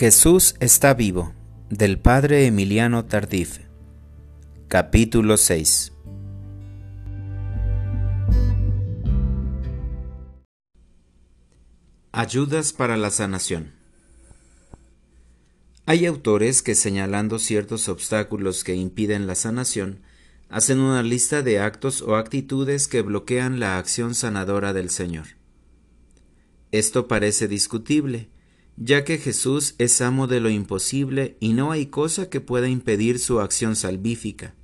Jesús 0.00 0.54
está 0.60 0.94
vivo, 0.94 1.34
del 1.68 1.98
Padre 1.98 2.46
Emiliano 2.46 3.04
Tardif. 3.04 3.58
Capítulo 4.66 5.36
6 5.36 5.92
Ayudas 12.12 12.72
para 12.72 12.96
la 12.96 13.10
sanación. 13.10 13.74
Hay 15.84 16.06
autores 16.06 16.62
que 16.62 16.74
señalando 16.74 17.38
ciertos 17.38 17.90
obstáculos 17.90 18.64
que 18.64 18.74
impiden 18.74 19.26
la 19.26 19.34
sanación, 19.34 20.00
hacen 20.48 20.78
una 20.78 21.02
lista 21.02 21.42
de 21.42 21.58
actos 21.58 22.00
o 22.00 22.16
actitudes 22.16 22.88
que 22.88 23.02
bloquean 23.02 23.60
la 23.60 23.76
acción 23.76 24.14
sanadora 24.14 24.72
del 24.72 24.88
Señor. 24.88 25.26
Esto 26.72 27.06
parece 27.06 27.48
discutible, 27.48 28.30
ya 28.80 29.04
que 29.04 29.18
Jesús 29.18 29.74
es 29.76 30.00
amo 30.00 30.26
de 30.26 30.40
lo 30.40 30.48
imposible 30.48 31.36
y 31.38 31.52
no 31.52 31.70
hay 31.70 31.86
cosa 31.86 32.30
que 32.30 32.40
pueda 32.40 32.66
impedir 32.66 33.18
su 33.18 33.38
acción 33.40 33.76
salvífica. 33.76 34.54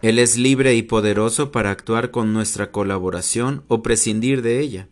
Él 0.00 0.20
es 0.20 0.36
libre 0.36 0.76
y 0.76 0.82
poderoso 0.82 1.50
para 1.50 1.72
actuar 1.72 2.12
con 2.12 2.32
nuestra 2.32 2.70
colaboración 2.70 3.64
o 3.66 3.82
prescindir 3.82 4.40
de 4.40 4.60
ella. 4.60 4.88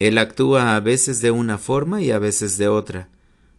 Él 0.00 0.18
actúa 0.18 0.74
a 0.74 0.80
veces 0.80 1.20
de 1.20 1.30
una 1.30 1.56
forma 1.56 2.02
y 2.02 2.10
a 2.10 2.18
veces 2.18 2.58
de 2.58 2.66
otra. 2.66 3.08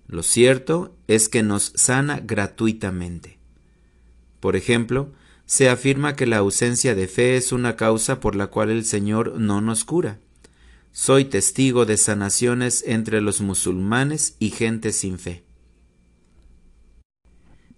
Lo 0.08 0.22
cierto 0.22 0.96
es 1.08 1.30
que 1.30 1.44
nos 1.44 1.72
sana 1.76 2.20
gratuitamente. 2.20 3.40
Por 4.42 4.58
ejemplo, 4.58 5.14
se 5.46 5.70
afirma 5.70 6.18
que 6.18 6.26
la 6.26 6.38
ausencia 6.38 6.94
de 6.94 7.08
fe 7.08 7.38
es 7.38 7.54
una 7.54 7.78
causa 7.78 8.20
por 8.20 8.36
la 8.36 8.48
cual 8.48 8.70
el 8.70 8.84
Señor 8.84 9.40
no 9.40 9.62
nos 9.62 9.86
cura. 9.86 10.20
Soy 11.00 11.26
testigo 11.26 11.86
de 11.86 11.96
sanaciones 11.96 12.84
entre 12.88 13.22
los 13.22 13.40
musulmanes 13.40 14.36
y 14.40 14.50
gente 14.50 14.92
sin 14.92 15.20
fe. 15.20 15.44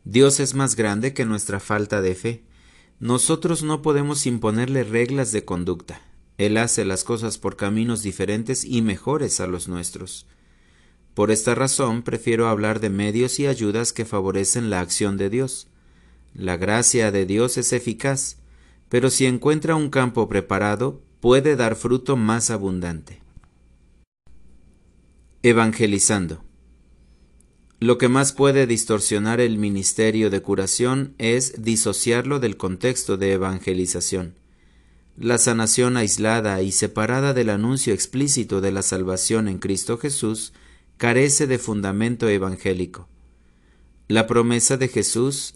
Dios 0.06 0.40
es 0.40 0.54
más 0.54 0.78
grande 0.78 1.14
que 1.14 1.26
nuestra 1.26 1.60
falta 1.60 2.02
de 2.02 2.16
fe. 2.16 2.46
Nosotros 3.02 3.62
no 3.62 3.82
podemos 3.82 4.26
imponerle 4.26 4.86
reglas 4.86 5.34
de 5.34 5.44
conducta. 5.44 6.02
Él 6.38 6.56
hace 6.56 6.86
las 6.86 7.04
cosas 7.04 7.38
por 7.38 7.58
caminos 7.58 8.04
diferentes 8.04 8.64
y 8.64 8.82
mejores 8.82 9.42
a 9.42 9.48
los 9.48 9.68
nuestros. 9.68 10.26
Por 11.14 11.30
esta 11.30 11.54
razón 11.56 12.04
prefiero 12.04 12.48
hablar 12.48 12.80
de 12.80 12.90
medios 12.90 13.38
y 13.42 13.48
ayudas 13.48 13.92
que 13.92 14.06
favorecen 14.06 14.70
la 14.70 14.80
acción 14.80 15.18
de 15.18 15.30
Dios. 15.30 15.68
La 16.34 16.56
gracia 16.56 17.12
de 17.12 17.26
Dios 17.26 17.58
es 17.58 17.74
eficaz, 17.74 18.38
pero 18.88 19.10
si 19.10 19.26
encuentra 19.26 19.76
un 19.76 19.90
campo 19.90 20.30
preparado, 20.30 21.02
puede 21.20 21.56
dar 21.56 21.76
fruto 21.76 22.16
más 22.16 22.50
abundante. 22.50 23.22
Evangelizando. 25.44 26.44
Lo 27.82 27.98
que 27.98 28.10
más 28.10 28.34
puede 28.34 28.68
distorsionar 28.68 29.40
el 29.40 29.58
ministerio 29.58 30.30
de 30.30 30.42
curación 30.42 31.14
es 31.18 31.62
disociarlo 31.64 32.40
del 32.40 32.58
contexto 32.58 33.18
de 33.18 33.34
evangelización. 33.34 34.36
La 35.18 35.38
sanación 35.38 35.98
aislada 35.98 36.62
y 36.62 36.72
separada 36.72 37.34
del 37.34 37.50
anuncio 37.50 37.94
explícito 37.94 38.62
de 38.62 38.72
la 38.72 38.82
salvación 38.82 39.48
en 39.48 39.60
Cristo 39.60 39.98
Jesús 39.98 40.54
carece 40.98 41.48
de 41.48 41.58
fundamento 41.58 42.28
evangélico. 42.28 43.08
La 44.08 44.28
promesa 44.28 44.78
de 44.78 44.88
Jesús, 44.88 45.56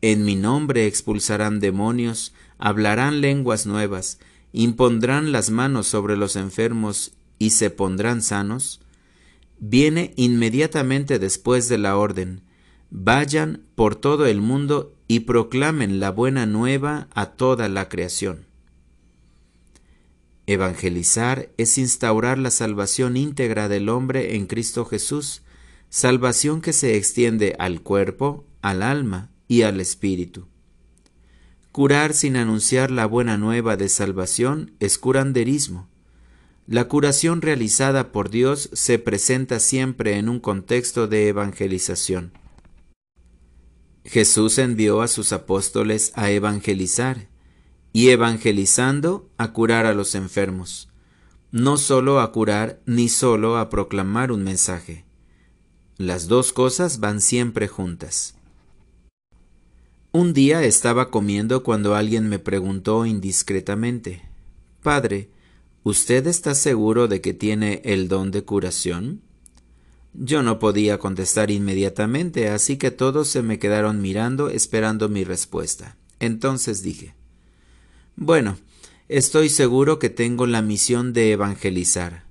en 0.00 0.24
mi 0.24 0.34
nombre 0.34 0.86
expulsarán 0.86 1.60
demonios, 1.60 2.32
hablarán 2.58 3.20
lenguas 3.20 3.66
nuevas, 3.66 4.18
impondrán 4.52 5.32
las 5.32 5.50
manos 5.50 5.86
sobre 5.86 6.16
los 6.16 6.36
enfermos 6.36 7.12
y 7.38 7.50
se 7.50 7.70
pondrán 7.70 8.22
sanos, 8.22 8.80
viene 9.58 10.12
inmediatamente 10.16 11.18
después 11.18 11.68
de 11.68 11.78
la 11.78 11.96
orden, 11.96 12.42
vayan 12.90 13.64
por 13.74 13.96
todo 13.96 14.26
el 14.26 14.40
mundo 14.40 14.94
y 15.08 15.20
proclamen 15.20 16.00
la 16.00 16.10
buena 16.10 16.46
nueva 16.46 17.08
a 17.14 17.26
toda 17.26 17.68
la 17.68 17.88
creación. 17.88 18.46
Evangelizar 20.46 21.50
es 21.56 21.78
instaurar 21.78 22.38
la 22.38 22.50
salvación 22.50 23.16
íntegra 23.16 23.68
del 23.68 23.88
hombre 23.88 24.36
en 24.36 24.46
Cristo 24.46 24.84
Jesús, 24.84 25.42
salvación 25.88 26.60
que 26.60 26.72
se 26.72 26.96
extiende 26.96 27.54
al 27.58 27.82
cuerpo, 27.82 28.44
al 28.60 28.82
alma 28.82 29.30
y 29.46 29.62
al 29.62 29.80
espíritu. 29.80 30.48
Curar 31.72 32.12
sin 32.12 32.36
anunciar 32.36 32.90
la 32.90 33.06
buena 33.06 33.38
nueva 33.38 33.78
de 33.78 33.88
salvación 33.88 34.72
es 34.78 34.98
curanderismo. 34.98 35.88
La 36.66 36.86
curación 36.86 37.40
realizada 37.40 38.12
por 38.12 38.28
Dios 38.28 38.68
se 38.74 38.98
presenta 38.98 39.58
siempre 39.58 40.18
en 40.18 40.28
un 40.28 40.38
contexto 40.38 41.08
de 41.08 41.28
evangelización. 41.28 42.32
Jesús 44.04 44.58
envió 44.58 45.00
a 45.00 45.08
sus 45.08 45.32
apóstoles 45.32 46.12
a 46.14 46.30
evangelizar 46.30 47.28
y 47.94 48.10
evangelizando 48.10 49.30
a 49.38 49.54
curar 49.54 49.86
a 49.86 49.94
los 49.94 50.14
enfermos, 50.14 50.90
no 51.52 51.78
solo 51.78 52.20
a 52.20 52.32
curar 52.32 52.82
ni 52.84 53.08
solo 53.08 53.56
a 53.56 53.70
proclamar 53.70 54.30
un 54.30 54.44
mensaje. 54.44 55.06
Las 55.96 56.28
dos 56.28 56.52
cosas 56.52 57.00
van 57.00 57.22
siempre 57.22 57.66
juntas. 57.66 58.34
Un 60.14 60.34
día 60.34 60.62
estaba 60.62 61.10
comiendo 61.10 61.62
cuando 61.62 61.94
alguien 61.94 62.28
me 62.28 62.38
preguntó 62.38 63.06
indiscretamente, 63.06 64.20
Padre, 64.82 65.30
¿usted 65.84 66.26
está 66.26 66.54
seguro 66.54 67.08
de 67.08 67.22
que 67.22 67.32
tiene 67.32 67.80
el 67.82 68.08
don 68.08 68.30
de 68.30 68.44
curación? 68.44 69.22
Yo 70.12 70.42
no 70.42 70.58
podía 70.58 70.98
contestar 70.98 71.50
inmediatamente, 71.50 72.50
así 72.50 72.76
que 72.76 72.90
todos 72.90 73.28
se 73.28 73.40
me 73.40 73.58
quedaron 73.58 74.02
mirando 74.02 74.50
esperando 74.50 75.08
mi 75.08 75.24
respuesta. 75.24 75.96
Entonces 76.20 76.82
dije, 76.82 77.14
bueno, 78.14 78.58
estoy 79.08 79.48
seguro 79.48 79.98
que 79.98 80.10
tengo 80.10 80.46
la 80.46 80.60
misión 80.60 81.14
de 81.14 81.32
evangelizar. 81.32 82.24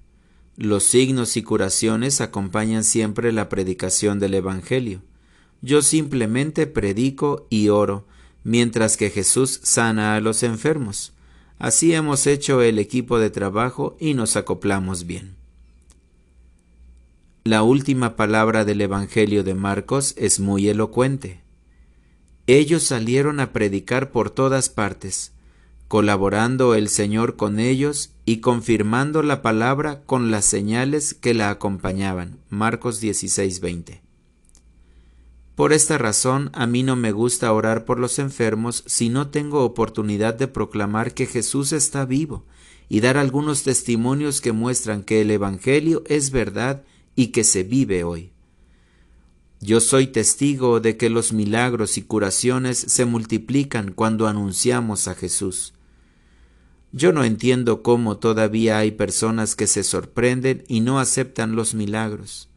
Los 0.56 0.84
signos 0.84 1.36
y 1.36 1.42
curaciones 1.42 2.22
acompañan 2.22 2.84
siempre 2.84 3.32
la 3.32 3.50
predicación 3.50 4.20
del 4.20 4.36
Evangelio. 4.36 5.02
Yo 5.62 5.82
simplemente 5.82 6.68
predico 6.68 7.46
y 7.50 7.70
oro, 7.70 8.06
mientras 8.44 8.98
que 8.98 9.10
Jesús 9.10 9.60
sana 9.64 10.16
a 10.16 10.22
los 10.22 10.44
enfermos. 10.44 11.14
Así 11.60 11.94
hemos 11.94 12.26
hecho 12.26 12.62
el 12.62 12.80
equipo 12.80 13.20
de 13.20 13.30
trabajo 13.30 13.96
y 14.00 14.16
nos 14.16 14.36
acoplamos 14.36 15.06
bien. 15.06 15.36
La 17.44 17.64
última 17.64 18.16
palabra 18.16 18.66
del 18.66 18.82
Evangelio 18.82 19.44
de 19.44 19.54
Marcos 19.54 20.16
es 20.18 20.40
muy 20.40 20.68
elocuente. 20.70 21.42
Ellos 22.48 22.84
salieron 22.84 23.40
a 23.40 23.54
predicar 23.54 24.12
por 24.12 24.32
todas 24.32 24.70
partes, 24.70 25.32
colaborando 25.88 26.74
el 26.74 26.90
Señor 26.90 27.36
con 27.36 27.60
ellos 27.60 28.12
y 28.26 28.38
confirmando 28.38 29.22
la 29.22 29.42
palabra 29.42 30.02
con 30.06 30.32
las 30.32 30.46
señales 30.46 31.14
que 31.14 31.34
la 31.34 31.50
acompañaban. 31.50 32.40
Marcos 32.50 33.02
16:20. 33.02 34.02
Por 35.56 35.74
esta 35.74 35.98
razón 35.98 36.50
a 36.54 36.66
mí 36.66 36.82
no 36.84 36.96
me 36.96 37.12
gusta 37.12 37.52
orar 37.52 37.86
por 37.86 38.00
los 38.00 38.20
enfermos 38.20 38.84
si 38.88 39.10
no 39.10 39.30
tengo 39.30 39.64
oportunidad 39.64 40.34
de 40.34 40.48
proclamar 40.48 41.14
que 41.14 41.26
Jesús 41.26 41.74
está 41.74 42.06
vivo 42.06 42.46
y 42.88 43.02
dar 43.02 43.18
algunos 43.18 43.64
testimonios 43.64 44.42
que 44.42 44.52
muestran 44.54 45.04
que 45.04 45.22
el 45.22 45.32
Evangelio 45.32 46.04
es 46.08 46.32
verdad 46.32 46.84
y 47.16 47.28
que 47.28 47.44
se 47.44 47.64
vive 47.64 48.04
hoy. 48.04 48.32
Yo 49.60 49.80
soy 49.80 50.08
testigo 50.08 50.80
de 50.80 50.98
que 50.98 51.10
los 51.10 51.34
milagros 51.34 51.98
y 51.98 52.02
curaciones 52.02 52.78
se 52.80 53.06
multiplican 53.06 53.92
cuando 53.92 54.28
anunciamos 54.28 55.08
a 55.08 55.16
Jesús. 55.16 55.74
Yo 56.92 57.14
no 57.14 57.24
entiendo 57.24 57.84
cómo 57.84 58.18
todavía 58.18 58.80
hay 58.80 58.92
personas 58.92 59.56
que 59.56 59.68
se 59.68 59.84
sorprenden 59.84 60.64
y 60.68 60.80
no 60.80 61.00
aceptan 61.00 61.56
los 61.56 61.74
milagros. 61.74 62.51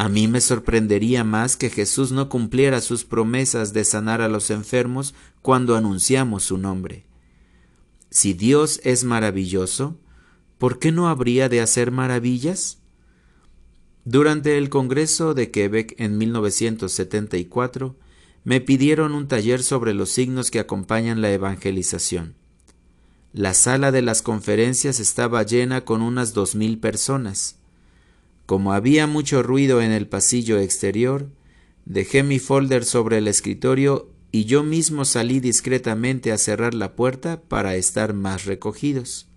A 0.00 0.08
mí 0.08 0.28
me 0.28 0.40
sorprendería 0.40 1.24
más 1.24 1.58
que 1.58 1.68
Jesús 1.68 2.10
no 2.10 2.30
cumpliera 2.30 2.80
sus 2.80 3.04
promesas 3.04 3.74
de 3.74 3.84
sanar 3.84 4.22
a 4.22 4.30
los 4.30 4.48
enfermos 4.48 5.14
cuando 5.42 5.76
anunciamos 5.76 6.42
su 6.42 6.56
nombre. 6.56 7.04
Si 8.08 8.32
Dios 8.32 8.80
es 8.82 9.04
maravilloso, 9.04 9.98
¿por 10.56 10.78
qué 10.78 10.90
no 10.90 11.10
habría 11.10 11.50
de 11.50 11.60
hacer 11.60 11.90
maravillas? 11.90 12.78
Durante 14.06 14.56
el 14.56 14.70
Congreso 14.70 15.34
de 15.34 15.50
Quebec 15.50 15.94
en 15.98 16.16
1974, 16.16 17.94
me 18.42 18.62
pidieron 18.62 19.12
un 19.12 19.28
taller 19.28 19.62
sobre 19.62 19.92
los 19.92 20.08
signos 20.08 20.50
que 20.50 20.60
acompañan 20.60 21.20
la 21.20 21.30
evangelización. 21.30 22.36
La 23.34 23.52
sala 23.52 23.92
de 23.92 24.00
las 24.00 24.22
conferencias 24.22 24.98
estaba 24.98 25.42
llena 25.42 25.84
con 25.84 26.00
unas 26.00 26.32
dos 26.32 26.54
mil 26.54 26.78
personas. 26.78 27.59
Como 28.50 28.72
había 28.72 29.06
mucho 29.06 29.44
ruido 29.44 29.80
en 29.80 29.92
el 29.92 30.08
pasillo 30.08 30.58
exterior, 30.58 31.28
dejé 31.84 32.24
mi 32.24 32.40
folder 32.40 32.84
sobre 32.84 33.18
el 33.18 33.28
escritorio 33.28 34.10
y 34.32 34.44
yo 34.44 34.64
mismo 34.64 35.04
salí 35.04 35.38
discretamente 35.38 36.32
a 36.32 36.36
cerrar 36.36 36.74
la 36.74 36.96
puerta 36.96 37.42
para 37.42 37.76
estar 37.76 38.12
más 38.12 38.46
recogidos. 38.46 39.28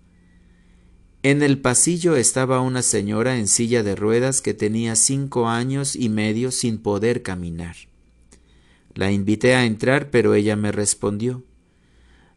En 1.22 1.44
el 1.44 1.60
pasillo 1.60 2.16
estaba 2.16 2.60
una 2.60 2.82
señora 2.82 3.38
en 3.38 3.46
silla 3.46 3.84
de 3.84 3.94
ruedas 3.94 4.40
que 4.40 4.52
tenía 4.52 4.96
cinco 4.96 5.48
años 5.48 5.94
y 5.94 6.08
medio 6.08 6.50
sin 6.50 6.78
poder 6.78 7.22
caminar. 7.22 7.76
La 8.94 9.12
invité 9.12 9.54
a 9.54 9.64
entrar, 9.64 10.10
pero 10.10 10.34
ella 10.34 10.56
me 10.56 10.72
respondió 10.72 11.44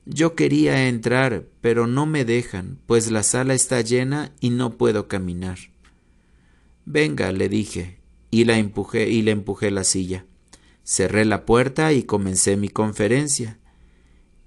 Yo 0.06 0.36
quería 0.36 0.88
entrar, 0.88 1.48
pero 1.60 1.88
no 1.88 2.06
me 2.06 2.24
dejan, 2.24 2.78
pues 2.86 3.10
la 3.10 3.24
sala 3.24 3.56
está 3.56 3.82
llena 3.82 4.32
y 4.40 4.52
no 4.52 4.78
puedo 4.78 5.08
caminar. 5.08 5.58
Venga, 6.90 7.32
le 7.32 7.50
dije, 7.50 8.00
y 8.32 8.46
la 8.46 8.58
empujé 8.58 9.10
y 9.10 9.22
le 9.22 9.32
empujé 9.32 9.70
la 9.70 9.84
silla. 9.84 10.26
Cerré 10.84 11.26
la 11.26 11.46
puerta 11.46 11.94
y 11.94 12.04
comencé 12.04 12.58
mi 12.58 12.70
conferencia 12.70 13.60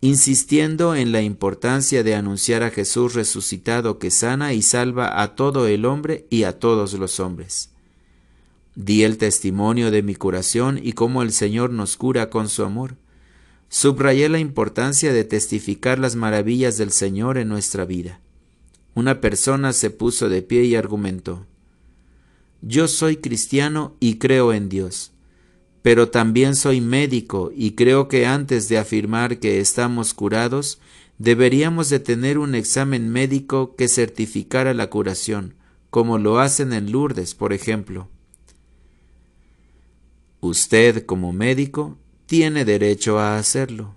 insistiendo 0.00 0.94
en 0.94 1.12
la 1.12 1.20
importancia 1.20 2.02
de 2.02 2.14
anunciar 2.14 2.62
a 2.62 2.70
Jesús 2.70 3.14
resucitado 3.14 3.98
que 3.98 4.10
sana 4.10 4.54
y 4.54 4.62
salva 4.62 5.20
a 5.22 5.34
todo 5.34 5.66
el 5.66 5.84
hombre 5.84 6.26
y 6.31 6.44
a 6.44 6.58
todos 6.58 6.94
los 6.94 7.20
hombres. 7.20 7.70
Di 8.75 9.02
el 9.02 9.19
testimonio 9.19 9.90
de 9.90 10.02
mi 10.02 10.14
curación 10.14 10.81
y 10.82 10.94
cómo 10.94 11.22
el 11.22 11.32
Señor 11.32 11.70
nos 11.70 11.98
cura 11.98 12.31
con 12.31 12.48
su 12.48 12.64
amor. 12.64 12.96
Subrayé 13.69 14.31
la 14.31 14.38
importancia 14.38 15.12
de 15.12 15.25
testificar 15.25 15.98
las 15.98 16.16
maravillas 16.16 16.78
del 16.78 16.93
Señor 16.93 17.36
en 17.36 17.48
nuestra 17.48 17.84
vida. 17.84 18.20
Una 18.94 19.20
persona 19.20 19.72
se 19.75 19.90
puso 19.90 20.28
de 20.31 20.40
pie 20.40 20.64
y 20.64 20.76
argumentó, 20.76 21.46
Yo 22.62 22.88
soy 22.88 23.16
cristiano 23.16 23.96
y 24.00 24.18
creo 24.18 24.52
en 24.52 24.68
Dios 24.68 25.12
pero 25.82 26.10
también 26.10 26.56
soy 26.56 26.80
médico 26.80 27.52
y 27.54 27.72
creo 27.72 28.08
que 28.08 28.26
antes 28.26 28.68
de 28.68 28.78
afirmar 28.78 29.38
que 29.38 29.60
estamos 29.60 30.12
curados, 30.12 30.78
deberíamos 31.18 31.88
de 31.88 32.00
tener 32.00 32.38
un 32.38 32.54
examen 32.54 33.10
médico 33.10 33.74
que 33.76 33.88
certificara 33.88 34.74
la 34.74 34.90
curación, 34.90 35.54
como 35.88 36.18
lo 36.18 36.38
hacen 36.38 36.72
en 36.72 36.92
Lourdes, 36.92 37.34
por 37.34 37.52
ejemplo. 37.52 38.08
Usted, 40.40 41.04
como 41.06 41.32
médico, 41.32 41.98
tiene 42.26 42.64
derecho 42.64 43.18
a 43.18 43.36
hacerlo. 43.36 43.96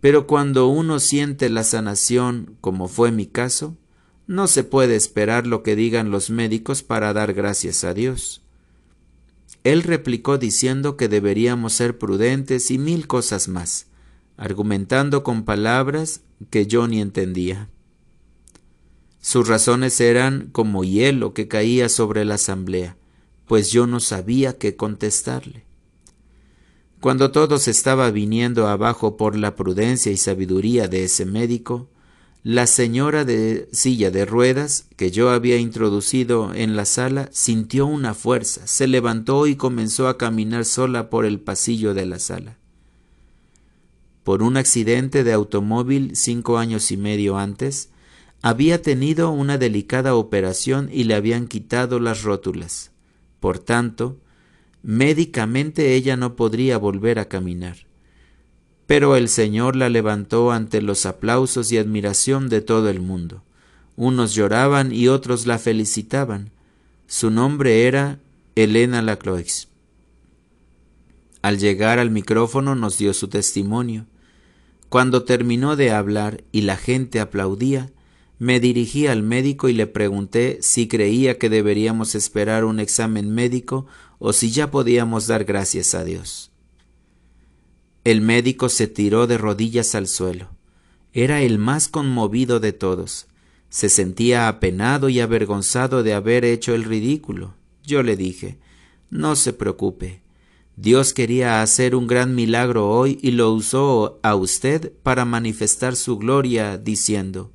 Pero 0.00 0.26
cuando 0.26 0.68
uno 0.68 1.00
siente 1.00 1.48
la 1.48 1.64
sanación, 1.64 2.56
como 2.60 2.88
fue 2.88 3.10
mi 3.10 3.26
caso, 3.26 3.76
no 4.26 4.46
se 4.46 4.64
puede 4.64 4.96
esperar 4.96 5.46
lo 5.46 5.62
que 5.62 5.76
digan 5.76 6.10
los 6.10 6.30
médicos 6.30 6.82
para 6.82 7.12
dar 7.12 7.34
gracias 7.34 7.84
a 7.84 7.94
Dios. 7.94 8.42
Él 9.64 9.82
replicó 9.82 10.38
diciendo 10.38 10.96
que 10.96 11.08
deberíamos 11.08 11.72
ser 11.72 11.98
prudentes 11.98 12.70
y 12.70 12.78
mil 12.78 13.06
cosas 13.06 13.48
más, 13.48 13.86
argumentando 14.36 15.22
con 15.22 15.44
palabras 15.44 16.22
que 16.50 16.66
yo 16.66 16.86
ni 16.88 17.00
entendía. 17.00 17.68
Sus 19.20 19.48
razones 19.48 20.00
eran 20.00 20.48
como 20.52 20.84
hielo 20.84 21.32
que 21.32 21.48
caía 21.48 21.88
sobre 21.88 22.24
la 22.24 22.34
asamblea, 22.34 22.96
pues 23.46 23.70
yo 23.70 23.86
no 23.86 24.00
sabía 24.00 24.58
qué 24.58 24.76
contestarle. 24.76 25.64
Cuando 27.00 27.30
todo 27.30 27.58
se 27.58 27.70
estaba 27.70 28.10
viniendo 28.10 28.68
abajo 28.68 29.16
por 29.16 29.36
la 29.36 29.56
prudencia 29.56 30.10
y 30.12 30.16
sabiduría 30.16 30.88
de 30.88 31.04
ese 31.04 31.26
médico, 31.26 31.88
la 32.44 32.66
señora 32.66 33.24
de 33.24 33.70
silla 33.72 34.10
de 34.10 34.26
ruedas 34.26 34.86
que 34.96 35.10
yo 35.10 35.30
había 35.30 35.56
introducido 35.56 36.52
en 36.52 36.76
la 36.76 36.84
sala 36.84 37.30
sintió 37.32 37.86
una 37.86 38.12
fuerza, 38.12 38.66
se 38.66 38.86
levantó 38.86 39.46
y 39.46 39.56
comenzó 39.56 40.08
a 40.08 40.18
caminar 40.18 40.66
sola 40.66 41.08
por 41.08 41.24
el 41.24 41.40
pasillo 41.40 41.94
de 41.94 42.04
la 42.04 42.18
sala. 42.18 42.58
Por 44.24 44.42
un 44.42 44.58
accidente 44.58 45.24
de 45.24 45.32
automóvil 45.32 46.16
cinco 46.16 46.58
años 46.58 46.92
y 46.92 46.98
medio 46.98 47.38
antes, 47.38 47.88
había 48.42 48.82
tenido 48.82 49.30
una 49.30 49.56
delicada 49.56 50.14
operación 50.14 50.90
y 50.92 51.04
le 51.04 51.14
habían 51.14 51.48
quitado 51.48 51.98
las 51.98 52.24
rótulas. 52.24 52.90
Por 53.40 53.58
tanto, 53.58 54.18
médicamente 54.82 55.94
ella 55.94 56.18
no 56.18 56.36
podría 56.36 56.76
volver 56.76 57.18
a 57.18 57.24
caminar. 57.26 57.86
Pero 58.86 59.16
el 59.16 59.28
Señor 59.28 59.76
la 59.76 59.88
levantó 59.88 60.52
ante 60.52 60.82
los 60.82 61.06
aplausos 61.06 61.72
y 61.72 61.78
admiración 61.78 62.48
de 62.48 62.60
todo 62.60 62.90
el 62.90 63.00
mundo. 63.00 63.42
Unos 63.96 64.34
lloraban 64.34 64.92
y 64.92 65.08
otros 65.08 65.46
la 65.46 65.58
felicitaban. 65.58 66.50
Su 67.06 67.30
nombre 67.30 67.86
era 67.86 68.18
Elena 68.56 69.02
Lacroix. 69.02 69.68
Al 71.42 71.58
llegar 71.58 71.98
al 71.98 72.10
micrófono 72.10 72.74
nos 72.74 72.98
dio 72.98 73.14
su 73.14 73.28
testimonio. 73.28 74.06
Cuando 74.88 75.24
terminó 75.24 75.76
de 75.76 75.90
hablar 75.90 76.44
y 76.52 76.62
la 76.62 76.76
gente 76.76 77.20
aplaudía, 77.20 77.90
me 78.38 78.60
dirigí 78.60 79.06
al 79.06 79.22
médico 79.22 79.68
y 79.68 79.72
le 79.72 79.86
pregunté 79.86 80.58
si 80.60 80.88
creía 80.88 81.38
que 81.38 81.48
deberíamos 81.48 82.14
esperar 82.14 82.64
un 82.64 82.80
examen 82.80 83.34
médico 83.34 83.86
o 84.18 84.32
si 84.32 84.50
ya 84.50 84.70
podíamos 84.70 85.26
dar 85.26 85.44
gracias 85.44 85.94
a 85.94 86.04
Dios. 86.04 86.50
El 88.04 88.20
médico 88.20 88.68
se 88.68 88.86
tiró 88.86 89.26
de 89.26 89.38
rodillas 89.38 89.94
al 89.94 90.08
suelo. 90.08 90.50
Era 91.14 91.40
el 91.40 91.58
más 91.58 91.88
conmovido 91.88 92.60
de 92.60 92.74
todos. 92.74 93.28
Se 93.70 93.88
sentía 93.88 94.46
apenado 94.46 95.08
y 95.08 95.20
avergonzado 95.20 96.02
de 96.02 96.12
haber 96.12 96.44
hecho 96.44 96.74
el 96.74 96.84
ridículo. 96.84 97.54
Yo 97.82 98.02
le 98.02 98.16
dije, 98.16 98.58
no 99.08 99.36
se 99.36 99.54
preocupe. 99.54 100.20
Dios 100.76 101.14
quería 101.14 101.62
hacer 101.62 101.94
un 101.94 102.06
gran 102.06 102.34
milagro 102.34 102.90
hoy 102.90 103.18
y 103.22 103.30
lo 103.30 103.50
usó 103.52 104.18
a 104.22 104.34
usted 104.34 104.92
para 105.02 105.24
manifestar 105.24 105.96
su 105.96 106.18
gloria, 106.18 106.76
diciendo, 106.76 107.52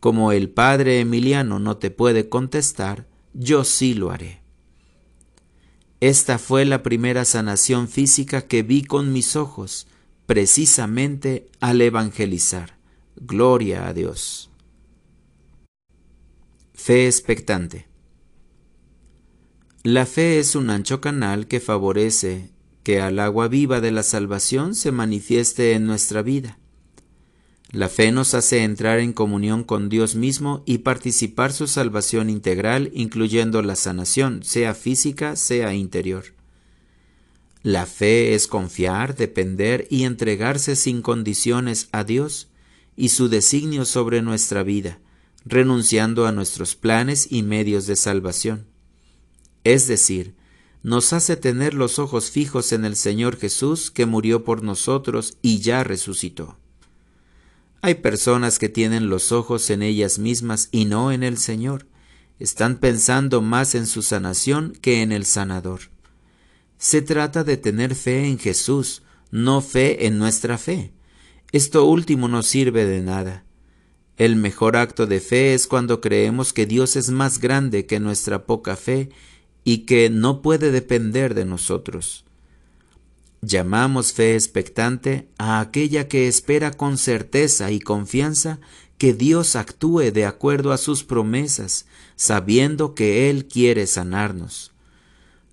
como 0.00 0.32
el 0.32 0.50
padre 0.50 1.00
Emiliano 1.00 1.58
no 1.58 1.78
te 1.78 1.90
puede 1.90 2.28
contestar, 2.28 3.06
yo 3.32 3.64
sí 3.64 3.94
lo 3.94 4.10
haré. 4.10 4.43
Esta 6.04 6.38
fue 6.38 6.66
la 6.66 6.82
primera 6.82 7.24
sanación 7.24 7.88
física 7.88 8.42
que 8.42 8.62
vi 8.62 8.84
con 8.84 9.10
mis 9.10 9.36
ojos, 9.36 9.86
precisamente 10.26 11.48
al 11.60 11.80
evangelizar. 11.80 12.76
Gloria 13.16 13.88
a 13.88 13.94
Dios. 13.94 14.50
Fe 16.74 17.06
expectante. 17.06 17.86
La 19.82 20.04
fe 20.04 20.40
es 20.40 20.54
un 20.54 20.68
ancho 20.68 21.00
canal 21.00 21.46
que 21.46 21.58
favorece 21.58 22.50
que 22.82 23.00
al 23.00 23.18
agua 23.18 23.48
viva 23.48 23.80
de 23.80 23.90
la 23.90 24.02
salvación 24.02 24.74
se 24.74 24.92
manifieste 24.92 25.72
en 25.72 25.86
nuestra 25.86 26.20
vida. 26.20 26.58
La 27.74 27.88
fe 27.88 28.12
nos 28.12 28.34
hace 28.34 28.62
entrar 28.62 29.00
en 29.00 29.12
comunión 29.12 29.64
con 29.64 29.88
Dios 29.88 30.14
mismo 30.14 30.62
y 30.64 30.78
participar 30.78 31.52
su 31.52 31.66
salvación 31.66 32.30
integral, 32.30 32.92
incluyendo 32.94 33.62
la 33.62 33.74
sanación, 33.74 34.44
sea 34.44 34.74
física, 34.74 35.34
sea 35.34 35.74
interior. 35.74 36.26
La 37.64 37.86
fe 37.86 38.36
es 38.36 38.46
confiar, 38.46 39.16
depender 39.16 39.88
y 39.90 40.04
entregarse 40.04 40.76
sin 40.76 41.02
condiciones 41.02 41.88
a 41.90 42.04
Dios 42.04 42.46
y 42.94 43.08
su 43.08 43.28
designio 43.28 43.86
sobre 43.86 44.22
nuestra 44.22 44.62
vida, 44.62 45.00
renunciando 45.44 46.28
a 46.28 46.32
nuestros 46.32 46.76
planes 46.76 47.26
y 47.28 47.42
medios 47.42 47.88
de 47.88 47.96
salvación. 47.96 48.68
Es 49.64 49.88
decir, 49.88 50.36
nos 50.84 51.12
hace 51.12 51.36
tener 51.36 51.74
los 51.74 51.98
ojos 51.98 52.30
fijos 52.30 52.70
en 52.70 52.84
el 52.84 52.94
Señor 52.94 53.36
Jesús 53.36 53.90
que 53.90 54.06
murió 54.06 54.44
por 54.44 54.62
nosotros 54.62 55.38
y 55.42 55.58
ya 55.58 55.82
resucitó. 55.82 56.56
Hay 57.86 57.96
personas 57.96 58.58
que 58.58 58.70
tienen 58.70 59.10
los 59.10 59.30
ojos 59.30 59.68
en 59.68 59.82
ellas 59.82 60.18
mismas 60.18 60.70
y 60.72 60.86
no 60.86 61.12
en 61.12 61.22
el 61.22 61.36
Señor. 61.36 61.86
Están 62.38 62.78
pensando 62.78 63.42
más 63.42 63.74
en 63.74 63.86
su 63.86 64.00
sanación 64.00 64.72
que 64.80 65.02
en 65.02 65.12
el 65.12 65.26
sanador. 65.26 65.80
Se 66.78 67.02
trata 67.02 67.44
de 67.44 67.58
tener 67.58 67.94
fe 67.94 68.26
en 68.26 68.38
Jesús, 68.38 69.02
no 69.30 69.60
fe 69.60 70.06
en 70.06 70.18
nuestra 70.18 70.56
fe. 70.56 70.94
Esto 71.52 71.84
último 71.84 72.26
no 72.26 72.42
sirve 72.42 72.86
de 72.86 73.02
nada. 73.02 73.44
El 74.16 74.36
mejor 74.36 74.78
acto 74.78 75.06
de 75.06 75.20
fe 75.20 75.52
es 75.52 75.66
cuando 75.66 76.00
creemos 76.00 76.54
que 76.54 76.64
Dios 76.64 76.96
es 76.96 77.10
más 77.10 77.38
grande 77.38 77.84
que 77.84 78.00
nuestra 78.00 78.46
poca 78.46 78.76
fe 78.76 79.10
y 79.62 79.80
que 79.80 80.08
no 80.08 80.40
puede 80.40 80.70
depender 80.70 81.34
de 81.34 81.44
nosotros. 81.44 82.23
Llamamos 83.46 84.14
fe 84.14 84.36
expectante 84.36 85.28
a 85.36 85.60
aquella 85.60 86.08
que 86.08 86.28
espera 86.28 86.70
con 86.70 86.96
certeza 86.96 87.70
y 87.70 87.78
confianza 87.78 88.58
que 88.96 89.12
Dios 89.12 89.54
actúe 89.54 90.12
de 90.12 90.24
acuerdo 90.24 90.72
a 90.72 90.78
sus 90.78 91.04
promesas, 91.04 91.84
sabiendo 92.16 92.94
que 92.94 93.28
Él 93.28 93.46
quiere 93.46 93.86
sanarnos. 93.86 94.72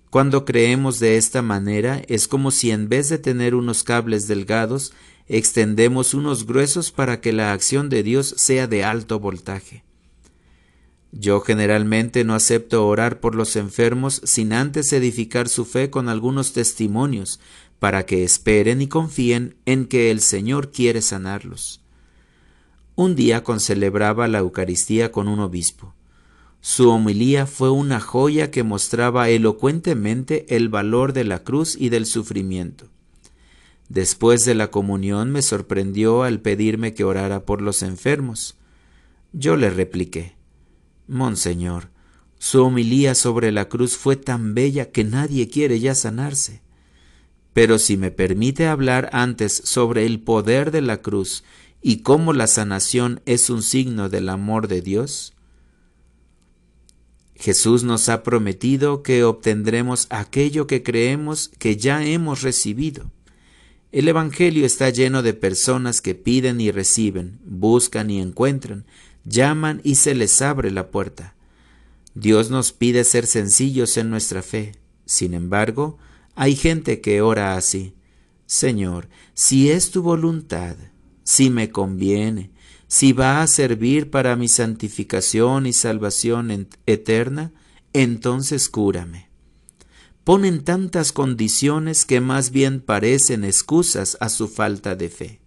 Cuando 0.08 0.46
creemos 0.46 1.00
de 1.00 1.18
esta 1.18 1.42
manera 1.42 2.00
es 2.08 2.28
como 2.28 2.50
si 2.50 2.70
en 2.70 2.88
vez 2.88 3.10
de 3.10 3.18
tener 3.18 3.54
unos 3.54 3.82
cables 3.82 4.26
delgados, 4.26 4.94
extendemos 5.28 6.14
unos 6.14 6.46
gruesos 6.46 6.92
para 6.92 7.20
que 7.20 7.32
la 7.32 7.52
acción 7.52 7.90
de 7.90 8.02
Dios 8.02 8.34
sea 8.38 8.66
de 8.68 8.84
alto 8.84 9.20
voltaje. 9.20 9.84
Yo 11.14 11.42
generalmente 11.42 12.24
no 12.24 12.34
acepto 12.34 12.86
orar 12.86 13.20
por 13.20 13.34
los 13.34 13.56
enfermos 13.56 14.22
sin 14.24 14.54
antes 14.54 14.94
edificar 14.94 15.50
su 15.50 15.66
fe 15.66 15.90
con 15.90 16.08
algunos 16.08 16.54
testimonios 16.54 17.38
para 17.82 18.06
que 18.06 18.22
esperen 18.22 18.80
y 18.80 18.86
confíen 18.86 19.56
en 19.66 19.86
que 19.86 20.12
el 20.12 20.20
Señor 20.20 20.70
quiere 20.70 21.02
sanarlos. 21.02 21.80
Un 22.94 23.16
día 23.16 23.42
concelebraba 23.42 24.28
la 24.28 24.38
Eucaristía 24.38 25.10
con 25.10 25.26
un 25.26 25.40
obispo. 25.40 25.92
Su 26.60 26.90
homilía 26.90 27.44
fue 27.48 27.70
una 27.70 27.98
joya 27.98 28.52
que 28.52 28.62
mostraba 28.62 29.30
elocuentemente 29.30 30.54
el 30.54 30.68
valor 30.68 31.12
de 31.12 31.24
la 31.24 31.42
cruz 31.42 31.74
y 31.76 31.88
del 31.88 32.06
sufrimiento. 32.06 32.86
Después 33.88 34.44
de 34.44 34.54
la 34.54 34.70
comunión 34.70 35.32
me 35.32 35.42
sorprendió 35.42 36.22
al 36.22 36.38
pedirme 36.38 36.94
que 36.94 37.02
orara 37.02 37.44
por 37.44 37.60
los 37.60 37.82
enfermos. 37.82 38.54
Yo 39.32 39.56
le 39.56 39.70
repliqué, 39.70 40.36
Monseñor, 41.08 41.88
su 42.38 42.62
homilía 42.62 43.16
sobre 43.16 43.50
la 43.50 43.68
cruz 43.68 43.96
fue 43.96 44.14
tan 44.14 44.54
bella 44.54 44.92
que 44.92 45.02
nadie 45.02 45.48
quiere 45.48 45.80
ya 45.80 45.96
sanarse. 45.96 46.61
Pero 47.52 47.78
si 47.78 47.96
me 47.96 48.10
permite 48.10 48.66
hablar 48.66 49.10
antes 49.12 49.62
sobre 49.64 50.06
el 50.06 50.20
poder 50.20 50.70
de 50.70 50.80
la 50.82 51.02
cruz 51.02 51.44
y 51.82 51.98
cómo 51.98 52.32
la 52.32 52.46
sanación 52.46 53.20
es 53.26 53.50
un 53.50 53.62
signo 53.62 54.08
del 54.08 54.28
amor 54.28 54.68
de 54.68 54.80
Dios, 54.80 55.34
Jesús 57.34 57.82
nos 57.82 58.08
ha 58.08 58.22
prometido 58.22 59.02
que 59.02 59.24
obtendremos 59.24 60.06
aquello 60.10 60.68
que 60.68 60.82
creemos 60.82 61.50
que 61.58 61.76
ya 61.76 62.04
hemos 62.04 62.42
recibido. 62.42 63.10
El 63.90 64.08
Evangelio 64.08 64.64
está 64.64 64.88
lleno 64.90 65.22
de 65.22 65.34
personas 65.34 66.00
que 66.00 66.14
piden 66.14 66.60
y 66.60 66.70
reciben, 66.70 67.40
buscan 67.44 68.10
y 68.10 68.20
encuentran, 68.20 68.86
llaman 69.24 69.80
y 69.82 69.96
se 69.96 70.14
les 70.14 70.40
abre 70.40 70.70
la 70.70 70.90
puerta. 70.90 71.34
Dios 72.14 72.48
nos 72.48 72.72
pide 72.72 73.04
ser 73.04 73.26
sencillos 73.26 73.96
en 73.96 74.08
nuestra 74.08 74.42
fe. 74.42 74.72
Sin 75.04 75.34
embargo, 75.34 75.98
hay 76.34 76.56
gente 76.56 77.00
que 77.00 77.20
ora 77.20 77.56
así. 77.56 77.94
Señor, 78.46 79.08
si 79.34 79.70
es 79.70 79.90
tu 79.90 80.02
voluntad, 80.02 80.76
si 81.24 81.50
me 81.50 81.70
conviene, 81.70 82.50
si 82.86 83.12
va 83.12 83.42
a 83.42 83.46
servir 83.46 84.10
para 84.10 84.36
mi 84.36 84.48
santificación 84.48 85.66
y 85.66 85.72
salvación 85.72 86.68
eterna, 86.86 87.52
entonces 87.92 88.68
cúrame. 88.68 89.30
Ponen 90.24 90.62
tantas 90.62 91.12
condiciones 91.12 92.04
que 92.04 92.20
más 92.20 92.50
bien 92.50 92.80
parecen 92.80 93.44
excusas 93.44 94.16
a 94.20 94.28
su 94.28 94.48
falta 94.48 94.94
de 94.94 95.08
fe. 95.08 95.40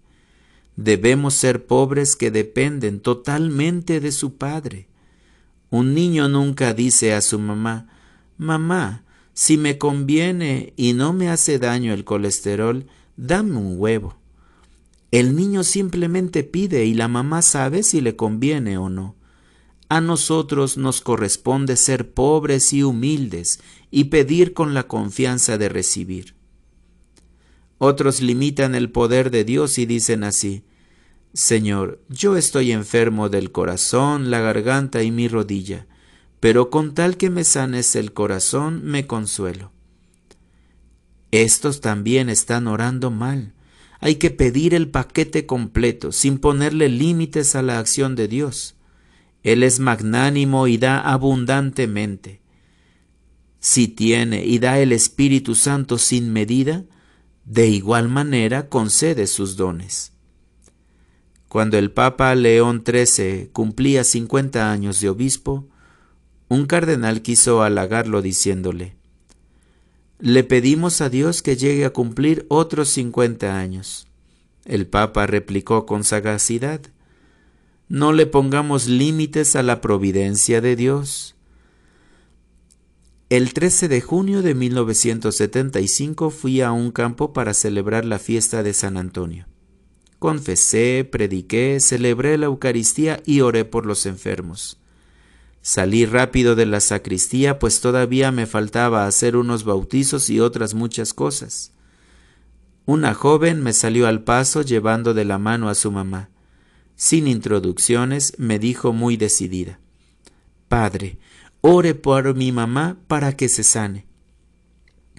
Debemos 0.76 1.36
ser 1.36 1.66
pobres 1.66 2.16
que 2.16 2.32
dependen 2.32 3.00
totalmente 3.00 4.02
de 4.02 4.12
su 4.12 4.36
padre. 4.36 4.90
Un 5.70 5.94
niño 5.94 6.28
nunca 6.28 6.74
dice 6.74 7.14
a 7.14 7.22
su 7.22 7.40
mamá, 7.40 7.88
Mamá, 8.38 9.05
si 9.36 9.58
me 9.58 9.78
conviene 9.78 10.74
y 10.78 10.94
no 10.94 11.12
me 11.12 11.28
hace 11.28 11.60
daño 11.60 11.94
el 11.94 12.06
colesterol, 12.06 12.88
dame 13.18 13.58
un 13.58 13.76
huevo. 13.78 14.16
El 15.12 15.36
niño 15.36 15.66
simplemente 15.66 16.44
pide 16.44 16.86
y 16.86 16.94
la 16.94 17.10
mamá 17.10 17.42
sabe 17.42 17.84
si 17.84 18.00
le 18.00 18.16
conviene 18.16 18.78
o 18.78 18.88
no. 18.90 19.18
A 19.90 20.00
nosotros 20.00 20.78
nos 20.78 21.02
corresponde 21.02 21.76
ser 21.76 22.14
pobres 22.14 22.72
y 22.72 22.82
humildes 22.82 23.60
y 23.92 24.06
pedir 24.06 24.54
con 24.54 24.74
la 24.74 24.88
confianza 24.88 25.58
de 25.58 25.68
recibir. 25.68 26.34
Otros 27.78 28.22
limitan 28.22 28.74
el 28.74 28.90
poder 28.90 29.32
de 29.32 29.44
Dios 29.44 29.78
y 29.78 29.86
dicen 29.86 30.24
así, 30.24 30.64
Señor, 31.34 32.02
yo 32.08 32.38
estoy 32.38 32.72
enfermo 32.72 33.28
del 33.28 33.52
corazón, 33.52 34.32
la 34.32 34.40
garganta 34.40 35.04
y 35.04 35.12
mi 35.12 35.28
rodilla, 35.28 35.88
pero 36.46 36.70
con 36.70 36.94
tal 36.94 37.18
que 37.18 37.32
me 37.32 37.44
sanes 37.44 37.96
el 37.96 38.14
corazón 38.14 38.84
me 38.84 39.08
consuelo. 39.08 39.72
Estos 41.32 41.82
también 41.82 42.30
están 42.30 42.68
orando 42.68 43.10
mal. 43.10 43.56
Hay 44.00 44.18
que 44.18 44.30
pedir 44.30 44.76
el 44.76 44.90
paquete 44.90 45.48
completo, 45.48 46.12
sin 46.12 46.38
ponerle 46.38 46.88
límites 46.88 47.56
a 47.56 47.64
la 47.64 47.80
acción 47.80 48.16
de 48.16 48.28
Dios. 48.28 48.76
Él 49.42 49.64
es 49.64 49.80
magnánimo 49.80 50.68
y 50.68 50.78
da 50.78 51.00
abundantemente. 51.00 52.42
Si 53.60 53.88
tiene 53.88 54.46
y 54.46 54.60
da 54.60 54.78
el 54.78 54.92
Espíritu 54.92 55.56
Santo 55.56 55.98
sin 55.98 56.32
medida, 56.32 56.84
de 57.44 57.70
igual 57.70 58.08
manera 58.08 58.70
concede 58.70 59.26
sus 59.26 59.56
dones. 59.56 60.14
Cuando 61.48 61.80
el 61.80 61.90
Papa 61.90 62.36
León 62.36 62.84
XIII 62.86 63.50
cumplía 63.52 64.04
cincuenta 64.04 64.72
años 64.72 65.02
de 65.02 65.10
obispo, 65.10 65.70
un 66.48 66.66
cardenal 66.66 67.22
quiso 67.22 67.64
halagarlo 67.64 68.22
diciéndole, 68.22 68.96
Le 70.20 70.44
pedimos 70.44 71.02
a 71.02 71.10
Dios 71.10 71.42
que 71.42 71.58
llegue 71.58 71.86
a 71.86 71.90
cumplir 71.90 72.46
otros 72.50 72.90
cincuenta 72.90 73.58
años. 73.58 74.08
El 74.64 74.88
Papa 74.88 75.28
replicó 75.28 75.86
con 75.86 76.04
sagacidad, 76.04 76.82
No 77.90 78.14
le 78.14 78.26
pongamos 78.26 78.88
límites 78.88 79.56
a 79.56 79.64
la 79.64 79.82
providencia 79.82 80.62
de 80.62 80.76
Dios. 80.76 81.36
El 83.30 83.54
13 83.54 83.88
de 83.88 84.02
junio 84.02 84.44
de 84.44 84.54
1975 84.54 86.30
fui 86.30 86.62
a 86.62 86.72
un 86.72 86.92
campo 86.92 87.34
para 87.34 87.56
celebrar 87.56 88.06
la 88.06 88.20
fiesta 88.20 88.62
de 88.62 88.74
San 88.74 88.98
Antonio. 88.98 89.48
Confesé, 90.20 91.08
prediqué, 91.12 91.80
celebré 91.80 92.38
la 92.38 92.46
Eucaristía 92.46 93.22
y 93.26 93.42
oré 93.42 93.66
por 93.66 93.88
los 93.88 94.06
enfermos. 94.06 94.80
Salí 95.68 96.06
rápido 96.06 96.54
de 96.54 96.68
la 96.68 96.80
sacristía, 96.80 97.58
pues 97.58 97.82
todavía 97.82 98.32
me 98.32 98.46
faltaba 98.46 99.08
hacer 99.08 99.36
unos 99.36 99.64
bautizos 99.64 100.30
y 100.30 100.40
otras 100.40 100.76
muchas 100.76 101.12
cosas. 101.12 101.72
Una 102.86 103.16
joven 103.16 103.64
me 103.64 103.74
salió 103.74 104.06
al 104.06 104.24
paso 104.24 104.62
llevando 104.62 105.16
de 105.16 105.26
la 105.26 105.40
mano 105.40 105.68
a 105.68 105.74
su 105.74 105.92
mamá. 105.92 106.30
Sin 106.96 107.26
introducciones, 107.26 108.36
me 108.38 108.60
dijo 108.60 108.94
muy 108.94 109.18
decidida, 109.18 109.80
Padre, 110.68 111.18
ore 111.62 111.96
por 111.96 112.36
mi 112.36 112.52
mamá 112.52 113.00
para 113.08 113.36
que 113.36 113.50
se 113.50 113.64
sane. 113.64 114.06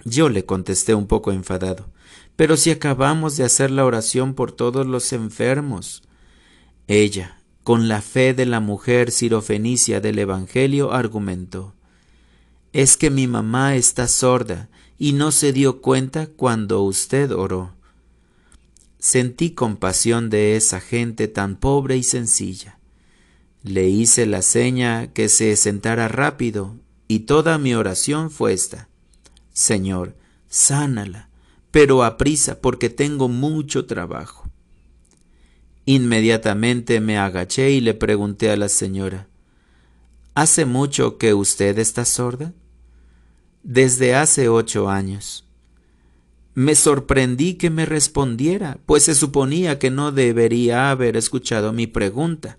Yo 0.05 0.29
le 0.29 0.45
contesté 0.45 0.95
un 0.95 1.07
poco 1.07 1.33
enfadado, 1.33 1.89
pero 2.37 2.55
si 2.55 2.71
acabamos 2.71 3.35
de 3.35 3.43
hacer 3.43 3.69
la 3.69 3.83
oración 3.83 4.33
por 4.33 4.53
todos 4.53 4.87
los 4.87 5.11
enfermos. 5.11 6.03
Ella, 6.87 7.36
con 7.67 7.89
la 7.89 8.01
fe 8.01 8.33
de 8.33 8.45
la 8.45 8.61
mujer 8.61 9.11
sirofenicia 9.11 9.99
del 9.99 10.19
Evangelio, 10.19 10.93
argumentó, 10.93 11.73
es 12.71 12.95
que 12.95 13.09
mi 13.09 13.27
mamá 13.27 13.75
está 13.75 14.07
sorda 14.07 14.69
y 14.97 15.11
no 15.11 15.33
se 15.33 15.51
dio 15.51 15.81
cuenta 15.81 16.27
cuando 16.27 16.81
usted 16.83 17.29
oró. 17.29 17.73
Sentí 18.99 19.49
compasión 19.51 20.29
de 20.29 20.55
esa 20.55 20.79
gente 20.79 21.27
tan 21.27 21.57
pobre 21.57 21.97
y 21.97 22.03
sencilla. 22.03 22.79
Le 23.63 23.89
hice 23.89 24.25
la 24.27 24.43
seña 24.43 25.11
que 25.11 25.27
se 25.27 25.53
sentara 25.57 26.07
rápido 26.07 26.77
y 27.09 27.19
toda 27.19 27.57
mi 27.57 27.75
oración 27.75 28.31
fue 28.31 28.53
esta. 28.53 28.87
Señor, 29.51 30.15
sánala, 30.47 31.27
pero 31.71 32.05
a 32.05 32.15
prisa 32.15 32.61
porque 32.61 32.89
tengo 32.89 33.27
mucho 33.27 33.85
trabajo. 33.85 34.46
Inmediatamente 35.89 36.99
me 36.99 37.17
agaché 37.17 37.71
y 37.71 37.79
le 37.79 37.93
pregunté 37.93 38.51
a 38.51 38.57
la 38.57 38.67
señora, 38.67 39.29
¿Hace 40.35 40.65
mucho 40.65 41.17
que 41.17 41.33
usted 41.33 41.79
está 41.79 42.03
sorda? 42.03 42.53
Desde 43.63 44.13
hace 44.13 44.49
ocho 44.49 44.89
años. 44.89 45.47
Me 46.53 46.75
sorprendí 46.75 47.53
que 47.53 47.69
me 47.69 47.85
respondiera, 47.85 48.79
pues 48.85 49.03
se 49.03 49.15
suponía 49.15 49.79
que 49.79 49.89
no 49.89 50.11
debería 50.11 50.91
haber 50.91 51.15
escuchado 51.15 51.71
mi 51.71 51.87
pregunta. 51.87 52.57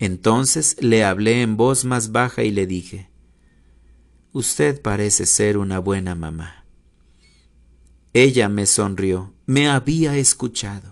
Entonces 0.00 0.76
le 0.80 1.04
hablé 1.04 1.42
en 1.42 1.56
voz 1.56 1.84
más 1.84 2.10
baja 2.10 2.42
y 2.42 2.50
le 2.50 2.66
dije, 2.66 3.08
Usted 4.32 4.82
parece 4.82 5.26
ser 5.26 5.58
una 5.58 5.78
buena 5.78 6.16
mamá. 6.16 6.64
Ella 8.12 8.48
me 8.48 8.66
sonrió, 8.66 9.32
me 9.46 9.68
había 9.68 10.16
escuchado. 10.16 10.91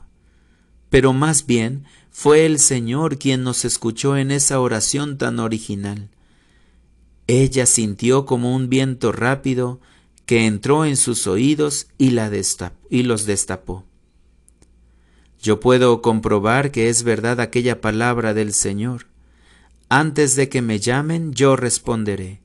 Pero 0.91 1.13
más 1.13 1.47
bien 1.47 1.85
fue 2.11 2.45
el 2.45 2.59
Señor 2.59 3.19
quien 3.19 3.43
nos 3.45 3.65
escuchó 3.65 4.17
en 4.17 4.31
esa 4.31 4.61
oración 4.61 5.17
tan 5.17 5.39
original. 5.39 6.11
Ella 7.27 7.65
sintió 7.65 8.27
como 8.27 8.55
un 8.55 8.69
viento 8.69 9.13
rápido 9.13 9.81
que 10.27 10.47
entró 10.47 10.85
en 10.85 10.97
sus 10.97 11.27
oídos 11.27 11.87
y, 11.97 12.11
los 12.11 13.27
destapó. 13.27 13.85
Yo 15.41 15.61
puedo 15.61 16.03
comprobar 16.03 16.71
que 16.71 16.89
es 16.89 17.05
verdad 17.05 17.41
aquella 17.41 17.81
palabra 17.81 18.35
del 18.35 18.53
Señor. 18.53 19.07
Antes 19.89 20.37
de 20.37 20.49
que 20.49 20.61
me 20.61 20.79
llamen, 20.79 21.33
yo 21.33 21.57
responderé. 21.57 22.41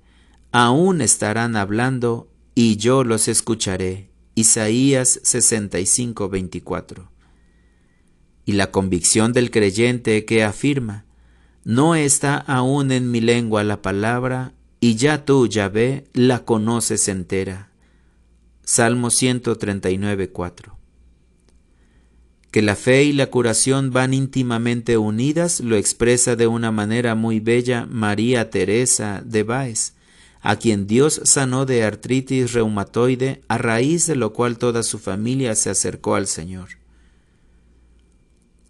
Aún 0.52 1.02
estarán 1.02 1.56
hablando 1.56 2.28
y 2.54 2.78
yo 2.78 3.04
los 3.04 3.28
escucharé 3.28 4.10
Isaías 4.36 5.20
65, 5.24 6.30
24. 6.30 7.15
Y 8.46 8.54
la 8.54 8.72
convicción 8.72 9.34
del 9.34 9.52
creyente 9.52 10.24
que 10.26 10.44
afirma, 10.44 11.06
no 11.64 11.96
está 11.96 12.38
aún 12.38 12.92
en 12.92 13.10
mi 13.10 13.20
lengua 13.20 13.64
la 13.64 13.82
palabra, 13.82 14.54
y 14.80 14.96
ya 14.96 15.26
tú, 15.26 15.48
Yahvé, 15.48 16.06
la 16.14 16.46
conoces 16.46 17.08
entera. 17.08 17.72
Salmo 18.64 19.10
139, 19.10 20.30
4. 20.30 20.78
Que 22.52 22.62
la 22.62 22.76
fe 22.76 23.04
y 23.04 23.14
la 23.14 23.28
curación 23.28 23.92
van 23.92 24.14
íntimamente 24.14 24.98
unidas 24.98 25.60
lo 25.60 25.76
expresa 25.76 26.36
de 26.36 26.48
una 26.48 26.72
manera 26.72 27.16
muy 27.16 27.40
bella 27.40 27.88
María 27.90 28.50
Teresa 28.50 29.24
de 29.26 29.44
Báez, 29.44 29.94
a 30.42 30.58
quien 30.58 30.88
Dios 30.88 31.22
sanó 31.26 31.66
de 31.66 31.84
artritis 31.84 32.54
reumatoide, 32.54 33.42
a 33.48 33.58
raíz 33.58 34.06
de 34.06 34.16
lo 34.16 34.34
cual 34.34 34.58
toda 34.60 34.84
su 34.84 35.00
familia 35.00 35.56
se 35.56 35.72
acercó 35.72 36.16
al 36.16 36.28
Señor. 36.28 36.70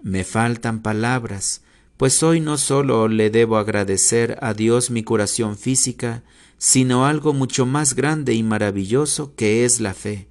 Me 0.06 0.24
faltan 0.24 0.84
palabras, 0.84 1.64
pues 1.98 2.22
hoy 2.22 2.40
no 2.40 2.60
solo 2.60 3.08
le 3.08 3.32
debo 3.32 3.58
agradecer 3.58 4.38
a 4.40 4.54
Dios 4.54 4.92
mi 4.92 5.04
curación 5.04 5.58
física, 5.58 6.24
sino 6.60 7.08
algo 7.08 7.34
mucho 7.34 7.66
más 7.66 7.96
grande 7.96 8.36
y 8.36 8.44
maravilloso 8.44 9.34
que 9.36 9.66
es 9.66 9.82
la 9.82 9.96
fe 9.96 10.30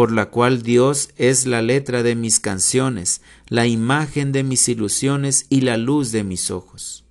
por 0.00 0.12
la 0.12 0.30
cual 0.30 0.62
Dios 0.62 1.10
es 1.16 1.44
la 1.44 1.60
letra 1.60 2.02
de 2.02 2.14
mis 2.14 2.40
canciones, 2.40 3.20
la 3.48 3.66
imagen 3.66 4.32
de 4.32 4.44
mis 4.44 4.66
ilusiones 4.68 5.44
y 5.50 5.60
la 5.60 5.76
luz 5.76 6.10
de 6.10 6.24
mis 6.24 6.50
ojos. 6.50 7.04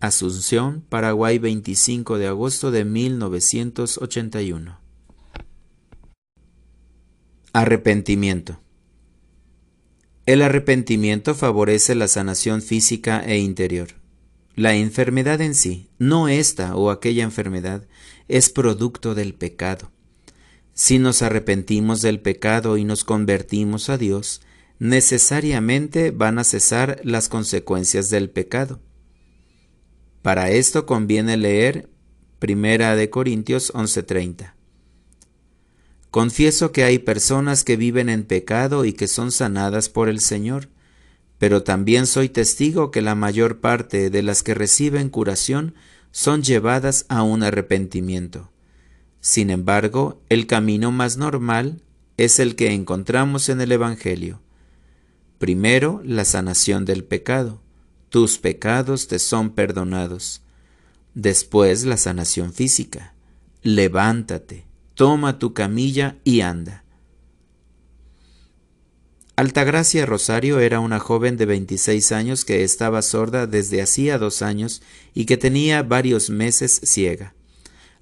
Asunción, 0.00 0.84
Paraguay 0.86 1.38
25 1.38 2.18
de 2.18 2.26
agosto 2.26 2.70
de 2.70 2.84
1981. 2.84 4.78
Arrepentimiento. 7.54 8.60
El 10.30 10.42
arrepentimiento 10.42 11.34
favorece 11.34 11.96
la 11.96 12.06
sanación 12.06 12.62
física 12.62 13.20
e 13.20 13.38
interior. 13.38 13.88
La 14.54 14.76
enfermedad 14.76 15.40
en 15.40 15.56
sí, 15.56 15.88
no 15.98 16.28
esta 16.28 16.76
o 16.76 16.90
aquella 16.90 17.24
enfermedad, 17.24 17.88
es 18.28 18.48
producto 18.48 19.16
del 19.16 19.34
pecado. 19.34 19.90
Si 20.72 21.00
nos 21.00 21.22
arrepentimos 21.22 22.00
del 22.00 22.20
pecado 22.20 22.76
y 22.76 22.84
nos 22.84 23.02
convertimos 23.02 23.90
a 23.90 23.98
Dios, 23.98 24.40
necesariamente 24.78 26.12
van 26.12 26.38
a 26.38 26.44
cesar 26.44 27.00
las 27.02 27.28
consecuencias 27.28 28.08
del 28.08 28.30
pecado. 28.30 28.78
Para 30.22 30.52
esto 30.52 30.86
conviene 30.86 31.38
leer 31.38 31.90
Primera 32.38 32.94
de 32.94 33.10
Corintios 33.10 33.72
11:30. 33.74 34.59
Confieso 36.10 36.72
que 36.72 36.82
hay 36.82 36.98
personas 36.98 37.62
que 37.62 37.76
viven 37.76 38.08
en 38.08 38.24
pecado 38.24 38.84
y 38.84 38.92
que 38.92 39.06
son 39.06 39.30
sanadas 39.30 39.88
por 39.88 40.08
el 40.08 40.20
Señor, 40.20 40.68
pero 41.38 41.62
también 41.62 42.06
soy 42.06 42.28
testigo 42.28 42.90
que 42.90 43.00
la 43.00 43.14
mayor 43.14 43.60
parte 43.60 44.10
de 44.10 44.22
las 44.22 44.42
que 44.42 44.54
reciben 44.54 45.08
curación 45.08 45.74
son 46.10 46.42
llevadas 46.42 47.06
a 47.08 47.22
un 47.22 47.42
arrepentimiento. 47.44 48.50
Sin 49.20 49.50
embargo, 49.50 50.20
el 50.28 50.46
camino 50.46 50.90
más 50.90 51.16
normal 51.16 51.82
es 52.16 52.40
el 52.40 52.56
que 52.56 52.72
encontramos 52.72 53.48
en 53.48 53.60
el 53.60 53.70
Evangelio. 53.70 54.40
Primero, 55.38 56.02
la 56.04 56.24
sanación 56.24 56.84
del 56.84 57.04
pecado. 57.04 57.62
Tus 58.08 58.38
pecados 58.38 59.06
te 59.06 59.18
son 59.18 59.50
perdonados. 59.50 60.42
Después, 61.14 61.84
la 61.84 61.96
sanación 61.96 62.52
física. 62.52 63.14
Levántate, 63.62 64.66
toma 65.00 65.38
tu 65.38 65.54
camilla 65.54 66.18
y 66.24 66.42
anda. 66.42 66.84
Altagracia 69.34 70.04
Rosario 70.04 70.60
era 70.60 70.78
una 70.78 70.98
joven 70.98 71.38
de 71.38 71.46
26 71.46 72.12
años 72.12 72.44
que 72.44 72.64
estaba 72.64 73.00
sorda 73.00 73.46
desde 73.46 73.80
hacía 73.80 74.18
dos 74.18 74.42
años 74.42 74.82
y 75.14 75.24
que 75.24 75.38
tenía 75.38 75.82
varios 75.82 76.28
meses 76.28 76.82
ciega. 76.84 77.32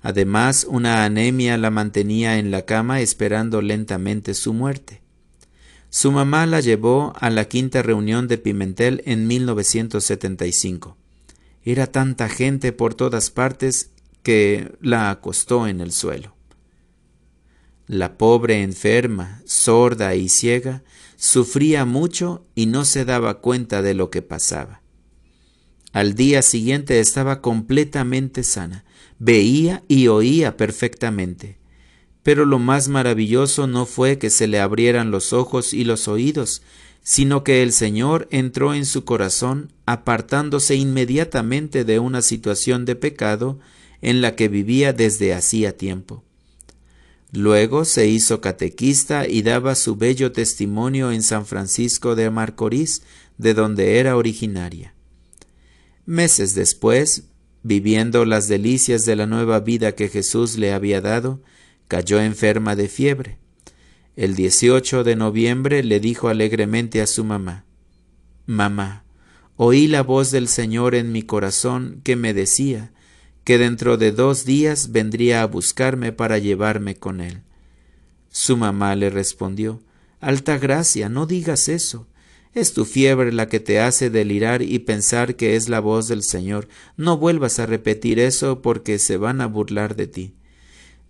Además, 0.02 0.66
una 0.68 1.04
anemia 1.04 1.56
la 1.56 1.70
mantenía 1.70 2.36
en 2.36 2.50
la 2.50 2.62
cama 2.62 3.00
esperando 3.00 3.62
lentamente 3.62 4.34
su 4.34 4.52
muerte. 4.52 5.00
Su 5.90 6.10
mamá 6.10 6.46
la 6.46 6.58
llevó 6.58 7.12
a 7.20 7.30
la 7.30 7.44
quinta 7.44 7.80
reunión 7.80 8.26
de 8.26 8.38
Pimentel 8.38 9.04
en 9.06 9.28
1975. 9.28 10.96
Era 11.62 11.86
tanta 11.86 12.28
gente 12.28 12.72
por 12.72 12.94
todas 12.94 13.30
partes 13.30 13.92
que 14.24 14.72
la 14.80 15.10
acostó 15.10 15.68
en 15.68 15.80
el 15.80 15.92
suelo. 15.92 16.37
La 17.88 18.18
pobre 18.18 18.62
enferma, 18.62 19.40
sorda 19.46 20.14
y 20.14 20.28
ciega, 20.28 20.82
sufría 21.16 21.86
mucho 21.86 22.44
y 22.54 22.66
no 22.66 22.84
se 22.84 23.06
daba 23.06 23.40
cuenta 23.40 23.80
de 23.80 23.94
lo 23.94 24.10
que 24.10 24.20
pasaba. 24.20 24.82
Al 25.94 26.14
día 26.14 26.42
siguiente 26.42 27.00
estaba 27.00 27.40
completamente 27.40 28.42
sana, 28.42 28.84
veía 29.18 29.84
y 29.88 30.08
oía 30.08 30.58
perfectamente. 30.58 31.56
Pero 32.22 32.44
lo 32.44 32.58
más 32.58 32.88
maravilloso 32.88 33.66
no 33.66 33.86
fue 33.86 34.18
que 34.18 34.28
se 34.28 34.48
le 34.48 34.60
abrieran 34.60 35.10
los 35.10 35.32
ojos 35.32 35.72
y 35.72 35.84
los 35.84 36.08
oídos, 36.08 36.60
sino 37.02 37.42
que 37.42 37.62
el 37.62 37.72
Señor 37.72 38.28
entró 38.30 38.74
en 38.74 38.84
su 38.84 39.06
corazón, 39.06 39.72
apartándose 39.86 40.76
inmediatamente 40.76 41.86
de 41.86 42.00
una 42.00 42.20
situación 42.20 42.84
de 42.84 42.96
pecado 42.96 43.58
en 44.02 44.20
la 44.20 44.36
que 44.36 44.48
vivía 44.48 44.92
desde 44.92 45.32
hacía 45.32 45.74
tiempo. 45.78 46.27
Luego 47.32 47.84
se 47.84 48.06
hizo 48.06 48.40
catequista 48.40 49.28
y 49.28 49.42
daba 49.42 49.74
su 49.74 49.96
bello 49.96 50.32
testimonio 50.32 51.12
en 51.12 51.22
San 51.22 51.44
Francisco 51.44 52.14
de 52.14 52.30
Marcorís, 52.30 53.02
de 53.36 53.52
donde 53.52 53.98
era 53.98 54.16
originaria. 54.16 54.94
Meses 56.06 56.54
después, 56.54 57.24
viviendo 57.62 58.24
las 58.24 58.48
delicias 58.48 59.04
de 59.04 59.14
la 59.14 59.26
nueva 59.26 59.60
vida 59.60 59.94
que 59.94 60.08
Jesús 60.08 60.56
le 60.56 60.72
había 60.72 61.02
dado, 61.02 61.42
cayó 61.86 62.20
enferma 62.20 62.76
de 62.76 62.88
fiebre. 62.88 63.38
El 64.16 64.34
18 64.34 65.04
de 65.04 65.14
noviembre 65.14 65.84
le 65.84 66.00
dijo 66.00 66.28
alegremente 66.28 67.02
a 67.02 67.06
su 67.06 67.24
mamá, 67.24 67.66
Mamá, 68.46 69.04
oí 69.56 69.86
la 69.86 70.02
voz 70.02 70.30
del 70.30 70.48
Señor 70.48 70.94
en 70.94 71.12
mi 71.12 71.22
corazón 71.22 72.00
que 72.02 72.16
me 72.16 72.32
decía 72.32 72.90
que 73.48 73.56
dentro 73.56 73.96
de 73.96 74.12
dos 74.12 74.44
días 74.44 74.92
vendría 74.92 75.40
a 75.40 75.46
buscarme 75.46 76.12
para 76.12 76.36
llevarme 76.36 76.96
con 76.96 77.22
él. 77.22 77.40
Su 78.28 78.58
mamá 78.58 78.94
le 78.94 79.08
respondió, 79.08 79.80
Alta 80.20 80.58
gracia, 80.58 81.08
no 81.08 81.24
digas 81.24 81.70
eso. 81.70 82.06
Es 82.52 82.74
tu 82.74 82.84
fiebre 82.84 83.32
la 83.32 83.48
que 83.48 83.58
te 83.58 83.80
hace 83.80 84.10
delirar 84.10 84.60
y 84.60 84.80
pensar 84.80 85.34
que 85.34 85.56
es 85.56 85.70
la 85.70 85.80
voz 85.80 86.08
del 86.08 86.24
Señor. 86.24 86.68
No 86.98 87.16
vuelvas 87.16 87.58
a 87.58 87.64
repetir 87.64 88.18
eso 88.18 88.60
porque 88.60 88.98
se 88.98 89.16
van 89.16 89.40
a 89.40 89.46
burlar 89.46 89.96
de 89.96 90.08
ti. 90.08 90.34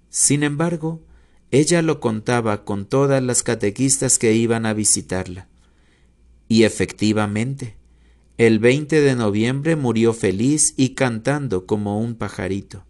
Sin 0.08 0.44
embargo, 0.44 1.02
ella 1.50 1.82
lo 1.82 1.98
contaba 1.98 2.64
con 2.64 2.86
todas 2.86 3.20
las 3.20 3.42
catequistas 3.42 4.16
que 4.16 4.34
iban 4.34 4.64
a 4.64 4.74
visitarla. 4.74 5.48
Y 6.46 6.62
efectivamente, 6.62 7.74
el 8.38 8.58
20 8.58 9.02
de 9.02 9.14
noviembre 9.14 9.76
murió 9.76 10.14
feliz 10.14 10.72
y 10.76 10.90
cantando 10.90 11.66
como 11.66 12.00
un 12.00 12.14
pajarito. 12.14 12.84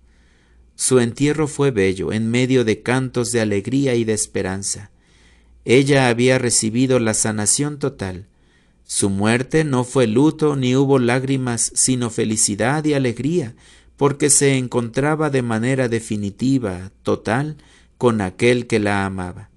Su 0.76 1.00
entierro 1.00 1.48
fue 1.48 1.72
bello, 1.72 2.12
en 2.12 2.30
medio 2.30 2.64
de 2.64 2.82
cantos 2.82 3.32
de 3.32 3.40
alegría 3.40 3.96
y 3.96 4.04
de 4.04 4.12
esperanza. 4.12 4.92
Ella 5.64 6.08
había 6.08 6.38
recibido 6.38 7.00
la 7.00 7.14
sanación 7.14 7.80
total, 7.80 8.28
su 8.90 9.10
muerte 9.10 9.64
no 9.64 9.84
fue 9.84 10.06
luto 10.06 10.56
ni 10.56 10.74
hubo 10.74 10.98
lágrimas, 10.98 11.70
sino 11.74 12.08
felicidad 12.08 12.82
y 12.86 12.94
alegría, 12.94 13.54
porque 13.98 14.30
se 14.30 14.56
encontraba 14.56 15.28
de 15.28 15.42
manera 15.42 15.90
definitiva, 15.90 16.90
total, 17.02 17.58
con 17.98 18.22
aquel 18.22 18.66
que 18.66 18.78
la 18.78 19.04
amaba. 19.04 19.50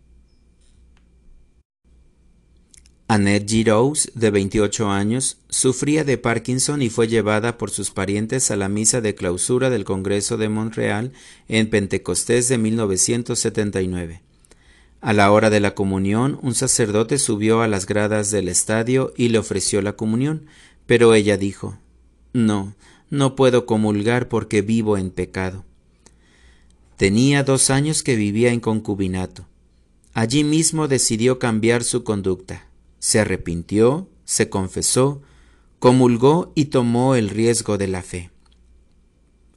Annette 3.14 3.46
Giroux, 3.46 4.10
de 4.16 4.30
28 4.30 4.90
años, 4.90 5.36
sufría 5.50 6.06
de 6.06 6.18
Parkinson 6.18 6.82
y 6.82 6.90
fue 6.90 7.10
llevada 7.10 7.58
por 7.58 7.70
sus 7.70 7.92
parientes 7.92 8.52
a 8.52 8.56
la 8.56 8.70
misa 8.70 9.02
de 9.02 9.16
clausura 9.16 9.70
del 9.70 9.84
Congreso 9.84 10.38
de 10.38 10.48
Montreal 10.48 11.12
en 11.50 11.70
Pentecostés 11.70 12.48
de 12.48 12.58
1979. 12.58 14.22
A 15.02 15.12
la 15.12 15.30
hora 15.30 15.50
de 15.50 15.60
la 15.60 15.76
comunión, 15.76 16.40
un 16.42 16.56
sacerdote 16.56 17.18
subió 17.18 17.62
a 17.62 17.68
las 17.68 17.86
gradas 17.86 18.32
del 18.32 18.48
estadio 18.48 19.12
y 19.18 19.28
le 19.28 19.40
ofreció 19.40 19.82
la 19.82 19.98
comunión, 19.98 20.46
pero 20.86 21.14
ella 21.14 21.36
dijo 21.36 21.78
No, 22.32 22.76
no 23.10 23.36
puedo 23.36 23.66
comulgar 23.66 24.30
porque 24.30 24.62
vivo 24.62 24.98
en 24.98 25.10
pecado. 25.10 25.66
Tenía 26.96 27.44
dos 27.44 27.72
años 27.72 28.04
que 28.04 28.16
vivía 28.16 28.54
en 28.54 28.62
concubinato. 28.62 29.48
Allí 30.14 30.46
mismo 30.46 30.88
decidió 30.88 31.40
cambiar 31.40 31.84
su 31.84 32.06
conducta. 32.06 32.71
Se 33.02 33.20
arrepintió, 33.20 34.08
se 34.24 34.50
confesó, 34.50 35.22
comulgó 35.80 36.54
y 36.56 36.66
tomó 36.66 37.16
el 37.16 37.30
riesgo 37.30 37.78
de 37.78 37.90
la 37.90 38.02
fe. 38.02 38.32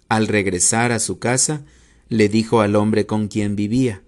Al 0.08 0.26
regresar 0.26 0.90
a 0.90 0.98
su 0.98 1.20
casa, 1.20 1.62
le 2.08 2.28
dijo 2.28 2.60
al 2.60 2.74
hombre 2.74 3.06
con 3.06 3.28
quien 3.28 3.54
vivía 3.54 4.02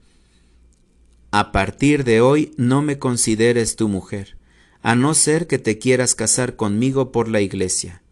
a 1.38 1.53
partir 1.53 2.05
de 2.05 2.20
hoy 2.20 2.55
no 2.57 2.81
me 2.83 2.99
consideres 2.99 3.77
tu 3.77 3.88
mujer, 3.88 4.38
a 4.81 4.94
no 4.94 5.12
ser 5.12 5.46
que 5.46 5.59
te 5.59 5.79
quieras 5.79 6.14
casar 6.14 6.57
conmigo 6.57 7.12
por 7.12 7.29
la 7.29 7.42
iglesia. 7.42 8.03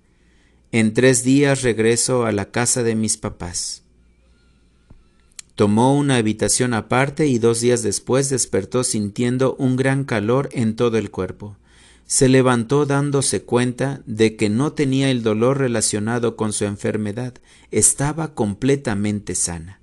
En 0.73 0.93
tres 0.93 1.25
días 1.25 1.63
regreso 1.63 2.27
a 2.27 2.33
la 2.33 2.51
casa 2.51 2.83
de 2.83 2.97
mis 2.97 3.17
papás. 3.17 3.84
Tomó 5.55 5.97
una 5.97 6.17
habitación 6.17 6.75
aparte 6.75 7.29
y 7.29 7.39
dos 7.39 7.61
días 7.61 7.83
después 7.83 8.29
despertó 8.29 8.83
sintiendo 8.83 9.55
un 9.57 9.77
gran 9.77 10.05
calor 10.05 10.49
en 10.53 10.75
todo 10.75 10.99
el 10.99 11.13
cuerpo. 11.13 11.57
Se 12.07 12.29
levantó 12.29 12.87
dándose 12.87 13.45
cuenta 13.45 14.03
de 14.05 14.37
que 14.37 14.49
no 14.49 14.73
tenía 14.73 15.11
el 15.11 15.23
dolor 15.23 15.59
relacionado 15.59 16.37
con 16.37 16.53
su 16.53 16.65
enfermedad, 16.65 17.35
estaba 17.71 18.35
completamente 18.35 19.35
sana. 19.35 19.81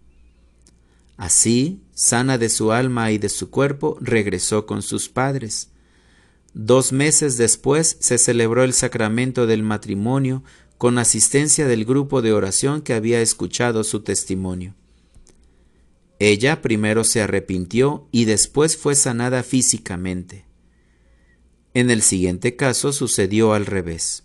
Así, 1.16 1.82
sana 1.94 2.38
de 2.38 2.50
su 2.50 2.74
alma 2.74 3.12
y 3.12 3.18
de 3.18 3.30
su 3.30 3.50
cuerpo, 3.50 3.98
regresó 4.02 4.66
con 4.66 4.82
sus 4.82 5.08
padres. 5.08 5.70
Dos 6.54 6.92
meses 6.92 7.38
después 7.38 7.96
se 8.02 8.18
celebró 8.18 8.64
el 8.64 8.74
sacramento 8.74 9.48
del 9.48 9.64
matrimonio 9.64 10.44
con 10.78 10.98
asistencia 10.98 11.66
del 11.66 11.86
grupo 11.86 12.22
de 12.22 12.34
oración 12.34 12.82
que 12.82 12.94
había 12.94 13.22
escuchado 13.22 13.84
su 13.84 14.02
testimonio. 14.02 14.76
Ella 16.24 16.62
primero 16.62 17.04
se 17.04 17.24
arrepintió 17.24 18.08
y 18.12 18.26
después 18.26 18.78
fue 18.78 18.94
sanada 18.94 19.42
físicamente. 19.42 20.46
En 21.74 21.90
el 21.90 22.04
siguiente 22.04 22.56
caso 22.56 22.94
sucedió 22.94 23.54
al 23.54 23.66
revés. 23.66 24.22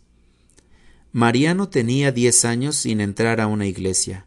Mariano 1.13 1.71
tenía 1.71 2.13
diez 2.13 2.45
años 2.45 2.77
sin 2.77 3.01
entrar 3.01 3.41
a 3.41 3.47
una 3.47 3.65
iglesia, 3.65 4.27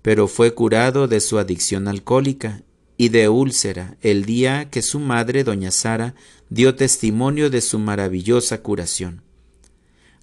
pero 0.00 0.28
fue 0.28 0.54
curado 0.54 1.08
de 1.08 1.18
su 1.18 1.40
adicción 1.40 1.88
alcohólica 1.88 2.62
y 2.96 3.08
de 3.08 3.28
úlcera 3.28 3.96
el 4.00 4.24
día 4.24 4.70
que 4.70 4.80
su 4.80 5.00
madre, 5.00 5.42
doña 5.42 5.72
Sara, 5.72 6.14
dio 6.50 6.76
testimonio 6.76 7.50
de 7.50 7.62
su 7.62 7.80
maravillosa 7.80 8.62
curación. 8.62 9.22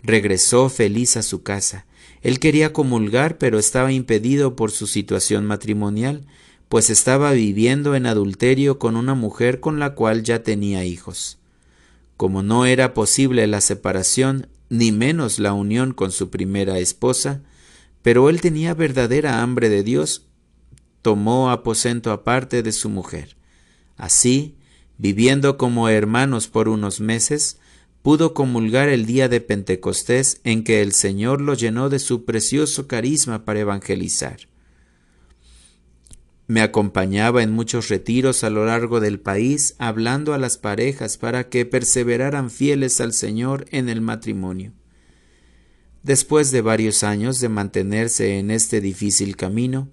Regresó 0.01 0.69
feliz 0.69 1.17
a 1.17 1.23
su 1.23 1.43
casa. 1.43 1.87
Él 2.21 2.39
quería 2.39 2.71
comulgar, 2.71 3.37
pero 3.37 3.59
estaba 3.59 3.91
impedido 3.91 4.55
por 4.55 4.71
su 4.71 4.87
situación 4.87 5.45
matrimonial, 5.45 6.25
pues 6.69 6.89
estaba 6.89 7.31
viviendo 7.31 7.95
en 7.95 8.05
adulterio 8.05 8.79
con 8.79 8.95
una 8.95 9.13
mujer 9.13 9.59
con 9.59 9.79
la 9.79 9.93
cual 9.95 10.23
ya 10.23 10.43
tenía 10.43 10.83
hijos. 10.85 11.37
Como 12.17 12.43
no 12.43 12.65
era 12.65 12.93
posible 12.93 13.45
la 13.47 13.61
separación, 13.61 14.47
ni 14.69 14.91
menos 14.91 15.39
la 15.39 15.53
unión 15.53 15.93
con 15.93 16.11
su 16.11 16.29
primera 16.29 16.79
esposa, 16.79 17.41
pero 18.01 18.29
él 18.29 18.41
tenía 18.41 18.73
verdadera 18.73 19.41
hambre 19.41 19.69
de 19.69 19.83
Dios, 19.83 20.27
tomó 21.01 21.51
aposento 21.51 22.11
aparte 22.11 22.63
de 22.63 22.71
su 22.71 22.89
mujer. 22.89 23.35
Así, 23.97 24.55
viviendo 24.97 25.57
como 25.57 25.89
hermanos 25.89 26.47
por 26.47 26.67
unos 26.67 26.99
meses, 26.99 27.59
pudo 28.01 28.33
comulgar 28.33 28.89
el 28.89 29.05
día 29.05 29.29
de 29.29 29.41
Pentecostés 29.41 30.39
en 30.43 30.63
que 30.63 30.81
el 30.81 30.93
Señor 30.93 31.41
lo 31.41 31.53
llenó 31.53 31.89
de 31.89 31.99
su 31.99 32.25
precioso 32.25 32.87
carisma 32.87 33.45
para 33.45 33.61
evangelizar. 33.61 34.47
Me 36.47 36.61
acompañaba 36.61 37.41
en 37.41 37.51
muchos 37.51 37.89
retiros 37.89 38.43
a 38.43 38.49
lo 38.49 38.65
largo 38.65 38.99
del 38.99 39.19
país 39.19 39.75
hablando 39.79 40.33
a 40.33 40.37
las 40.37 40.57
parejas 40.57 41.17
para 41.17 41.49
que 41.49 41.65
perseveraran 41.65 42.51
fieles 42.51 43.01
al 43.01 43.13
Señor 43.13 43.65
en 43.71 43.89
el 43.89 44.01
matrimonio. 44.01 44.73
Después 46.03 46.51
de 46.51 46.61
varios 46.61 47.03
años 47.03 47.39
de 47.39 47.49
mantenerse 47.49 48.37
en 48.37 48.51
este 48.51 48.79
difícil 48.79 49.35
camino, 49.35 49.89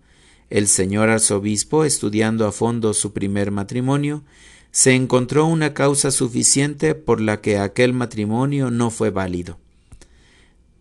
el 0.51 0.69
señor 0.69 1.09
arzobispo, 1.09 1.87
estudiando 1.87 2.47
a 2.47 2.53
fondo 2.53 2.93
su 2.93 3.15
primer 3.15 3.51
matrimonio, 3.51 4.23
se 4.71 4.95
encontró 4.95 5.47
una 5.47 5.73
causa 5.73 6.11
suficiente 6.11 6.95
por 6.95 7.23
la 7.23 7.41
que 7.41 7.57
aquel 7.57 7.95
matrimonio 7.95 8.71
no 8.71 8.91
fue 8.91 9.09
válido. 9.09 9.59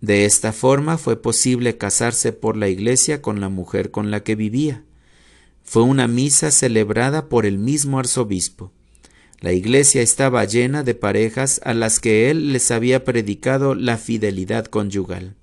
De 0.01 0.25
esta 0.25 0.51
forma 0.51 0.97
fue 0.97 1.21
posible 1.21 1.77
casarse 1.77 2.33
por 2.33 2.57
la 2.57 2.67
iglesia 2.67 3.21
con 3.21 3.39
la 3.39 3.47
mujer 3.47 3.91
con 3.91 4.11
la 4.11 4.23
que 4.23 4.35
vivía. 4.35 4.83
Fue 5.71 5.83
una 5.83 6.05
misa 6.09 6.51
celebrada 6.51 7.29
por 7.29 7.45
el 7.45 7.57
mismo 7.57 7.97
arzobispo. 7.97 8.73
La 9.39 9.53
iglesia 9.53 10.01
estaba 10.01 10.43
llena 10.43 10.83
de 10.83 10.95
parejas 10.95 11.61
a 11.63 11.73
las 11.73 12.01
que 12.01 12.29
él 12.29 12.51
les 12.51 12.71
había 12.71 13.05
predicado 13.05 13.73
la 13.73 13.97
fidelidad 13.97 14.65
conyugal. 14.65 15.37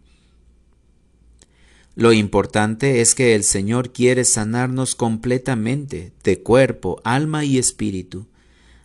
Lo 1.94 2.12
importante 2.12 3.00
es 3.00 3.14
que 3.14 3.34
el 3.34 3.42
Señor 3.42 3.90
quiere 3.90 4.26
sanarnos 4.26 4.94
completamente, 4.94 6.12
de 6.22 6.42
cuerpo, 6.42 7.00
alma 7.04 7.46
y 7.46 7.56
espíritu. 7.56 8.26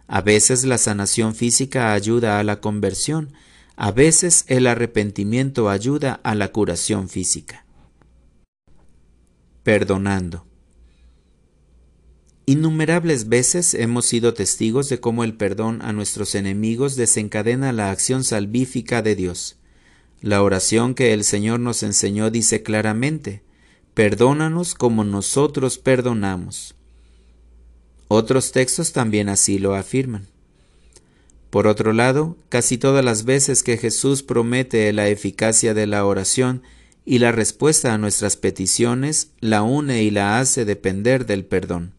A 0.07 0.21
veces 0.21 0.63
la 0.63 0.77
sanación 0.77 1.35
física 1.35 1.91
ayuda 1.91 2.39
a 2.39 2.43
la 2.45 2.61
conversión, 2.61 3.33
a 3.75 3.91
veces 3.91 4.45
el 4.47 4.65
arrepentimiento 4.65 5.67
ayuda 5.67 6.21
a 6.23 6.35
la 6.35 6.53
curación 6.53 7.09
física. 7.09 7.65
Perdonando. 9.63 10.52
Innumerables 12.45 13.29
veces 13.29 13.73
hemos 13.73 14.05
sido 14.05 14.33
testigos 14.33 14.89
de 14.89 14.99
cómo 14.99 15.23
el 15.23 15.33
perdón 15.33 15.81
a 15.81 15.93
nuestros 15.93 16.35
enemigos 16.35 16.97
desencadena 16.97 17.71
la 17.71 17.89
acción 17.89 18.25
salvífica 18.25 19.01
de 19.01 19.15
Dios. 19.15 19.55
La 20.21 20.43
oración 20.43 20.93
que 20.93 21.13
el 21.13 21.23
Señor 21.23 21.61
nos 21.61 21.83
enseñó 21.83 22.31
dice 22.31 22.61
claramente, 22.61 23.43
Perdónanos 23.93 24.73
como 24.73 25.05
nosotros 25.05 25.77
perdonamos. 25.77 26.75
Otros 28.09 28.51
textos 28.51 28.91
también 28.91 29.29
así 29.29 29.57
lo 29.57 29.75
afirman. 29.75 30.27
Por 31.49 31.67
otro 31.67 31.93
lado, 31.93 32.35
casi 32.49 32.77
todas 32.77 33.05
las 33.05 33.23
veces 33.23 33.63
que 33.63 33.77
Jesús 33.77 34.23
promete 34.23 34.91
la 34.91 35.07
eficacia 35.07 35.73
de 35.73 35.87
la 35.87 36.03
oración 36.03 36.63
y 37.05 37.19
la 37.19 37.31
respuesta 37.31 37.93
a 37.93 37.97
nuestras 37.97 38.35
peticiones, 38.35 39.29
la 39.39 39.61
une 39.61 40.03
y 40.03 40.09
la 40.09 40.39
hace 40.39 40.65
depender 40.65 41.25
del 41.25 41.45
perdón. 41.45 41.93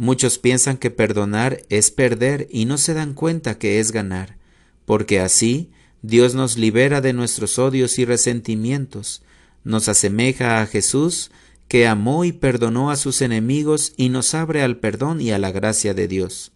Muchos 0.00 0.38
piensan 0.38 0.78
que 0.78 0.90
perdonar 0.90 1.62
es 1.68 1.90
perder 1.90 2.48
y 2.50 2.64
no 2.64 2.78
se 2.78 2.94
dan 2.94 3.12
cuenta 3.12 3.58
que 3.58 3.80
es 3.80 3.92
ganar, 3.92 4.38
porque 4.86 5.20
así 5.20 5.72
Dios 6.00 6.34
nos 6.34 6.56
libera 6.56 7.02
de 7.02 7.12
nuestros 7.12 7.58
odios 7.58 7.98
y 7.98 8.06
resentimientos, 8.06 9.22
nos 9.62 9.90
asemeja 9.90 10.62
a 10.62 10.66
Jesús, 10.66 11.30
que 11.68 11.86
amó 11.86 12.24
y 12.24 12.32
perdonó 12.32 12.90
a 12.90 12.96
sus 12.96 13.20
enemigos 13.20 13.92
y 13.98 14.08
nos 14.08 14.32
abre 14.32 14.62
al 14.62 14.78
perdón 14.78 15.20
y 15.20 15.32
a 15.32 15.38
la 15.38 15.52
gracia 15.52 15.92
de 15.92 16.08
Dios. 16.08 16.52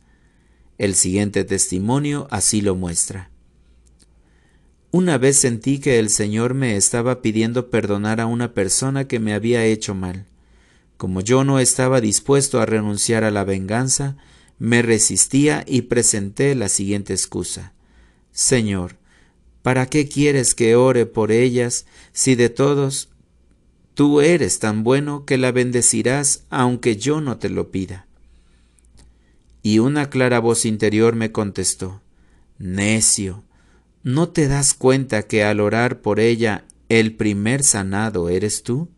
El 0.78 0.94
siguiente 0.94 1.44
testimonio 1.44 2.26
así 2.30 2.62
lo 2.62 2.76
muestra. 2.76 3.28
Una 4.90 5.18
vez 5.18 5.36
sentí 5.36 5.80
que 5.80 5.98
el 5.98 6.08
Señor 6.08 6.54
me 6.54 6.78
estaba 6.78 7.20
pidiendo 7.20 7.68
perdonar 7.68 8.22
a 8.22 8.26
una 8.26 8.54
persona 8.54 9.06
que 9.06 9.20
me 9.20 9.34
había 9.34 9.66
hecho 9.66 9.94
mal. 9.94 10.28
Como 10.96 11.20
yo 11.20 11.44
no 11.44 11.58
estaba 11.58 12.00
dispuesto 12.00 12.60
a 12.60 12.66
renunciar 12.66 13.24
a 13.24 13.30
la 13.30 13.44
venganza, 13.44 14.16
me 14.58 14.82
resistía 14.82 15.64
y 15.66 15.82
presenté 15.82 16.54
la 16.54 16.68
siguiente 16.68 17.12
excusa. 17.12 17.72
Señor, 18.32 18.96
¿para 19.62 19.86
qué 19.86 20.08
quieres 20.08 20.54
que 20.54 20.76
ore 20.76 21.06
por 21.06 21.32
ellas 21.32 21.86
si 22.12 22.34
de 22.34 22.48
todos 22.48 23.08
tú 23.94 24.20
eres 24.20 24.58
tan 24.58 24.84
bueno 24.84 25.24
que 25.24 25.38
la 25.38 25.52
bendecirás 25.52 26.44
aunque 26.50 26.96
yo 26.96 27.20
no 27.20 27.38
te 27.38 27.48
lo 27.48 27.70
pida? 27.70 28.06
Y 29.62 29.78
una 29.78 30.10
clara 30.10 30.40
voz 30.40 30.66
interior 30.66 31.16
me 31.16 31.32
contestó, 31.32 32.02
Necio, 32.58 33.42
¿no 34.02 34.28
te 34.28 34.46
das 34.46 34.74
cuenta 34.74 35.22
que 35.24 35.42
al 35.42 35.58
orar 35.58 36.00
por 36.00 36.20
ella 36.20 36.64
el 36.88 37.16
primer 37.16 37.64
sanado 37.64 38.28
eres 38.28 38.62
tú? 38.62 38.88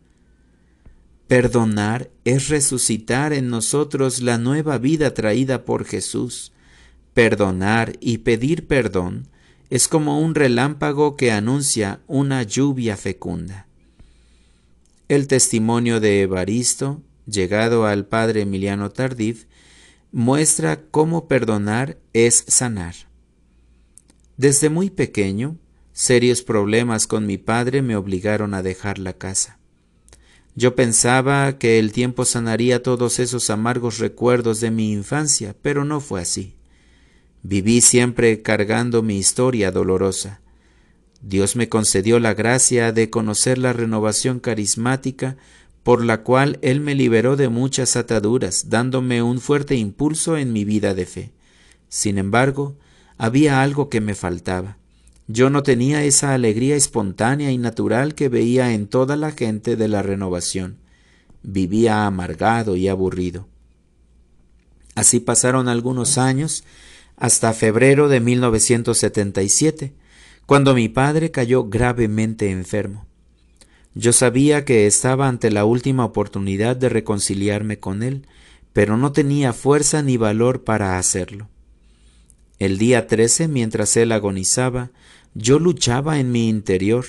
Perdonar 1.27 2.09
es 2.23 2.47
resucitar 2.47 3.33
en 3.33 3.49
nosotros 3.49 4.21
la 4.21 4.37
nueva 4.37 4.77
vida 4.77 5.13
traída 5.13 5.65
por 5.65 5.83
Jesús. 5.83 6.53
Perdonar 7.13 7.97
y 7.99 8.19
pedir 8.19 8.65
perdón 8.67 9.27
es 9.69 9.89
como 9.89 10.21
un 10.21 10.35
relámpago 10.35 11.17
que 11.17 11.33
anuncia 11.33 11.99
una 12.07 12.43
lluvia 12.43 12.95
fecunda. 12.95 13.67
El 15.09 15.27
testimonio 15.27 15.99
de 15.99 16.21
Evaristo, 16.21 17.01
llegado 17.25 17.85
al 17.85 18.05
padre 18.05 18.41
Emiliano 18.41 18.91
Tardif, 18.91 19.47
muestra 20.13 20.81
cómo 20.91 21.27
perdonar 21.27 21.97
es 22.13 22.45
sanar. 22.47 22.95
Desde 24.37 24.69
muy 24.69 24.89
pequeño, 24.89 25.57
serios 25.91 26.41
problemas 26.41 27.05
con 27.05 27.25
mi 27.25 27.37
padre 27.37 27.81
me 27.81 27.97
obligaron 27.97 28.53
a 28.53 28.61
dejar 28.61 28.97
la 28.97 29.13
casa. 29.13 29.56
Yo 30.57 30.73
pensaba 30.75 31.59
que 31.59 31.77
el 31.77 31.91
tiempo 31.91 32.25
sanaría 32.25 32.81
todos 32.81 33.19
esos 33.19 33.51
amargos 33.51 33.99
recuerdos 33.99 34.59
de 34.59 34.71
mi 34.71 34.91
infancia, 34.91 35.55
pero 35.61 35.85
no 35.85 35.99
fue 35.99 36.19
así. 36.19 36.55
Viví 37.43 37.79
siempre 37.79 38.41
cargando 38.41 39.03
mi 39.03 39.19
historia 39.19 39.69
dolorosa. 39.69 40.41
Dios 41.21 41.55
me 41.55 41.69
concedió 41.69 42.19
la 42.19 42.33
gracia 42.33 42.91
de 42.91 43.11
conocer 43.11 43.59
la 43.59 43.71
renovación 43.71 44.39
carismática 44.39 45.37
por 45.83 46.03
la 46.03 46.23
cual 46.23 46.57
Él 46.63 46.81
me 46.81 46.95
liberó 46.95 47.35
de 47.35 47.49
muchas 47.49 47.95
ataduras, 47.95 48.71
dándome 48.71 49.21
un 49.21 49.39
fuerte 49.39 49.75
impulso 49.75 50.37
en 50.37 50.53
mi 50.53 50.65
vida 50.65 50.95
de 50.95 51.05
fe. 51.05 51.31
Sin 51.87 52.17
embargo, 52.17 52.75
había 53.19 53.61
algo 53.61 53.89
que 53.89 54.01
me 54.01 54.15
faltaba. 54.15 54.79
Yo 55.27 55.49
no 55.49 55.61
tenía 55.61 56.03
esa 56.05 56.33
alegría 56.33 56.77
espontánea 56.77 57.51
y 57.51 57.57
natural 57.57 58.15
que 58.15 58.29
veía 58.29 58.73
en 58.73 58.87
toda 58.87 59.17
la 59.17 59.31
gente 59.31 59.75
de 59.75 59.87
la 59.87 60.01
renovación. 60.01 60.77
vivía 61.43 62.05
amargado 62.05 62.75
y 62.75 62.87
aburrido. 62.89 63.47
Así 64.95 65.19
pasaron 65.19 65.69
algunos 65.69 66.17
años 66.17 66.63
hasta 67.15 67.53
febrero 67.53 68.09
de 68.09 68.19
1977, 68.19 69.93
cuando 70.45 70.73
mi 70.73 70.89
padre 70.89 71.31
cayó 71.31 71.65
gravemente 71.65 72.51
enfermo. 72.51 73.05
Yo 73.95 74.13
sabía 74.13 74.65
que 74.65 74.87
estaba 74.87 75.27
ante 75.27 75.51
la 75.51 75.65
última 75.65 76.03
oportunidad 76.03 76.75
de 76.75 76.89
reconciliarme 76.89 77.79
con 77.79 78.03
él, 78.03 78.27
pero 78.73 78.97
no 78.97 79.11
tenía 79.11 79.53
fuerza 79.53 80.01
ni 80.01 80.17
valor 80.17 80.63
para 80.63 80.97
hacerlo. 80.97 81.49
El 82.59 82.77
día 82.77 83.07
13, 83.07 83.47
mientras 83.47 83.95
él 83.97 84.11
agonizaba, 84.11 84.91
yo 85.35 85.59
luchaba 85.59 86.19
en 86.19 86.31
mi 86.31 86.49
interior, 86.49 87.05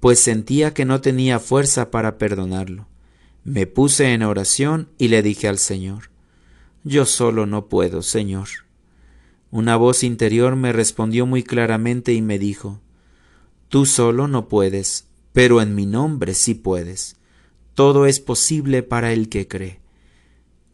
pues 0.00 0.18
sentía 0.18 0.74
que 0.74 0.84
no 0.84 1.00
tenía 1.00 1.38
fuerza 1.38 1.90
para 1.90 2.18
perdonarlo. 2.18 2.88
Me 3.44 3.66
puse 3.66 4.12
en 4.12 4.22
oración 4.22 4.88
y 4.98 5.08
le 5.08 5.22
dije 5.22 5.48
al 5.48 5.58
Señor, 5.58 6.10
Yo 6.84 7.06
solo 7.06 7.46
no 7.46 7.68
puedo, 7.68 8.02
Señor. 8.02 8.48
Una 9.50 9.76
voz 9.76 10.02
interior 10.02 10.56
me 10.56 10.72
respondió 10.72 11.26
muy 11.26 11.42
claramente 11.42 12.12
y 12.12 12.22
me 12.22 12.38
dijo, 12.38 12.80
Tú 13.68 13.86
solo 13.86 14.28
no 14.28 14.48
puedes, 14.48 15.06
pero 15.32 15.62
en 15.62 15.74
mi 15.74 15.86
nombre 15.86 16.34
sí 16.34 16.54
puedes. 16.54 17.16
Todo 17.74 18.06
es 18.06 18.20
posible 18.20 18.82
para 18.82 19.12
el 19.12 19.28
que 19.28 19.48
cree. 19.48 19.81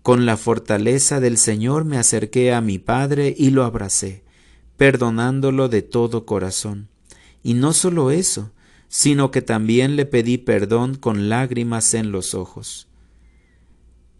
Con 0.09 0.25
la 0.25 0.39
fortaleza 0.39 1.21
del 1.21 1.37
Señor 1.37 1.85
me 1.85 1.99
acerqué 1.99 2.55
a 2.55 2.63
mi 2.63 2.79
Padre 2.79 3.35
y 3.37 3.51
lo 3.51 3.63
abracé, 3.65 4.23
perdonándolo 4.79 5.69
de 5.69 5.83
todo 5.83 6.25
corazón. 6.25 6.89
Y 7.43 7.53
no 7.53 7.75
solo 7.75 8.11
eso, 8.11 8.51
sino 8.89 9.31
que 9.31 9.43
también 9.43 9.97
le 9.97 10.07
pedí 10.07 10.39
perdón 10.39 10.95
con 10.95 11.29
lágrimas 11.29 11.93
en 11.93 12.11
los 12.11 12.33
ojos. 12.33 12.89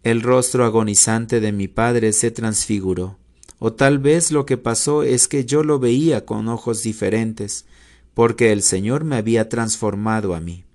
El 0.03 0.21
rostro 0.21 0.63
agonizante 0.63 1.39
de 1.39 1.51
mi 1.51 1.67
padre 1.67 2.13
se 2.13 2.29
transfiguró, 2.29 3.17
o 3.57 3.73
tal 3.73 3.97
vez 3.97 4.29
lo 4.29 4.45
que 4.45 4.57
pasó 4.57 5.01
es 5.01 5.27
que 5.27 5.43
yo 5.43 5.63
lo 5.63 5.79
veía 5.79 6.23
con 6.23 6.49
ojos 6.49 6.83
diferentes, 6.83 7.65
porque 8.13 8.51
el 8.51 8.61
Señor 8.61 9.05
me 9.05 9.15
había 9.15 9.49
transformado 9.49 10.35
a 10.35 10.39
mí. 10.39 10.65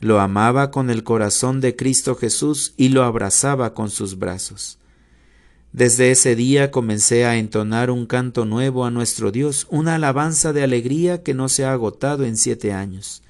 Lo 0.00 0.20
amaba 0.20 0.70
con 0.70 0.90
el 0.90 1.02
corazón 1.02 1.60
de 1.60 1.74
Cristo 1.74 2.14
Jesús 2.14 2.74
y 2.76 2.90
lo 2.90 3.02
abrazaba 3.02 3.74
con 3.74 3.90
sus 3.90 4.18
brazos. 4.18 4.78
Desde 5.72 6.10
ese 6.10 6.34
día 6.34 6.70
comencé 6.70 7.26
a 7.26 7.36
entonar 7.36 7.90
un 7.90 8.06
canto 8.06 8.44
nuevo 8.44 8.84
a 8.84 8.90
nuestro 8.90 9.30
Dios, 9.32 9.66
una 9.70 9.96
alabanza 9.96 10.52
de 10.52 10.62
alegría 10.62 11.22
que 11.22 11.34
no 11.34 11.48
se 11.48 11.64
ha 11.64 11.72
agotado 11.72 12.24
en 12.24 12.36
siete 12.36 12.72
años. 12.72 13.22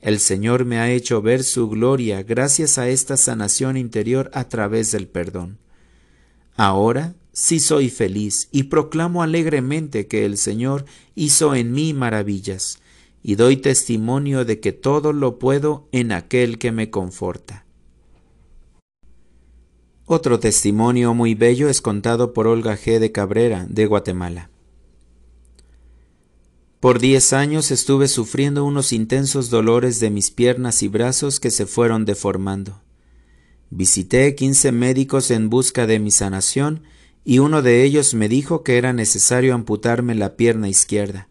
El 0.00 0.20
Señor 0.20 0.66
me 0.66 0.78
ha 0.78 0.90
hecho 0.90 1.22
ver 1.22 1.42
su 1.42 1.68
gloria 1.68 2.22
gracias 2.22 2.76
a 2.76 2.88
esta 2.88 3.16
sanación 3.16 3.76
interior 3.76 4.30
a 4.34 4.48
través 4.48 4.92
del 4.92 5.08
perdón. 5.08 5.58
Ahora 6.56 7.14
sí 7.32 7.58
soy 7.58 7.88
feliz 7.88 8.48
y 8.52 8.64
proclamo 8.64 9.22
alegremente 9.22 10.06
que 10.06 10.24
el 10.26 10.36
Señor 10.36 10.84
hizo 11.14 11.54
en 11.54 11.72
mí 11.72 11.94
maravillas, 11.94 12.78
y 13.26 13.36
doy 13.36 13.56
testimonio 13.56 14.44
de 14.44 14.60
que 14.60 14.72
todo 14.72 15.14
lo 15.14 15.38
puedo 15.38 15.88
en 15.92 16.12
aquel 16.12 16.58
que 16.58 16.72
me 16.72 16.90
conforta. 16.90 17.64
Otro 20.04 20.38
testimonio 20.38 21.14
muy 21.14 21.34
bello 21.34 21.70
es 21.70 21.80
contado 21.80 22.34
por 22.34 22.46
Olga 22.46 22.76
G. 22.76 22.98
de 22.98 23.12
Cabrera, 23.12 23.66
de 23.66 23.86
Guatemala. 23.86 24.50
Por 26.80 26.98
diez 26.98 27.32
años 27.32 27.70
estuve 27.70 28.08
sufriendo 28.08 28.62
unos 28.66 28.92
intensos 28.92 29.48
dolores 29.48 30.00
de 30.00 30.10
mis 30.10 30.30
piernas 30.30 30.82
y 30.82 30.88
brazos 30.88 31.40
que 31.40 31.50
se 31.50 31.64
fueron 31.64 32.04
deformando. 32.04 32.82
Visité 33.70 34.34
quince 34.34 34.70
médicos 34.70 35.30
en 35.30 35.48
busca 35.48 35.86
de 35.86 35.98
mi 35.98 36.10
sanación 36.10 36.82
y 37.24 37.38
uno 37.38 37.62
de 37.62 37.84
ellos 37.84 38.12
me 38.12 38.28
dijo 38.28 38.62
que 38.62 38.76
era 38.76 38.92
necesario 38.92 39.54
amputarme 39.54 40.14
la 40.14 40.36
pierna 40.36 40.68
izquierda. 40.68 41.30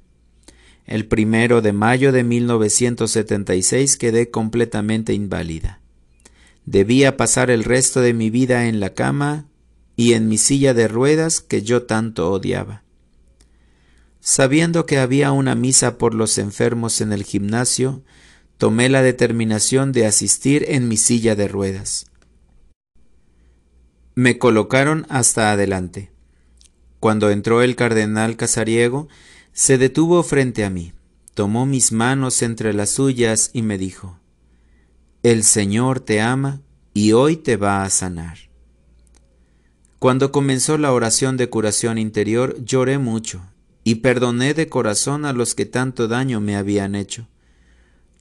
El 0.86 1.08
primero 1.08 1.62
de 1.62 1.74
mayo 1.74 2.12
de 2.12 2.24
1976 2.24 3.98
quedé 3.98 4.30
completamente 4.30 5.14
inválida. 5.14 5.80
Debía 6.66 7.18
pasar 7.18 7.50
el 7.50 7.64
resto 7.64 8.02
de 8.02 8.14
mi 8.14 8.30
vida 8.30 8.68
en 8.68 8.80
la 8.80 8.94
cama 8.94 9.48
y 9.96 10.14
en 10.14 10.28
mi 10.28 10.38
silla 10.38 10.74
de 10.74 10.88
ruedas 10.88 11.42
que 11.42 11.62
yo 11.62 11.84
tanto 11.84 12.32
odiaba. 12.32 12.84
Sabiendo 14.20 14.86
que 14.86 15.00
había 15.00 15.32
una 15.32 15.56
misa 15.56 15.98
por 15.98 16.14
los 16.14 16.38
enfermos 16.38 17.02
en 17.02 17.12
el 17.12 17.24
gimnasio, 17.24 18.04
tomé 18.58 18.88
la 18.88 19.02
determinación 19.02 19.92
de 19.92 20.06
asistir 20.06 20.66
en 20.70 20.88
mi 20.88 20.96
silla 20.98 21.36
de 21.36 21.48
ruedas. 21.48 22.08
Me 24.16 24.38
colocaron 24.38 25.06
hasta 25.10 25.52
adelante. 25.52 26.12
Cuando 27.00 27.32
entró 27.32 27.62
el 27.62 27.76
cardenal 27.76 28.38
Casariego, 28.38 29.10
se 29.54 29.78
detuvo 29.78 30.24
frente 30.24 30.66
a 30.66 30.70
mí, 30.70 30.94
tomó 31.36 31.66
mis 31.66 31.92
manos 31.92 32.42
entre 32.42 32.74
las 32.74 32.90
suyas 32.90 33.52
y 33.54 33.62
me 33.62 33.78
dijo, 33.78 34.20
el 35.22 35.44
Señor 35.44 36.00
te 36.00 36.22
ama 36.22 36.62
y 36.94 37.14
hoy 37.14 37.38
te 37.38 37.56
va 37.56 37.84
a 37.84 37.90
sanar. 37.90 38.38
Cuando 40.00 40.32
comenzó 40.32 40.78
la 40.78 40.92
oración 40.92 41.38
de 41.38 41.50
curación 41.50 41.98
interior 41.98 42.62
lloré 42.66 42.98
mucho 42.98 43.42
y 43.86 43.96
perdoné 43.96 44.54
de 44.54 44.68
corazón 44.68 45.24
a 45.24 45.34
los 45.34 45.56
que 45.56 45.66
tanto 45.66 46.08
daño 46.08 46.42
me 46.42 46.56
habían 46.58 46.96
hecho. 46.96 47.28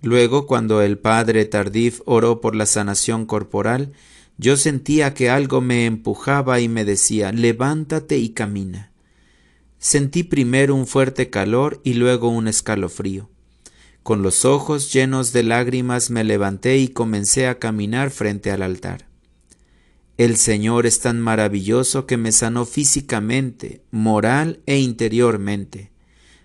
Luego, 0.00 0.46
cuando 0.46 0.82
el 0.82 0.98
padre 0.98 1.44
Tardif 1.44 2.00
oró 2.04 2.40
por 2.40 2.54
la 2.54 2.66
sanación 2.66 3.26
corporal, 3.26 3.92
yo 4.38 4.56
sentía 4.56 5.14
que 5.14 5.30
algo 5.30 5.60
me 5.60 5.86
empujaba 5.86 6.60
y 6.60 6.68
me 6.68 6.84
decía, 6.84 7.32
levántate 7.32 8.18
y 8.18 8.30
camina. 8.30 8.91
Sentí 9.82 10.22
primero 10.22 10.76
un 10.76 10.86
fuerte 10.86 11.28
calor 11.28 11.80
y 11.82 11.94
luego 11.94 12.28
un 12.28 12.46
escalofrío. 12.46 13.28
Con 14.04 14.22
los 14.22 14.44
ojos 14.44 14.92
llenos 14.92 15.32
de 15.32 15.42
lágrimas 15.42 16.08
me 16.08 16.22
levanté 16.22 16.78
y 16.78 16.86
comencé 16.86 17.48
a 17.48 17.58
caminar 17.58 18.12
frente 18.12 18.52
al 18.52 18.62
altar. 18.62 19.08
El 20.18 20.36
Señor 20.36 20.86
es 20.86 21.00
tan 21.00 21.20
maravilloso 21.20 22.06
que 22.06 22.16
me 22.16 22.30
sanó 22.30 22.64
físicamente, 22.64 23.82
moral 23.90 24.60
e 24.66 24.78
interiormente. 24.78 25.90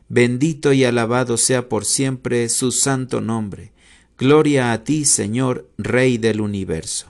Bendito 0.10 0.74
y 0.74 0.84
alabado 0.84 1.38
sea 1.38 1.70
por 1.70 1.86
siempre 1.86 2.50
su 2.50 2.72
santo 2.72 3.22
nombre. 3.22 3.72
Gloria 4.18 4.72
a 4.72 4.84
ti, 4.84 5.06
Señor, 5.06 5.70
Rey 5.78 6.18
del 6.18 6.42
universo. 6.42 7.06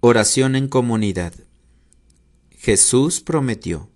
Oración 0.00 0.56
en 0.56 0.66
comunidad. 0.66 1.32
Jesús 2.62 3.20
prometió. 3.20 3.88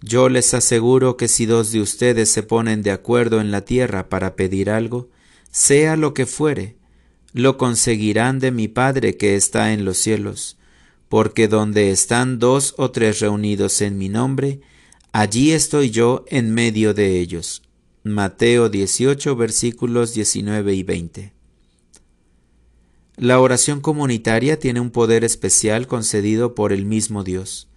Yo 0.00 0.30
les 0.30 0.54
aseguro 0.54 1.18
que 1.18 1.28
si 1.28 1.44
dos 1.44 1.70
de 1.70 1.82
ustedes 1.82 2.30
se 2.30 2.42
ponen 2.42 2.80
de 2.80 2.92
acuerdo 2.92 3.42
en 3.42 3.50
la 3.50 3.66
tierra 3.66 4.08
para 4.08 4.36
pedir 4.36 4.70
algo, 4.70 5.10
sea 5.50 5.96
lo 5.96 6.14
que 6.14 6.24
fuere, 6.24 6.78
lo 7.34 7.58
conseguirán 7.58 8.38
de 8.38 8.52
mi 8.52 8.68
Padre 8.68 9.18
que 9.18 9.36
está 9.36 9.74
en 9.74 9.84
los 9.84 9.98
cielos, 9.98 10.56
porque 11.10 11.46
donde 11.46 11.90
están 11.90 12.38
dos 12.38 12.72
o 12.78 12.90
tres 12.90 13.20
reunidos 13.20 13.82
en 13.82 13.98
mi 13.98 14.08
nombre, 14.08 14.62
allí 15.12 15.52
estoy 15.52 15.90
yo 15.90 16.24
en 16.28 16.54
medio 16.54 16.94
de 16.94 17.20
ellos. 17.20 17.60
Mateo 18.02 18.70
18 18.70 19.36
versículos 19.36 20.14
19 20.14 20.72
y 20.72 20.82
20. 20.84 21.34
La 23.18 23.40
oración 23.40 23.82
comunitaria 23.82 24.58
tiene 24.58 24.80
un 24.80 24.90
poder 24.90 25.22
especial 25.22 25.86
concedido 25.86 26.54
por 26.54 26.72
el 26.72 26.86
mismo 26.86 27.24
Dios. 27.24 27.69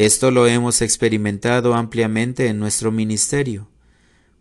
Esto 0.00 0.30
lo 0.30 0.46
hemos 0.46 0.80
experimentado 0.80 1.74
ampliamente 1.74 2.46
en 2.46 2.58
nuestro 2.58 2.90
ministerio. 2.90 3.68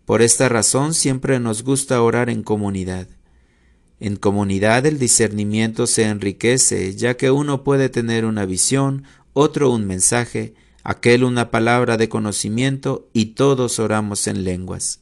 Por 0.06 0.22
esta 0.22 0.48
razón 0.48 0.94
siempre 0.94 1.38
nos 1.42 1.64
gusta 1.64 2.02
orar 2.02 2.30
en 2.30 2.44
comunidad. 2.44 3.10
En 4.00 4.16
comunidad 4.16 4.86
el 4.86 5.00
discernimiento 5.00 5.86
se 5.86 6.04
enriquece, 6.06 6.96
ya 6.96 7.18
que 7.18 7.30
uno 7.30 7.66
puede 7.66 7.90
tener 7.90 8.24
una 8.24 8.46
visión, 8.46 9.04
otro 9.34 9.70
un 9.70 9.86
mensaje, 9.86 10.54
aquel 10.86 11.26
una 11.26 11.52
palabra 11.52 11.98
de 11.98 12.08
conocimiento 12.08 13.10
y 13.12 13.34
todos 13.34 13.80
oramos 13.80 14.28
en 14.28 14.46
lenguas. 14.46 15.02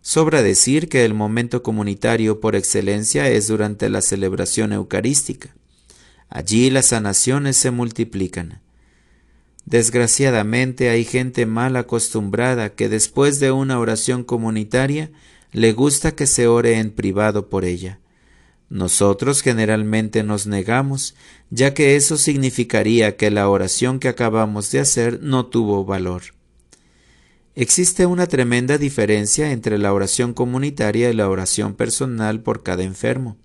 Sobra 0.00 0.40
decir 0.40 0.88
que 0.88 1.04
el 1.04 1.12
momento 1.12 1.62
comunitario 1.62 2.40
por 2.40 2.56
excelencia 2.56 3.28
es 3.28 3.46
durante 3.46 3.90
la 3.90 4.00
celebración 4.00 4.72
eucarística. 4.72 5.54
Allí 6.30 6.70
las 6.70 6.86
sanaciones 6.86 7.58
se 7.58 7.70
multiplican. 7.70 8.62
Desgraciadamente 9.66 10.90
hay 10.90 11.04
gente 11.04 11.44
mal 11.44 11.74
acostumbrada 11.76 12.70
que 12.70 12.88
después 12.88 13.40
de 13.40 13.50
una 13.50 13.80
oración 13.80 14.22
comunitaria 14.22 15.10
le 15.52 15.72
gusta 15.72 16.14
que 16.14 16.28
se 16.28 16.46
ore 16.46 16.78
en 16.78 16.92
privado 16.92 17.48
por 17.48 17.64
ella. 17.64 17.98
Nosotros 18.68 19.42
generalmente 19.42 20.22
nos 20.22 20.46
negamos, 20.46 21.16
ya 21.50 21.74
que 21.74 21.96
eso 21.96 22.16
significaría 22.16 23.16
que 23.16 23.30
la 23.30 23.48
oración 23.48 23.98
que 23.98 24.08
acabamos 24.08 24.70
de 24.70 24.80
hacer 24.80 25.20
no 25.22 25.46
tuvo 25.46 25.84
valor. 25.84 26.22
Existe 27.56 28.06
una 28.06 28.26
tremenda 28.26 28.78
diferencia 28.78 29.50
entre 29.50 29.78
la 29.78 29.92
oración 29.92 30.32
comunitaria 30.32 31.10
y 31.10 31.14
la 31.14 31.28
oración 31.28 31.74
personal 31.74 32.40
por 32.40 32.62
cada 32.62 32.84
enfermo. 32.84 33.36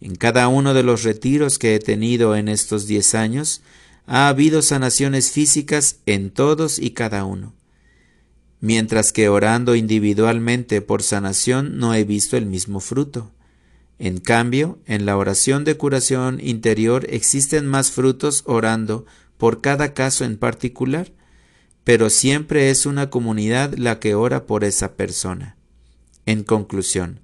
En 0.00 0.16
cada 0.16 0.48
uno 0.48 0.74
de 0.74 0.82
los 0.82 1.04
retiros 1.04 1.58
que 1.58 1.74
he 1.74 1.78
tenido 1.78 2.34
en 2.36 2.48
estos 2.48 2.86
diez 2.86 3.14
años, 3.14 3.62
ha 4.06 4.28
habido 4.28 4.62
sanaciones 4.62 5.30
físicas 5.30 6.00
en 6.06 6.30
todos 6.30 6.78
y 6.78 6.90
cada 6.90 7.24
uno, 7.24 7.54
mientras 8.60 9.12
que 9.12 9.28
orando 9.28 9.74
individualmente 9.74 10.80
por 10.82 11.02
sanación 11.02 11.78
no 11.78 11.94
he 11.94 12.04
visto 12.04 12.36
el 12.36 12.46
mismo 12.46 12.80
fruto. 12.80 13.30
En 13.98 14.18
cambio, 14.18 14.78
en 14.86 15.06
la 15.06 15.16
oración 15.16 15.64
de 15.64 15.76
curación 15.76 16.40
interior 16.40 17.06
existen 17.08 17.66
más 17.66 17.90
frutos 17.90 18.42
orando 18.46 19.06
por 19.38 19.60
cada 19.60 19.94
caso 19.94 20.24
en 20.24 20.36
particular, 20.36 21.12
pero 21.84 22.10
siempre 22.10 22.70
es 22.70 22.86
una 22.86 23.10
comunidad 23.10 23.74
la 23.74 24.00
que 24.00 24.14
ora 24.14 24.46
por 24.46 24.64
esa 24.64 24.94
persona. 24.94 25.56
En 26.26 26.42
conclusión, 26.42 27.20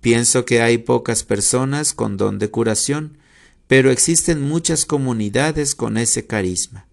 pienso 0.00 0.44
que 0.44 0.62
hay 0.62 0.78
pocas 0.78 1.22
personas 1.22 1.92
con 1.92 2.16
don 2.16 2.38
de 2.38 2.50
curación, 2.50 3.18
pero 3.68 3.90
existen 3.90 4.42
muchas 4.42 4.86
comunidades 4.86 5.74
con 5.74 5.96
ese 5.98 6.26
carisma. 6.26 6.88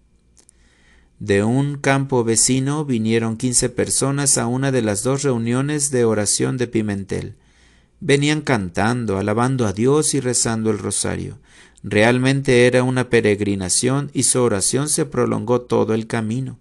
De 1.18 1.42
un 1.42 1.78
campo 1.78 2.22
vecino 2.22 2.84
vinieron 2.84 3.38
quince 3.38 3.70
personas 3.70 4.36
a 4.36 4.46
una 4.46 4.70
de 4.70 4.82
las 4.82 5.02
dos 5.02 5.22
reuniones 5.22 5.90
de 5.90 6.04
oración 6.04 6.58
de 6.58 6.66
Pimentel. 6.66 7.36
Venían 8.00 8.42
cantando, 8.42 9.16
alabando 9.16 9.66
a 9.66 9.72
Dios 9.72 10.12
y 10.12 10.20
rezando 10.20 10.70
el 10.70 10.78
rosario. 10.78 11.38
Realmente 11.82 12.66
era 12.66 12.82
una 12.82 13.08
peregrinación 13.08 14.10
y 14.12 14.24
su 14.24 14.42
oración 14.42 14.90
se 14.90 15.06
prolongó 15.06 15.62
todo 15.62 15.94
el 15.94 16.06
camino. 16.06 16.58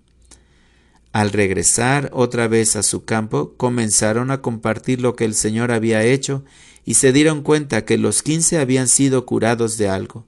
Al 1.11 1.31
regresar 1.31 2.09
otra 2.13 2.47
vez 2.47 2.77
a 2.77 2.83
su 2.83 3.03
campo, 3.03 3.55
comenzaron 3.57 4.31
a 4.31 4.41
compartir 4.41 5.01
lo 5.01 5.15
que 5.15 5.25
el 5.25 5.33
Señor 5.33 5.71
había 5.71 6.03
hecho 6.03 6.45
y 6.85 6.93
se 6.93 7.11
dieron 7.11 7.41
cuenta 7.41 7.83
que 7.83 7.97
los 7.97 8.21
quince 8.21 8.59
habían 8.59 8.87
sido 8.87 9.25
curados 9.25 9.77
de 9.77 9.89
algo. 9.89 10.25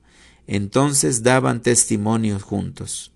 Entonces 0.48 1.24
daban 1.24 1.62
testimonio 1.62 2.40
juntos. 2.40 3.12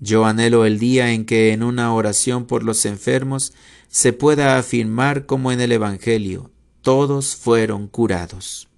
Yo 0.00 0.24
anhelo 0.24 0.66
el 0.66 0.78
día 0.78 1.12
en 1.12 1.24
que 1.24 1.52
en 1.52 1.62
una 1.62 1.94
oración 1.94 2.46
por 2.46 2.64
los 2.64 2.84
enfermos 2.84 3.52
se 3.88 4.12
pueda 4.12 4.58
afirmar 4.58 5.26
como 5.26 5.52
en 5.52 5.60
el 5.60 5.72
Evangelio, 5.72 6.50
todos 6.82 7.36
fueron 7.36 7.86
curados. 7.86 8.68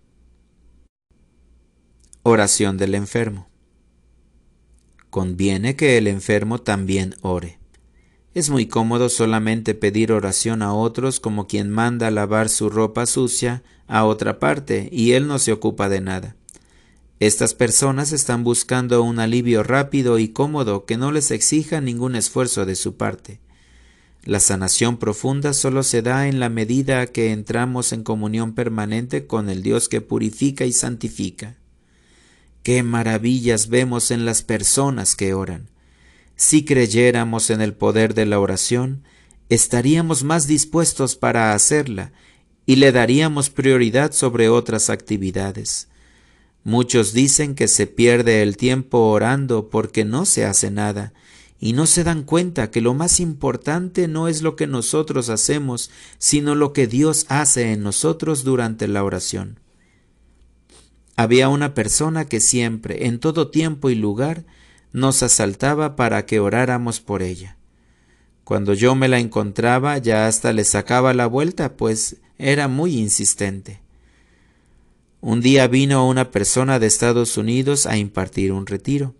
Oración 2.25 2.77
del 2.77 2.95
enfermo 2.95 3.49
conviene 5.13 5.77
que 5.77 5.99
el 5.99 6.07
enfermo 6.07 6.59
también 6.63 7.15
ore. 7.21 7.62
Es 8.35 8.49
muy 8.49 8.67
cómodo 8.67 9.11
solamente 9.11 9.75
pedir 9.75 10.11
oración 10.11 10.63
a 10.63 10.73
otros 10.73 11.21
como 11.21 11.47
quien 11.47 11.71
manda 11.71 12.11
lavar 12.11 12.49
su 12.49 12.71
ropa 12.71 13.05
sucia 13.05 13.63
a 13.89 14.05
otra 14.07 14.39
parte 14.39 14.89
y 14.91 15.13
él 15.13 15.27
no 15.27 15.39
se 15.39 15.53
ocupa 15.53 15.91
de 15.91 16.01
nada. 16.01 16.35
Estas 17.21 17.55
personas 17.55 18.11
están 18.13 18.43
buscando 18.43 19.03
un 19.03 19.21
alivio 19.21 19.63
rápido 19.63 20.19
y 20.19 20.29
cómodo 20.29 20.87
que 20.87 20.97
no 20.97 21.13
les 21.13 21.31
exija 21.31 21.81
ningún 21.81 22.17
esfuerzo 22.17 22.65
de 22.65 22.75
su 22.75 22.97
parte. 22.97 23.39
La 24.25 24.41
sanación 24.41 24.97
profunda 24.97 25.53
solo 25.53 25.83
se 25.83 26.01
da 26.01 26.27
en 26.27 26.41
la 26.41 26.49
medida 26.49 27.07
que 27.07 27.33
entramos 27.33 27.93
en 27.93 28.03
comunión 28.03 28.55
permanente 28.55 29.27
con 29.27 29.51
el 29.51 29.63
Dios 29.63 29.89
que 29.89 30.01
purifica 30.01 30.65
y 30.65 30.73
santifica. 30.73 31.57
Qué 32.63 32.83
maravillas 32.83 33.69
vemos 33.69 34.11
en 34.11 34.25
las 34.25 34.43
personas 34.43 35.17
que 35.17 35.35
oran. 35.35 35.72
Si 36.45 36.65
creyéramos 36.65 37.51
en 37.51 37.61
el 37.61 37.73
poder 37.73 38.15
de 38.15 38.27
la 38.27 38.41
oración, 38.41 39.05
estaríamos 39.49 40.25
más 40.25 40.49
dispuestos 40.49 41.15
para 41.15 41.55
hacerla 41.55 42.11
y 42.67 42.77
le 42.77 42.91
daríamos 42.91 43.49
prioridad 43.49 44.11
sobre 44.11 44.49
otras 44.49 44.91
actividades. 44.91 45.87
Muchos 46.65 47.13
dicen 47.13 47.55
que 47.55 47.69
se 47.69 47.87
pierde 47.87 48.43
el 48.43 48.57
tiempo 48.57 48.99
orando 49.13 49.71
porque 49.71 50.05
no 50.05 50.25
se 50.25 50.45
hace 50.45 50.73
nada, 50.73 51.13
y 51.61 51.75
no 51.75 51.87
se 51.87 52.03
dan 52.03 52.25
cuenta 52.25 52.73
que 52.73 52.81
lo 52.81 52.93
más 52.93 53.21
importante 53.21 54.09
no 54.09 54.27
es 54.27 54.43
lo 54.43 54.57
que 54.57 54.67
nosotros 54.67 55.29
hacemos, 55.29 55.93
sino 56.19 56.57
lo 56.57 56.73
que 56.73 56.89
Dios 56.89 57.25
hace 57.29 57.71
en 57.71 57.85
nosotros 57.85 58.43
durante 58.43 58.89
la 58.89 59.05
oración. 59.05 59.61
Había 61.15 61.49
una 61.49 61.73
persona 61.73 62.25
que 62.25 62.41
siempre, 62.41 63.07
en 63.07 63.21
todo 63.21 63.49
tiempo 63.49 63.91
y 63.91 63.95
lugar, 63.95 64.45
nos 64.93 65.23
asaltaba 65.23 65.97
para 65.97 66.27
que 66.27 66.41
oráramos 66.41 67.01
por 67.01 67.23
ella. 67.23 67.57
Cuando 68.45 68.75
yo 68.75 68.95
me 68.95 69.09
la 69.09 69.19
encontraba 69.19 69.99
ya 69.99 70.27
hasta 70.27 70.53
le 70.53 70.65
sacaba 70.65 71.15
la 71.15 71.27
vuelta, 71.27 71.77
pues 71.77 72.17
era 72.39 72.69
muy 72.69 72.99
insistente. 72.99 73.81
Un 75.21 75.41
día 75.41 75.69
vino 75.69 76.09
una 76.09 76.31
persona 76.31 76.79
de 76.79 76.89
Estados 76.89 77.37
Unidos 77.37 77.87
a 77.87 77.97
impartir 77.97 78.53
un 78.53 78.67
retiro. 78.67 79.15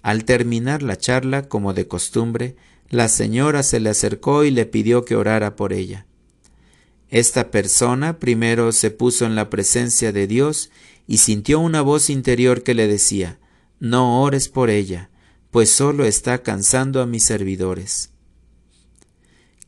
Al 0.00 0.24
terminar 0.24 0.82
la 0.82 0.96
charla, 0.96 1.48
como 1.48 1.74
de 1.74 1.86
costumbre, 1.86 2.56
la 2.88 3.08
señora 3.08 3.62
se 3.62 3.78
le 3.78 3.90
acercó 3.90 4.44
y 4.44 4.50
le 4.50 4.66
pidió 4.66 5.04
que 5.04 5.14
orara 5.14 5.54
por 5.54 5.72
ella. 5.72 6.06
Esta 7.10 7.50
persona 7.50 8.18
primero 8.18 8.72
se 8.72 8.90
puso 8.90 9.26
en 9.26 9.34
la 9.34 9.50
presencia 9.50 10.12
de 10.12 10.26
Dios 10.26 10.70
y 11.06 11.18
sintió 11.18 11.60
una 11.60 11.82
voz 11.82 12.08
interior 12.08 12.62
que 12.62 12.72
le 12.72 12.88
decía, 12.88 13.38
No 13.78 14.22
ores 14.22 14.48
por 14.48 14.70
ella, 14.70 15.10
pues 15.52 15.70
solo 15.70 16.06
está 16.06 16.42
cansando 16.42 17.02
a 17.02 17.06
mis 17.06 17.24
servidores. 17.24 18.08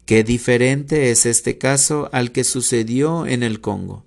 Qué 0.07 0.25
diferente 0.25 1.11
es 1.11 1.27
este 1.27 1.59
caso 1.59 2.09
al 2.11 2.33
que 2.33 2.43
sucedió 2.43 3.27
en 3.27 3.43
el 3.43 3.61
Congo. 3.61 4.07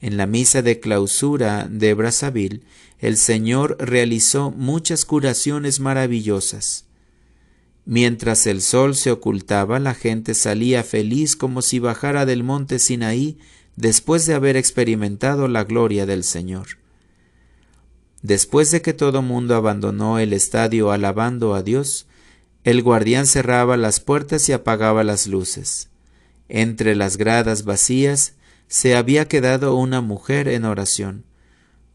En 0.00 0.16
la 0.16 0.26
misa 0.26 0.62
de 0.62 0.80
clausura 0.80 1.68
de 1.70 1.92
Brazzaville, 1.92 2.62
el 2.98 3.18
Señor 3.18 3.76
realizó 3.78 4.50
muchas 4.50 5.04
curaciones 5.04 5.78
maravillosas. 5.78 6.86
Mientras 7.84 8.46
el 8.46 8.62
sol 8.62 8.96
se 8.96 9.10
ocultaba, 9.10 9.78
la 9.78 9.92
gente 9.92 10.32
salía 10.32 10.82
feliz 10.82 11.36
como 11.36 11.60
si 11.60 11.80
bajara 11.80 12.24
del 12.24 12.44
monte 12.44 12.78
Sinaí 12.78 13.36
después 13.76 14.24
de 14.24 14.32
haber 14.32 14.56
experimentado 14.56 15.48
la 15.48 15.64
gloria 15.64 16.06
del 16.06 16.24
Señor. 16.24 16.79
Después 18.22 18.70
de 18.70 18.82
que 18.82 18.92
todo 18.92 19.22
mundo 19.22 19.54
abandonó 19.56 20.18
el 20.18 20.32
estadio 20.32 20.90
alabando 20.90 21.54
a 21.54 21.62
Dios, 21.62 22.06
el 22.64 22.82
guardián 22.82 23.26
cerraba 23.26 23.76
las 23.76 24.00
puertas 24.00 24.48
y 24.48 24.52
apagaba 24.52 25.04
las 25.04 25.26
luces. 25.26 25.88
Entre 26.48 26.94
las 26.94 27.16
gradas 27.16 27.64
vacías 27.64 28.34
se 28.68 28.94
había 28.94 29.26
quedado 29.28 29.74
una 29.76 30.00
mujer 30.00 30.48
en 30.48 30.64
oración. 30.64 31.24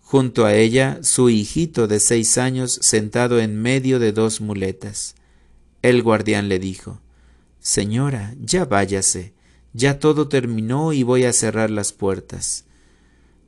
Junto 0.02 0.46
a 0.46 0.54
ella 0.56 1.00
su 1.02 1.30
hijito 1.30 1.88
de 1.88 2.00
seis 2.00 2.38
años 2.38 2.80
sentado 2.82 3.40
en 3.40 3.62
medio 3.62 4.00
de 4.00 4.12
dos 4.12 4.42
muletas. 4.42 5.16
El 5.82 6.04
guardián 6.04 6.50
le 6.50 6.58
dijo 6.60 7.02
Señora, 7.60 8.36
ya 8.40 8.66
váyase, 8.66 9.34
ya 9.74 10.00
todo 10.00 10.28
terminó 10.28 10.94
y 10.94 11.04
voy 11.04 11.26
a 11.26 11.34
cerrar 11.34 11.70
las 11.70 11.94
puertas. 11.94 12.65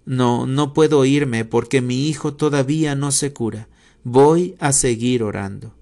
No, 0.08 0.48
no 0.48 0.74
puedo 0.74 1.04
irme 1.04 1.43
porque 1.43 1.82
mi 1.82 2.08
hijo 2.08 2.34
todavía 2.34 2.96
no 2.96 3.12
se 3.12 3.34
cura. 3.34 3.67
Voy 4.06 4.56
a 4.58 4.72
seguir 4.72 5.22
orando. 5.22 5.76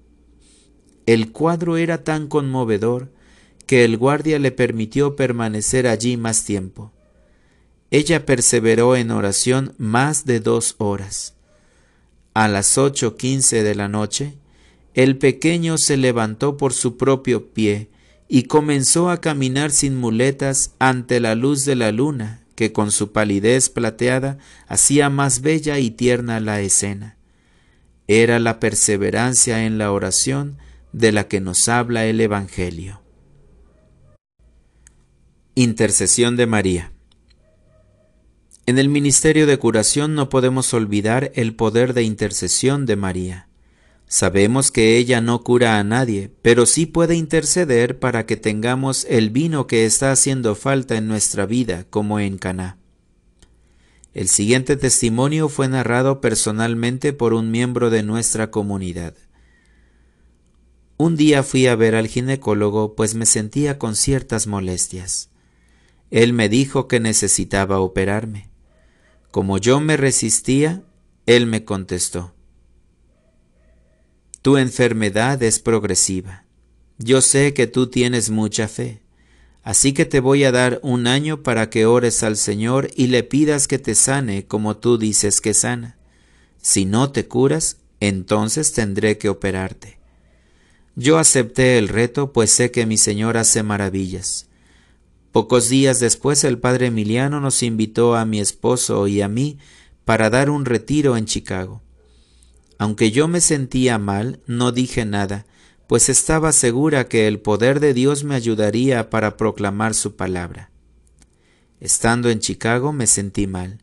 El 1.06 1.30
cuadro 1.30 1.76
era 1.76 2.02
tan 2.02 2.26
conmovedor 2.26 3.12
que 3.66 3.84
el 3.84 3.96
guardia 3.96 4.40
le 4.40 4.50
permitió 4.50 5.14
permanecer 5.14 5.86
allí 5.86 6.16
más 6.16 6.44
tiempo. 6.44 6.90
Ella 7.92 8.26
perseveró 8.26 8.96
en 8.96 9.12
oración 9.12 9.74
más 9.78 10.24
de 10.24 10.40
dos 10.40 10.74
horas. 10.78 11.36
A 12.34 12.48
las 12.48 12.78
ocho 12.78 13.16
quince 13.16 13.62
de 13.62 13.76
la 13.76 13.86
noche, 13.86 14.34
el 14.94 15.18
pequeño 15.18 15.78
se 15.78 15.96
levantó 15.96 16.56
por 16.56 16.72
su 16.72 16.96
propio 16.96 17.52
pie 17.52 17.90
y 18.26 18.42
comenzó 18.42 19.08
a 19.08 19.20
caminar 19.20 19.70
sin 19.70 19.94
muletas 19.94 20.74
ante 20.80 21.20
la 21.20 21.36
luz 21.36 21.64
de 21.64 21.76
la 21.76 21.92
luna 21.92 22.45
que 22.56 22.72
con 22.72 22.90
su 22.90 23.12
palidez 23.12 23.70
plateada 23.70 24.38
hacía 24.66 25.08
más 25.10 25.42
bella 25.42 25.78
y 25.78 25.90
tierna 25.92 26.40
la 26.40 26.60
escena. 26.60 27.16
Era 28.08 28.40
la 28.40 28.58
perseverancia 28.58 29.64
en 29.64 29.78
la 29.78 29.92
oración 29.92 30.58
de 30.92 31.12
la 31.12 31.28
que 31.28 31.40
nos 31.40 31.68
habla 31.68 32.06
el 32.06 32.20
Evangelio. 32.20 33.02
Intercesión 35.54 36.36
de 36.36 36.46
María. 36.46 36.92
En 38.66 38.78
el 38.78 38.88
ministerio 38.88 39.46
de 39.46 39.58
curación 39.58 40.14
no 40.14 40.28
podemos 40.28 40.74
olvidar 40.74 41.30
el 41.34 41.54
poder 41.54 41.94
de 41.94 42.02
intercesión 42.02 42.84
de 42.84 42.96
María. 42.96 43.48
Sabemos 44.08 44.70
que 44.70 44.96
ella 44.96 45.20
no 45.20 45.42
cura 45.42 45.78
a 45.78 45.84
nadie, 45.84 46.30
pero 46.42 46.66
sí 46.66 46.86
puede 46.86 47.16
interceder 47.16 47.98
para 47.98 48.24
que 48.24 48.36
tengamos 48.36 49.04
el 49.10 49.30
vino 49.30 49.66
que 49.66 49.84
está 49.84 50.12
haciendo 50.12 50.54
falta 50.54 50.96
en 50.96 51.08
nuestra 51.08 51.44
vida, 51.44 51.86
como 51.90 52.20
en 52.20 52.38
Caná. 52.38 52.78
El 54.14 54.28
siguiente 54.28 54.76
testimonio 54.76 55.48
fue 55.48 55.68
narrado 55.68 56.20
personalmente 56.20 57.12
por 57.12 57.34
un 57.34 57.50
miembro 57.50 57.90
de 57.90 58.02
nuestra 58.02 58.50
comunidad. 58.50 59.14
Un 60.96 61.16
día 61.16 61.42
fui 61.42 61.66
a 61.66 61.76
ver 61.76 61.94
al 61.94 62.06
ginecólogo 62.06 62.94
pues 62.94 63.14
me 63.14 63.26
sentía 63.26 63.78
con 63.78 63.96
ciertas 63.96 64.46
molestias. 64.46 65.28
Él 66.10 66.32
me 66.32 66.48
dijo 66.48 66.88
que 66.88 67.00
necesitaba 67.00 67.80
operarme. 67.80 68.48
Como 69.30 69.58
yo 69.58 69.80
me 69.80 69.98
resistía, 69.98 70.84
él 71.26 71.46
me 71.46 71.64
contestó, 71.64 72.35
Tu 74.46 74.58
enfermedad 74.58 75.42
es 75.42 75.58
progresiva. 75.58 76.44
Yo 76.98 77.20
sé 77.20 77.52
que 77.52 77.66
tú 77.66 77.88
tienes 77.88 78.30
mucha 78.30 78.68
fe, 78.68 79.02
así 79.64 79.92
que 79.92 80.04
te 80.04 80.20
voy 80.20 80.44
a 80.44 80.52
dar 80.52 80.78
un 80.84 81.08
año 81.08 81.42
para 81.42 81.68
que 81.68 81.84
ores 81.84 82.22
al 82.22 82.36
Señor 82.36 82.88
y 82.94 83.08
le 83.08 83.24
pidas 83.24 83.66
que 83.66 83.80
te 83.80 83.96
sane 83.96 84.46
como 84.46 84.76
tú 84.76 84.98
dices 84.98 85.40
que 85.40 85.52
sana. 85.52 85.98
Si 86.62 86.84
no 86.84 87.10
te 87.10 87.26
curas, 87.26 87.78
entonces 87.98 88.72
tendré 88.72 89.18
que 89.18 89.28
operarte. 89.28 89.98
Yo 90.94 91.18
acepté 91.18 91.76
el 91.76 91.88
reto, 91.88 92.32
pues 92.32 92.52
sé 92.52 92.70
que 92.70 92.86
mi 92.86 92.98
Señor 92.98 93.38
hace 93.38 93.64
maravillas. 93.64 94.46
Pocos 95.32 95.68
días 95.68 95.98
después 95.98 96.44
el 96.44 96.60
padre 96.60 96.86
Emiliano 96.86 97.40
nos 97.40 97.64
invitó 97.64 98.14
a 98.14 98.24
mi 98.24 98.38
esposo 98.38 99.08
y 99.08 99.22
a 99.22 99.28
mí 99.28 99.58
para 100.04 100.30
dar 100.30 100.50
un 100.50 100.66
retiro 100.66 101.16
en 101.16 101.24
Chicago. 101.24 101.82
Aunque 102.78 103.10
yo 103.10 103.28
me 103.28 103.40
sentía 103.40 103.98
mal, 103.98 104.40
no 104.46 104.72
dije 104.72 105.04
nada, 105.04 105.46
pues 105.86 106.08
estaba 106.08 106.52
segura 106.52 107.08
que 107.08 107.26
el 107.26 107.40
poder 107.40 107.80
de 107.80 107.94
Dios 107.94 108.24
me 108.24 108.34
ayudaría 108.34 109.08
para 109.08 109.36
proclamar 109.36 109.94
su 109.94 110.16
palabra. 110.16 110.70
Estando 111.80 112.28
en 112.30 112.40
Chicago 112.40 112.92
me 112.92 113.06
sentí 113.06 113.46
mal. 113.46 113.78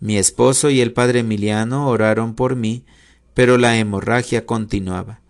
Mi 0.00 0.18
esposo 0.18 0.70
y 0.70 0.80
el 0.80 0.92
padre 0.92 1.20
Emiliano 1.20 1.88
oraron 1.88 2.34
por 2.34 2.56
mí, 2.56 2.84
pero 3.34 3.58
la 3.58 3.78
hemorragia 3.78 4.44
continuaba. 4.44 5.20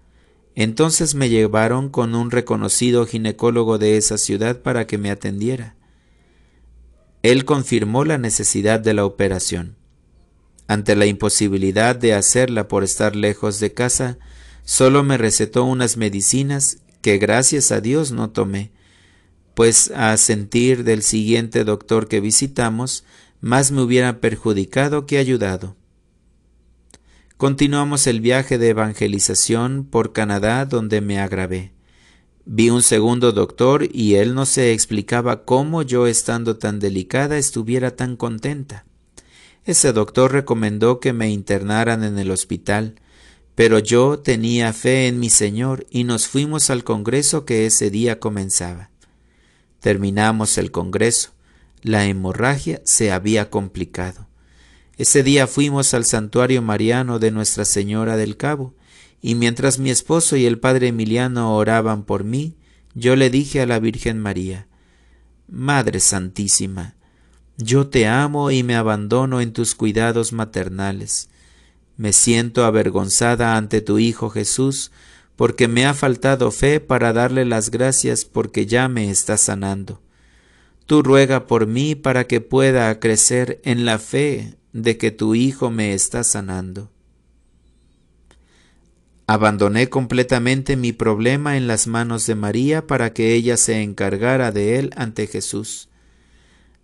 Entonces 0.55 1.15
me 1.15 1.29
llevaron 1.29 1.91
con 1.91 2.15
un 2.15 2.31
reconocido 2.31 3.07
ginecólogo 3.07 3.79
de 3.79 3.97
esa 3.97 4.17
ciudad 4.17 4.63
para 4.63 4.87
que 4.87 4.97
me 4.97 5.11
atendiera. 5.11 5.77
Él 7.23 7.45
confirmó 7.45 8.05
la 8.05 8.19
necesidad 8.19 8.81
de 8.81 8.95
la 8.95 9.05
operación. 9.05 9.76
Ante 10.69 10.97
la 10.97 11.07
imposibilidad 11.07 11.97
de 11.97 12.15
hacerla 12.15 12.69
por 12.69 12.85
estar 12.85 13.15
lejos 13.17 13.61
de 13.61 13.73
casa, 13.73 14.19
Solo 14.67 15.05
me 15.05 15.17
recetó 15.17 15.65
unas 15.65 15.97
medicinas 15.97 16.79
que 17.01 17.19
gracias 17.19 17.71
a 17.71 17.81
Dios 17.81 18.11
no 18.11 18.31
tomé, 18.31 18.73
pues 19.55 19.93
a 19.95 20.17
sentir 20.17 20.83
del 20.83 21.03
siguiente 21.03 21.63
doctor 21.63 22.09
que 22.09 22.21
visitamos, 22.21 23.05
más 23.41 23.71
me 23.71 23.81
hubiera 23.81 24.21
perjudicado 24.21 25.07
que 25.07 25.19
ayudado. 25.19 25.77
Continuamos 27.37 28.09
el 28.09 28.21
viaje 28.21 28.59
de 28.59 28.71
evangelización 28.71 29.85
por 29.85 30.13
Canadá 30.13 30.65
donde 30.65 31.01
me 31.01 31.21
agravé. 31.21 31.73
Vi 32.45 32.71
un 32.71 32.83
segundo 32.83 33.31
doctor 33.31 33.89
y 33.93 34.17
él 34.17 34.35
no 34.35 34.47
se 34.47 34.73
explicaba 34.73 35.45
cómo 35.45 35.83
yo 35.83 36.09
estando 36.09 36.57
tan 36.57 36.81
delicada 36.81 37.39
estuviera 37.39 37.95
tan 37.95 38.17
contenta. 38.17 38.85
Ese 39.67 39.93
doctor 39.93 40.33
recomendó 40.33 41.01
que 41.01 41.13
me 41.13 41.29
internaran 41.29 42.05
en 42.05 42.19
el 42.21 42.31
hospital, 42.31 42.95
pero 43.57 43.81
yo 43.81 44.21
tenía 44.21 44.73
fe 44.73 45.09
en 45.09 45.19
mi 45.19 45.29
Señor 45.29 45.87
y 45.91 46.05
nos 46.05 46.29
fuimos 46.29 46.71
al 46.71 46.85
Congreso 46.85 47.45
que 47.45 47.67
ese 47.67 47.91
día 47.91 48.21
comenzaba. 48.21 48.91
Terminamos 49.81 50.57
el 50.57 50.71
Congreso. 50.71 51.33
La 51.83 52.07
hemorragia 52.07 52.81
se 52.85 53.11
había 53.11 53.51
complicado. 53.51 54.29
Ese 54.99 55.25
día 55.25 55.49
fuimos 55.49 55.95
al 55.95 56.05
santuario 56.05 56.63
mariano 56.63 57.19
de 57.19 57.33
Nuestra 57.33 57.65
Señora 57.65 58.17
del 58.17 58.37
Cabo, 58.37 58.73
y 59.21 59.35
mientras 59.35 59.81
mi 59.81 59.91
esposo 59.91 60.37
y 60.37 60.47
el 60.47 60.61
padre 60.61 60.89
Emiliano 60.89 61.57
oraban 61.57 62.05
por 62.05 62.23
mí, 62.23 62.55
yo 62.95 63.17
le 63.17 63.31
dije 63.31 63.61
a 63.61 63.67
la 63.67 63.81
Virgen 63.81 64.21
María, 64.21 64.69
Madre 65.49 66.01
Santísima, 66.01 66.95
yo 67.59 67.87
te 67.87 68.07
amo 68.07 68.51
y 68.51 68.63
me 68.63 68.77
abandono 68.77 69.41
en 69.41 69.53
tus 69.53 69.75
cuidados 69.75 70.33
maternales. 70.33 71.29
Me 71.97 72.13
siento 72.13 72.65
avergonzada 72.65 73.57
ante 73.57 73.81
tu 73.81 73.99
Hijo 73.99 74.29
Jesús, 74.29 74.91
porque 75.37 75.69
me 75.69 75.87
ha 75.87 75.95
faltado 75.95 76.51
fe 76.51 76.81
para 76.81 77.13
darle 77.13 77.45
las 77.45 77.71
gracias 77.71 78.25
porque 78.25 78.67
ya 78.67 78.89
me 78.89 79.11
está 79.11 79.37
sanando. 79.37 80.01
Tú 80.87 81.03
ruega 81.03 81.47
por 81.47 81.67
mí 81.67 81.95
para 81.95 82.27
que 82.27 82.41
pueda 82.41 82.99
crecer 83.01 83.61
en 83.65 83.85
la 83.85 83.99
fe 83.99 84.55
de 84.73 84.99
que 84.99 85.11
tu 85.11 85.35
Hijo 85.35 85.71
me 85.71 85.95
está 85.95 86.25
sanando. 86.25 86.91
Abandoné 89.27 89.89
completamente 89.89 90.77
mi 90.77 90.93
problema 90.93 91.57
en 91.57 91.67
las 91.67 91.87
manos 91.87 92.27
de 92.27 92.37
María 92.37 92.87
para 92.87 93.13
que 93.13 93.35
ella 93.35 93.57
se 93.57 93.83
encargara 93.83 94.53
de 94.53 94.79
él 94.79 94.91
ante 94.97 95.27
Jesús. 95.27 95.89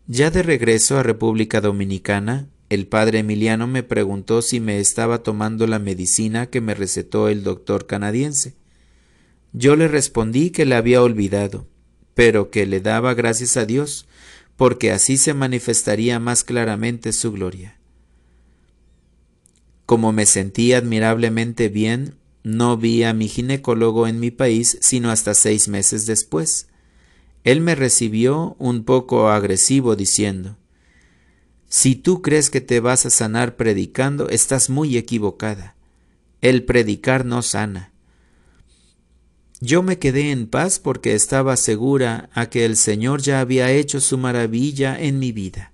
Ya 0.07 0.31
de 0.31 0.43
regreso 0.43 0.99
a 0.99 1.03
República 1.03 1.61
Dominicana, 1.61 2.49
el 2.69 2.87
padre 2.87 3.21
Emiliano 3.21 3.67
me 3.67 3.83
preguntó 3.83 4.43
si 4.43 4.59
me 4.59 4.81
estaba 4.81 5.23
tomando 5.23 5.67
la 5.67 5.79
medicina 5.79 6.47
que 6.47 6.61
me 6.61 6.75
recetó 6.75 7.29
el 7.29 7.45
doctor 7.45 7.87
canadiense. 7.87 8.55
Yo 9.53 9.77
le 9.77 9.87
respondí 9.87 10.51
que 10.51 10.65
la 10.65 10.79
había 10.79 11.03
olvidado, 11.03 11.67
pero 12.15 12.51
que 12.51 12.67
le 12.67 12.81
daba 12.81 13.15
gracias 13.15 13.57
a 13.57 13.67
Dios, 13.67 14.09
porque 14.57 14.91
así 14.91 15.17
se 15.17 15.35
manifestaría 15.35 16.19
más 16.19 16.45
claramente 16.45 17.13
su 17.13 17.33
gloria. 17.33 17.79
Como 19.87 20.13
me 20.13 20.27
sentí 20.27 20.73
admirablemente 20.73 21.69
bien, 21.69 22.17
no 22.43 22.77
vi 22.77 23.05
a 23.05 23.15
mi 23.15 23.29
ginecólogo 23.29 24.09
en 24.09 24.19
mi 24.19 24.31
país 24.31 24.79
sino 24.81 25.11
hasta 25.11 25.35
seis 25.35 25.69
meses 25.69 26.07
después. 26.07 26.69
Él 27.45 27.61
me 27.61 27.75
recibió 27.75 28.57
un 28.59 28.85
poco 28.85 29.31
agresivo 29.31 29.97
diciendo 29.97 30.57
si 31.73 31.97
tú 31.97 32.21
crees 32.21 32.51
que 32.51 32.61
te 32.61 32.81
vas 32.81 33.07
a 33.07 33.11
sanar 33.11 33.57
predicando, 33.57 34.29
estás 34.29 34.69
muy 34.69 34.99
equivocada. 34.99 35.75
El 36.43 36.65
predicar 36.67 37.25
no 37.25 37.41
sana. 37.41 37.95
Yo 39.63 39.83
me 39.83 39.99
quedé 39.99 40.33
en 40.33 40.49
paz 40.49 40.79
porque 40.79 41.15
estaba 41.15 41.57
segura 41.57 42.29
a 42.35 42.51
que 42.51 42.67
el 42.67 42.77
Señor 42.77 43.23
ya 43.23 43.41
había 43.41 43.71
hecho 43.73 44.03
su 44.03 44.19
maravilla 44.19 45.01
en 45.01 45.19
mi 45.19 45.33
vida. 45.33 45.73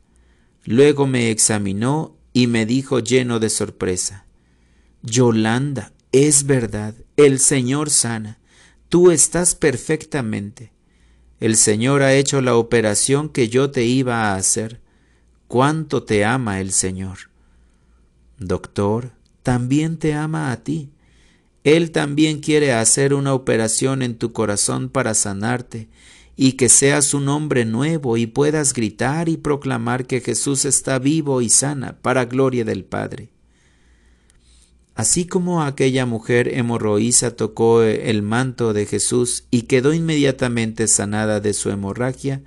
Luego 0.65 1.09
me 1.09 1.33
examinó 1.33 2.17
y 2.33 2.47
me 2.47 2.65
dijo 2.65 3.01
lleno 3.01 3.41
de 3.41 3.51
sorpresa, 3.51 4.25
Yolanda, 5.03 5.93
es 6.13 6.47
verdad, 6.47 6.95
el 7.17 7.41
Señor 7.41 7.91
sana, 7.91 8.39
tú 8.89 9.11
estás 9.11 9.57
perfectamente. 9.57 10.71
El 11.41 11.57
Señor 11.57 12.03
ha 12.03 12.15
hecho 12.15 12.41
la 12.41 12.57
operación 12.57 13.29
que 13.29 13.49
yo 13.49 13.71
te 13.71 13.85
iba 13.85 14.25
a 14.25 14.35
hacer 14.35 14.81
cuánto 15.47 16.03
te 16.03 16.25
ama 16.25 16.61
el 16.61 16.73
Señor. 16.73 17.31
Doctor, 18.39 19.13
también 19.43 19.99
te 19.99 20.15
ama 20.15 20.51
a 20.51 20.63
ti. 20.65 20.91
Él 21.65 21.91
también 21.91 22.41
quiere 22.41 22.73
hacer 22.73 23.15
una 23.15 23.35
operación 23.35 24.03
en 24.03 24.17
tu 24.17 24.33
corazón 24.33 24.89
para 24.89 25.15
sanarte 25.15 25.89
y 26.37 26.53
que 26.53 26.69
seas 26.69 27.15
un 27.15 27.29
hombre 27.29 27.65
nuevo 27.65 28.17
y 28.17 28.27
puedas 28.27 28.73
gritar 28.73 29.29
y 29.29 29.37
proclamar 29.37 30.07
que 30.07 30.21
Jesús 30.21 30.65
está 30.65 30.99
vivo 30.99 31.41
y 31.41 31.49
sana 31.49 31.99
para 32.01 32.25
gloria 32.25 32.65
del 32.65 32.85
Padre. 32.85 33.31
Así 34.99 35.27
como 35.27 35.63
aquella 35.63 36.07
mujer 36.07 36.53
hemorroísa 36.57 37.37
tocó 37.37 37.85
el 37.85 38.21
manto 38.23 38.73
de 38.73 38.85
Jesús 38.85 39.45
y 39.49 39.63
quedó 39.63 39.95
inmediatamente 39.95 40.89
sanada 40.89 41.39
de 41.39 41.55
su 41.55 41.71
hemorragia, 41.71 42.43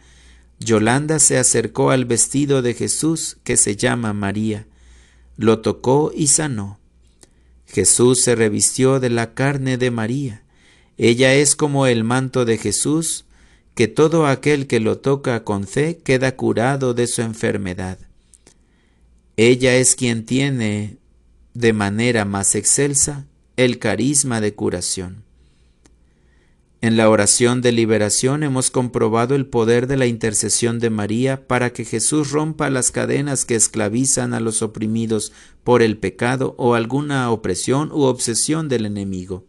Yolanda 0.59 1.19
se 1.19 1.37
acercó 1.37 1.91
al 1.91 2.03
vestido 2.03 2.61
de 2.61 2.73
Jesús 2.73 3.37
que 3.45 3.55
se 3.55 3.77
llama 3.77 4.11
María, 4.11 4.67
lo 5.37 5.61
tocó 5.61 6.11
y 6.13 6.27
sanó. 6.27 6.77
Jesús 7.67 8.19
se 8.19 8.35
revistió 8.35 8.99
de 8.99 9.11
la 9.11 9.33
carne 9.33 9.77
de 9.77 9.89
María. 9.89 10.43
Ella 10.97 11.33
es 11.33 11.55
como 11.55 11.87
el 11.87 12.03
manto 12.03 12.43
de 12.43 12.57
Jesús, 12.57 13.23
que 13.75 13.87
todo 13.87 14.27
aquel 14.27 14.67
que 14.67 14.81
lo 14.81 14.97
toca 14.97 15.45
con 15.45 15.67
fe 15.67 16.01
queda 16.03 16.35
curado 16.35 16.93
de 16.93 17.07
su 17.07 17.21
enfermedad. 17.21 17.97
Ella 19.37 19.73
es 19.77 19.95
quien 19.95 20.25
tiene 20.25 20.97
de 21.53 21.73
manera 21.73 22.25
más 22.25 22.55
excelsa 22.55 23.25
el 23.57 23.79
carisma 23.79 24.41
de 24.41 24.53
curación. 24.53 25.23
En 26.83 26.97
la 26.97 27.11
oración 27.11 27.61
de 27.61 27.71
liberación 27.71 28.41
hemos 28.41 28.71
comprobado 28.71 29.35
el 29.35 29.45
poder 29.45 29.85
de 29.85 29.97
la 29.97 30.07
intercesión 30.07 30.79
de 30.79 30.89
María 30.89 31.47
para 31.47 31.73
que 31.73 31.85
Jesús 31.85 32.31
rompa 32.31 32.71
las 32.71 32.89
cadenas 32.89 33.45
que 33.45 33.53
esclavizan 33.53 34.33
a 34.33 34.39
los 34.39 34.63
oprimidos 34.63 35.31
por 35.63 35.83
el 35.83 35.97
pecado 35.97 36.55
o 36.57 36.73
alguna 36.73 37.29
opresión 37.29 37.91
u 37.91 38.01
obsesión 38.05 38.67
del 38.67 38.87
enemigo. 38.87 39.45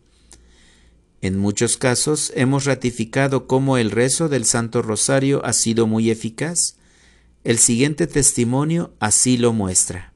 En 1.23 1.39
muchos 1.39 1.79
casos 1.79 2.33
hemos 2.35 2.67
ratificado 2.67 3.47
cómo 3.47 3.79
el 3.79 3.93
rezo 3.93 4.29
del 4.29 4.45
Santo 4.45 4.83
Rosario 4.83 5.43
ha 5.47 5.55
sido 5.55 5.87
muy 5.87 6.11
eficaz. 6.11 6.77
El 7.45 7.57
siguiente 7.57 8.07
testimonio 8.07 8.93
así 9.01 9.39
lo 9.39 9.55
muestra. 9.55 10.12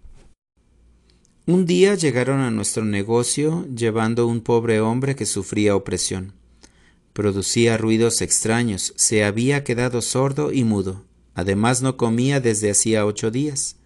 Un 1.48 1.64
día 1.64 1.94
llegaron 1.94 2.40
a 2.40 2.50
nuestro 2.50 2.84
negocio 2.84 3.68
llevando 3.72 4.26
un 4.26 4.40
pobre 4.40 4.80
hombre 4.80 5.14
que 5.14 5.26
sufría 5.26 5.76
opresión. 5.76 6.32
Producía 7.12 7.76
ruidos 7.76 8.20
extraños, 8.20 8.92
se 8.96 9.22
había 9.22 9.62
quedado 9.62 10.02
sordo 10.02 10.50
y 10.50 10.64
mudo. 10.64 11.04
Además 11.34 11.82
no 11.82 11.96
comía 11.96 12.40
desde 12.40 12.72
hacía 12.72 13.06
ocho 13.06 13.30
días. 13.30 13.76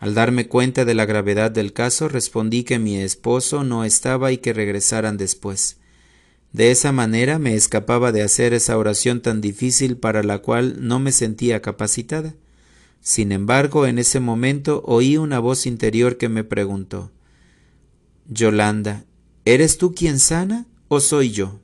Al 0.00 0.14
darme 0.14 0.48
cuenta 0.48 0.84
de 0.84 0.94
la 0.94 1.06
gravedad 1.06 1.52
del 1.52 1.72
caso, 1.72 2.08
respondí 2.08 2.64
que 2.64 2.80
mi 2.80 2.96
esposo 2.96 3.62
no 3.62 3.84
estaba 3.84 4.32
y 4.32 4.38
que 4.38 4.52
regresaran 4.52 5.16
después. 5.18 5.76
De 6.52 6.72
esa 6.72 6.90
manera 6.90 7.38
me 7.38 7.54
escapaba 7.54 8.10
de 8.10 8.22
hacer 8.22 8.52
esa 8.54 8.76
oración 8.76 9.20
tan 9.20 9.40
difícil 9.40 9.98
para 9.98 10.24
la 10.24 10.38
cual 10.38 10.78
no 10.80 10.98
me 10.98 11.12
sentía 11.12 11.62
capacitada. 11.62 12.34
Sin 13.00 13.32
embargo, 13.32 13.86
en 13.86 13.98
ese 13.98 14.20
momento 14.20 14.82
oí 14.84 15.16
una 15.16 15.38
voz 15.38 15.66
interior 15.66 16.16
que 16.16 16.28
me 16.28 16.44
preguntó 16.44 17.12
Yolanda, 18.28 19.04
¿eres 19.44 19.78
tú 19.78 19.94
quien 19.94 20.18
sana 20.18 20.66
o 20.88 21.00
soy 21.00 21.30
yo? 21.30 21.60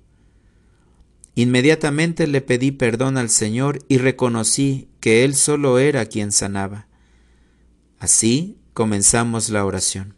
Inmediatamente 1.34 2.26
le 2.26 2.40
pedí 2.40 2.70
perdón 2.70 3.18
al 3.18 3.28
Señor 3.28 3.80
y 3.88 3.98
reconocí 3.98 4.88
que 5.00 5.24
Él 5.24 5.34
solo 5.34 5.78
era 5.78 6.06
quien 6.06 6.32
sanaba. 6.32 6.86
Así 7.98 8.58
comenzamos 8.72 9.50
la 9.50 9.64
oración. 9.64 10.14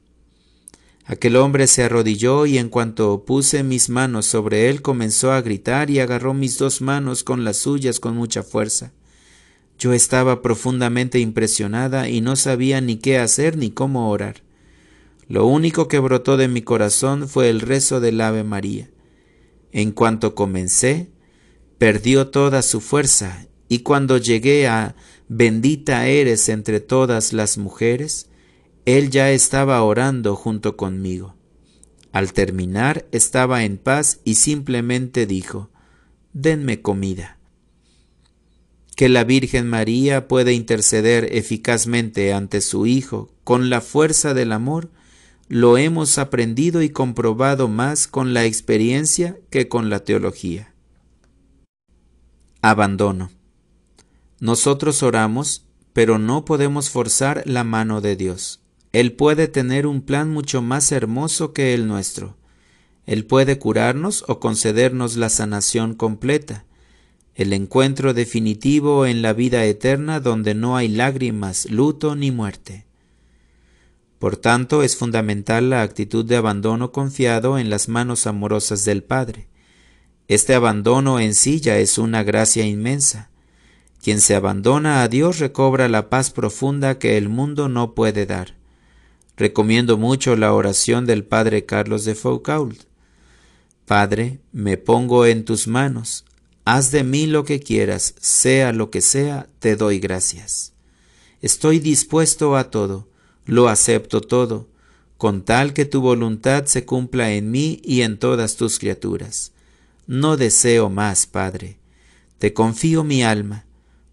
Aquel 1.05 1.37
hombre 1.37 1.69
se 1.69 1.85
arrodilló 1.85 2.47
y 2.47 2.59
en 2.59 2.69
cuanto 2.69 3.25
puse 3.25 3.63
mis 3.63 3.89
manos 3.89 4.27
sobre 4.27 4.69
él 4.69 4.83
comenzó 4.83 5.31
a 5.31 5.41
gritar 5.41 5.89
y 5.89 6.01
agarró 6.01 6.35
mis 6.35 6.59
dos 6.59 6.81
manos 6.81 7.23
con 7.23 7.45
las 7.45 7.59
suyas 7.59 8.01
con 8.01 8.17
mucha 8.17 8.43
fuerza. 8.43 8.93
Yo 9.79 9.93
estaba 9.93 10.43
profundamente 10.43 11.19
impresionada 11.19 12.09
y 12.09 12.21
no 12.21 12.37
sabía 12.37 12.81
ni 12.81 12.97
qué 12.97 13.19
hacer 13.19 13.57
ni 13.57 13.71
cómo 13.71 14.11
orar. 14.11 14.43
Lo 15.29 15.47
único 15.47 15.89
que 15.89 15.99
brotó 15.99 16.37
de 16.37 16.49
mi 16.49 16.63
corazón 16.63 17.29
fue 17.29 17.51
el 17.51 17.61
rezo 17.61 18.01
del 18.01 18.21
Ave 18.21 18.45
María. 18.45 18.91
En 19.73 19.93
cuanto 19.93 20.35
comencé, 20.35 21.11
perdió 21.79 22.29
toda 22.29 22.63
su 22.63 22.81
fuerza, 22.81 23.47
y 23.69 23.81
cuando 23.81 24.17
llegué 24.17 24.69
a 24.69 24.95
Bendita 25.29 26.07
eres 26.07 26.49
entre 26.49 26.79
todas 26.81 27.33
las 27.33 27.59
mujeres, 27.59 28.31
él 28.85 29.11
ya 29.11 29.33
estaba 29.33 29.83
orando 29.83 30.37
junto 30.37 30.77
conmigo. 30.77 31.35
Al 32.13 32.33
terminar 32.33 33.07
estaba 33.11 33.65
en 33.65 33.77
paz 33.77 34.21
y 34.25 34.37
simplemente 34.37 35.27
dijo, 35.27 35.71
denme 36.33 36.81
comida. 36.81 37.36
Que 38.97 39.09
la 39.09 39.23
Virgen 39.23 39.69
María 39.69 40.27
puede 40.27 40.53
interceder 40.53 41.29
eficazmente 41.31 42.33
ante 42.33 42.61
su 42.61 42.87
Hijo 42.87 43.31
con 43.45 43.71
la 43.71 43.81
fuerza 43.81 44.35
del 44.35 44.51
amor, 44.51 44.91
lo 45.49 45.79
hemos 45.79 46.19
aprendido 46.19 46.83
y 46.83 46.89
comprobado 46.91 47.69
más 47.69 48.09
con 48.09 48.35
la 48.35 48.45
experiencia 48.45 49.39
que 49.51 49.69
con 49.69 49.91
la 49.91 50.01
teología. 50.01 50.75
Abandono. 52.63 53.31
Nosotros 54.41 55.05
oramos, 55.05 55.67
pero 55.93 56.19
no 56.19 56.45
podemos 56.45 56.91
forzar 56.91 57.45
la 57.47 57.63
mano 57.63 58.01
de 58.01 58.17
Dios. 58.17 58.61
Él 58.93 59.13
puede 59.13 59.47
tener 59.47 59.87
un 59.87 60.03
plan 60.03 60.31
mucho 60.31 60.63
más 60.63 60.91
hermoso 60.91 61.53
que 61.53 61.75
el 61.75 61.87
nuestro. 61.87 62.37
Él 63.05 63.25
puede 63.25 63.59
curarnos 63.59 64.25
o 64.27 64.41
concedernos 64.41 65.17
la 65.17 65.29
sanación 65.29 65.95
completa, 65.95 66.65
el 67.37 67.53
encuentro 67.53 68.15
definitivo 68.15 69.05
en 69.05 69.21
la 69.21 69.35
vida 69.35 69.65
eterna 69.67 70.21
donde 70.21 70.55
no 70.55 70.75
hay 70.75 70.89
lágrimas, 70.89 71.71
luto 71.71 72.17
ni 72.17 72.31
muerte. 72.31 72.87
Por 74.19 74.39
tanto, 74.39 74.83
es 74.83 74.97
fundamental 74.97 75.69
la 75.69 75.83
actitud 75.83 76.25
de 76.25 76.37
abandono 76.37 76.93
confiado 76.93 77.59
en 77.59 77.69
las 77.69 77.91
manos 77.91 78.27
amorosas 78.27 78.87
del 78.87 79.03
Padre. 79.03 79.49
Este 80.29 80.55
abandono 80.55 81.21
en 81.21 81.35
sí 81.35 81.61
ya 81.61 81.77
es 81.77 81.99
una 81.99 82.23
gracia 82.23 82.65
inmensa. 82.65 83.29
Quien 84.03 84.23
se 84.23 84.35
abandona 84.35 85.03
a 85.03 85.09
Dios 85.09 85.39
recobra 85.39 85.91
la 85.91 86.09
paz 86.09 86.31
profunda 86.31 86.99
que 86.99 87.19
el 87.19 87.29
mundo 87.29 87.69
no 87.69 87.95
puede 87.95 88.25
dar. 88.25 88.55
Recomiendo 89.37 89.99
mucho 89.99 90.37
la 90.37 90.55
oración 90.55 91.05
del 91.05 91.23
Padre 91.23 91.67
Carlos 91.67 92.07
de 92.07 92.15
Foucault. 92.15 92.85
Padre, 93.85 94.41
me 94.53 94.79
pongo 94.79 95.27
en 95.27 95.45
tus 95.45 95.69
manos, 95.69 96.25
haz 96.67 96.91
de 96.91 97.05
mí 97.05 97.27
lo 97.27 97.45
que 97.45 97.61
quieras, 97.61 98.17
sea 98.21 98.73
lo 98.73 98.91
que 98.91 99.01
sea, 99.01 99.49
te 99.61 99.77
doy 99.77 100.01
gracias. 100.01 100.73
Estoy 101.41 101.79
dispuesto 101.79 102.57
a 102.57 102.71
todo, 102.71 103.09
lo 103.45 103.69
acepto 103.69 104.21
todo, 104.21 104.69
con 105.17 105.45
tal 105.45 105.73
que 105.73 105.85
tu 105.85 106.01
voluntad 106.01 106.65
se 106.67 106.85
cumpla 106.85 107.33
en 107.33 107.53
mí 107.53 107.81
y 107.85 108.03
en 108.03 108.19
todas 108.19 108.57
tus 108.57 108.81
criaturas. 108.81 109.53
No 110.09 110.37
deseo 110.37 110.91
más, 110.91 111.27
Padre. 111.27 111.79
Te 112.39 112.53
confío 112.53 113.05
mi 113.05 113.23
alma, 113.23 113.65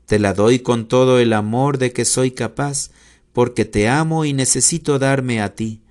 te 0.05 0.19
la 0.19 0.35
doy 0.35 0.59
con 0.59 0.87
todo 0.87 1.17
el 1.17 1.33
amor 1.33 1.79
de 1.79 1.91
que 1.91 2.05
soy 2.05 2.31
capaz, 2.31 2.91
porque 3.33 3.65
te 3.65 3.89
amo 3.89 4.25
y 4.25 4.33
necesito 4.33 4.99
darme 4.99 5.41
a 5.41 5.55
ti, 5.55 5.81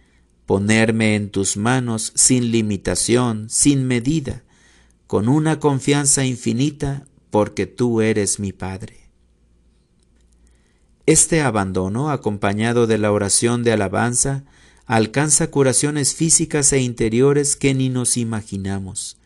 ponerme 0.47 1.17
en 1.17 1.29
tus 1.29 1.57
manos 1.57 2.13
sin 2.15 2.53
limitación, 2.53 3.51
sin 3.51 3.85
medida, 3.85 4.42
con 5.13 5.29
una 5.29 5.61
confianza 5.61 6.25
infinita, 6.25 7.05
porque 7.29 7.67
tú 7.67 8.01
eres 8.01 8.41
mi 8.41 8.55
Padre. 8.55 9.11
Este 11.05 11.43
abandono, 11.43 12.11
acompañado 12.11 12.87
de 12.87 12.97
la 12.97 13.13
oración 13.13 13.63
de 13.63 13.73
alabanza, 13.73 14.45
alcanza 14.87 15.51
curaciones 15.51 16.15
físicas 16.15 16.73
e 16.73 16.81
interiores 16.81 17.57
que 17.57 17.75
ni 17.75 17.91
nos 17.91 18.17
imaginamos. 18.17 19.19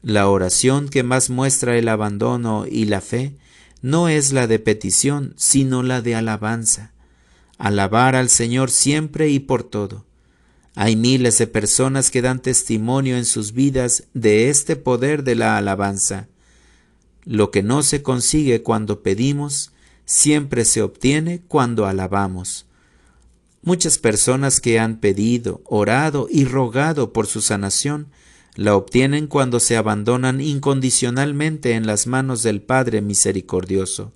La 0.00 0.26
oración 0.26 0.88
que 0.88 1.02
más 1.02 1.28
muestra 1.28 1.76
el 1.76 1.90
abandono 1.90 2.64
y 2.66 2.86
la 2.86 3.02
fe 3.02 3.36
no 3.82 4.08
es 4.08 4.32
la 4.32 4.46
de 4.46 4.58
petición, 4.58 5.34
sino 5.36 5.82
la 5.82 6.00
de 6.00 6.14
alabanza. 6.14 6.92
Alabar 7.58 8.16
al 8.16 8.30
Señor 8.30 8.70
siempre 8.70 9.28
y 9.28 9.38
por 9.38 9.64
todo. 9.64 10.06
Hay 10.74 10.96
miles 10.96 11.38
de 11.38 11.46
personas 11.46 12.10
que 12.10 12.22
dan 12.22 12.40
testimonio 12.40 13.16
en 13.16 13.24
sus 13.24 13.52
vidas 13.52 14.04
de 14.14 14.50
este 14.50 14.76
poder 14.76 15.24
de 15.24 15.34
la 15.34 15.56
alabanza. 15.56 16.28
Lo 17.24 17.50
que 17.50 17.62
no 17.62 17.82
se 17.82 18.02
consigue 18.02 18.62
cuando 18.62 19.02
pedimos, 19.02 19.72
siempre 20.04 20.64
se 20.64 20.82
obtiene 20.82 21.42
cuando 21.46 21.86
alabamos. 21.86 22.66
Muchas 23.62 23.98
personas 23.98 24.60
que 24.60 24.78
han 24.78 24.96
pedido, 24.96 25.60
orado 25.66 26.28
y 26.30 26.44
rogado 26.44 27.12
por 27.12 27.26
su 27.26 27.42
sanación 27.42 28.08
la 28.56 28.74
obtienen 28.74 29.26
cuando 29.26 29.60
se 29.60 29.76
abandonan 29.76 30.40
incondicionalmente 30.40 31.72
en 31.72 31.86
las 31.86 32.06
manos 32.06 32.42
del 32.42 32.62
Padre 32.62 33.00
Misericordioso. 33.00 34.12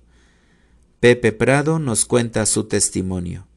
Pepe 0.99 1.31
Prado 1.31 1.79
nos 1.79 2.05
cuenta 2.05 2.45
su 2.45 2.65
testimonio. 2.65 3.47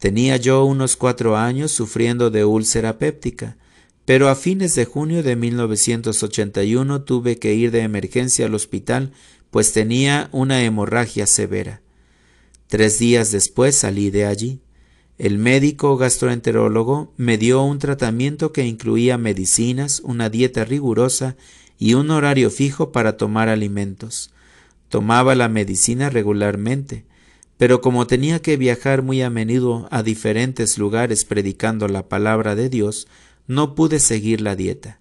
Tenía 0.00 0.38
yo 0.38 0.64
unos 0.64 0.96
cuatro 0.96 1.36
años 1.36 1.72
sufriendo 1.72 2.30
de 2.30 2.46
úlcera 2.46 2.98
péptica, 2.98 3.58
pero 4.06 4.30
a 4.30 4.34
fines 4.34 4.74
de 4.74 4.86
junio 4.86 5.22
de 5.22 5.36
1981 5.36 7.02
tuve 7.02 7.38
que 7.38 7.52
ir 7.52 7.70
de 7.70 7.82
emergencia 7.82 8.46
al 8.46 8.54
hospital, 8.54 9.12
pues 9.50 9.74
tenía 9.74 10.30
una 10.32 10.62
hemorragia 10.64 11.26
severa. 11.26 11.82
Tres 12.66 12.98
días 12.98 13.30
después 13.30 13.76
salí 13.76 14.10
de 14.10 14.24
allí. 14.24 14.62
El 15.18 15.36
médico 15.36 15.98
gastroenterólogo 15.98 17.12
me 17.18 17.36
dio 17.36 17.62
un 17.62 17.78
tratamiento 17.78 18.54
que 18.54 18.64
incluía 18.64 19.18
medicinas, 19.18 20.00
una 20.00 20.30
dieta 20.30 20.64
rigurosa 20.64 21.36
y 21.78 21.92
un 21.92 22.10
horario 22.10 22.48
fijo 22.48 22.90
para 22.90 23.18
tomar 23.18 23.50
alimentos. 23.50 24.30
Tomaba 24.88 25.34
la 25.34 25.50
medicina 25.50 26.08
regularmente, 26.08 27.04
pero 27.60 27.82
como 27.82 28.06
tenía 28.06 28.40
que 28.40 28.56
viajar 28.56 29.02
muy 29.02 29.20
a 29.20 29.28
menudo 29.28 29.86
a 29.90 30.02
diferentes 30.02 30.78
lugares 30.78 31.26
predicando 31.26 31.88
la 31.88 32.08
palabra 32.08 32.54
de 32.54 32.70
Dios, 32.70 33.06
no 33.46 33.74
pude 33.74 34.00
seguir 34.00 34.40
la 34.40 34.56
dieta. 34.56 34.98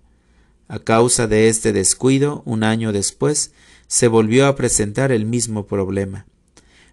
A 0.68 0.80
causa 0.80 1.26
de 1.28 1.48
este 1.48 1.72
descuido, 1.72 2.44
un 2.44 2.66
año 2.66 2.92
después, 2.92 3.54
se 3.88 4.10
volvió 4.10 4.46
a 4.46 4.58
presentar 4.58 5.14
el 5.14 5.26
mismo 5.26 5.68
problema. 5.68 6.26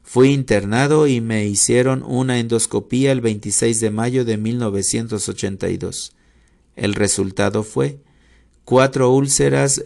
Fui 0.04 0.28
internado 0.32 1.08
y 1.08 1.20
me 1.20 1.46
hicieron 1.46 2.04
una 2.06 2.38
endoscopía 2.38 3.10
el 3.10 3.20
26 3.20 3.80
de 3.80 3.90
mayo 3.90 4.24
de 4.24 4.36
1982. 4.36 6.12
El 6.76 6.94
resultado 6.94 7.64
fue 7.64 7.98
cuatro 8.64 9.10
úlceras 9.10 9.82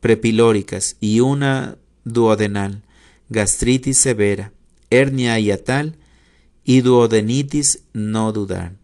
prepilóricas 0.00 0.96
y 0.98 1.20
una 1.20 1.78
duodenal, 2.02 2.82
gastritis 3.28 3.98
severa, 3.98 4.52
hernia 4.90 5.38
hiatal 5.38 5.96
y 6.64 6.80
duodenitis 6.80 7.84
no 7.92 8.32
dudar. 8.32 8.76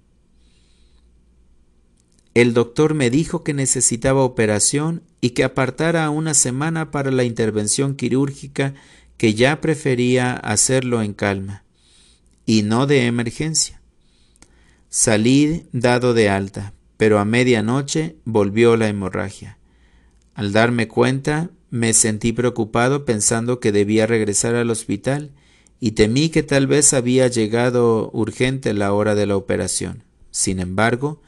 El 2.35 2.55
doctor 2.55 2.95
me 2.95 3.11
dijo 3.11 3.45
que 3.45 3.53
necesitaba 3.53 4.23
operación 4.23 5.03
y 5.21 5.31
que 5.31 5.45
apartara 5.45 6.09
una 6.11 6.35
semana 6.35 6.91
para 6.91 7.11
la 7.11 7.25
intervención 7.25 7.95
quirúrgica 7.95 8.75
que 9.19 9.35
ya 9.35 9.61
prefería 9.61 10.33
hacerlo 10.33 11.03
en 11.03 11.13
calma 11.13 11.65
y 12.47 12.63
no 12.63 12.87
de 12.87 13.07
emergencia. 13.07 13.81
Salí 14.89 15.67
dado 15.73 16.15
de 16.15 16.29
alta, 16.29 16.75
pero 16.97 17.19
a 17.19 17.25
medianoche 17.25 18.17
volvió 18.25 18.77
la 18.77 18.89
hemorragia. 18.89 19.59
Al 20.35 20.53
darme 20.53 20.89
cuenta, 20.89 21.51
me 21.73 21.95
sentí 21.95 22.35
preocupado 22.35 23.07
pensando 23.07 23.59
que 23.59 23.73
debía 23.73 24.07
regresar 24.07 24.55
al 24.55 24.69
hospital 24.69 25.31
y 25.81 25.93
temí 25.93 26.29
que 26.29 26.43
tal 26.43 26.67
vez 26.67 26.93
había 26.93 27.29
llegado 27.29 28.11
urgente 28.13 28.75
la 28.75 28.93
hora 28.93 29.15
de 29.15 29.25
la 29.25 29.39
operación. 29.39 30.05
Sin 30.31 30.61
embargo, 30.61 31.23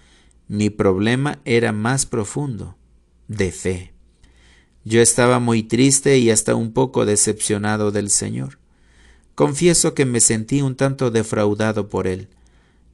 mi 0.47 0.69
problema 0.69 1.39
era 1.47 1.73
más 1.73 2.05
profundo, 2.05 2.77
de 3.27 3.53
fe. 3.53 3.95
Yo 4.85 5.01
estaba 5.01 5.39
muy 5.39 5.63
triste 5.63 6.19
y 6.19 6.31
hasta 6.31 6.55
un 6.55 6.75
poco 6.75 7.07
decepcionado 7.07 7.91
del 7.91 8.11
Señor. 8.11 8.59
Confieso 9.35 9.95
que 9.95 10.05
me 10.05 10.21
sentí 10.21 10.61
un 10.61 10.77
tanto 10.77 11.11
defraudado 11.11 11.89
por 11.89 12.07
Él. 12.07 12.29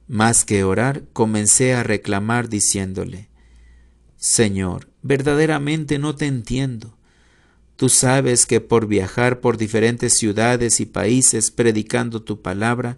Más 0.07 0.45
que 0.45 0.63
orar, 0.63 1.03
comencé 1.11 1.73
a 1.73 1.83
reclamar 1.83 2.47
diciéndole, 2.47 3.27
Señor, 4.15 4.87
verdaderamente 5.01 5.99
no 5.99 6.15
te 6.15 6.27
entiendo. 6.27 6.95
Tú 7.75 7.89
sabes 7.89 8.45
que 8.45 8.61
por 8.61 8.87
viajar 8.87 9.39
por 9.39 9.57
diferentes 9.57 10.17
ciudades 10.17 10.79
y 10.79 10.85
países 10.85 11.51
predicando 11.51 12.21
tu 12.21 12.41
palabra, 12.41 12.97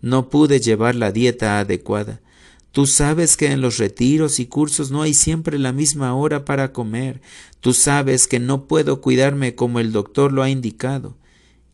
no 0.00 0.28
pude 0.30 0.60
llevar 0.60 0.94
la 0.94 1.12
dieta 1.12 1.58
adecuada. 1.58 2.20
Tú 2.72 2.86
sabes 2.86 3.36
que 3.36 3.52
en 3.52 3.60
los 3.60 3.76
retiros 3.76 4.40
y 4.40 4.46
cursos 4.46 4.90
no 4.90 5.02
hay 5.02 5.12
siempre 5.12 5.58
la 5.58 5.72
misma 5.72 6.14
hora 6.14 6.46
para 6.46 6.72
comer. 6.72 7.20
Tú 7.60 7.74
sabes 7.74 8.26
que 8.26 8.40
no 8.40 8.66
puedo 8.66 9.02
cuidarme 9.02 9.54
como 9.54 9.78
el 9.78 9.92
doctor 9.92 10.32
lo 10.32 10.42
ha 10.42 10.48
indicado. 10.48 11.18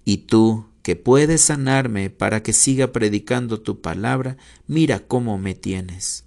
Y 0.05 0.18
tú, 0.18 0.66
que 0.82 0.96
puedes 0.96 1.42
sanarme 1.42 2.11
para 2.11 2.42
que 2.42 2.53
siga 2.53 2.92
predicando 2.92 3.61
tu 3.61 3.80
palabra, 3.80 4.38
mira 4.66 5.01
cómo 5.01 5.38
me 5.38 5.55
tienes. 5.55 6.24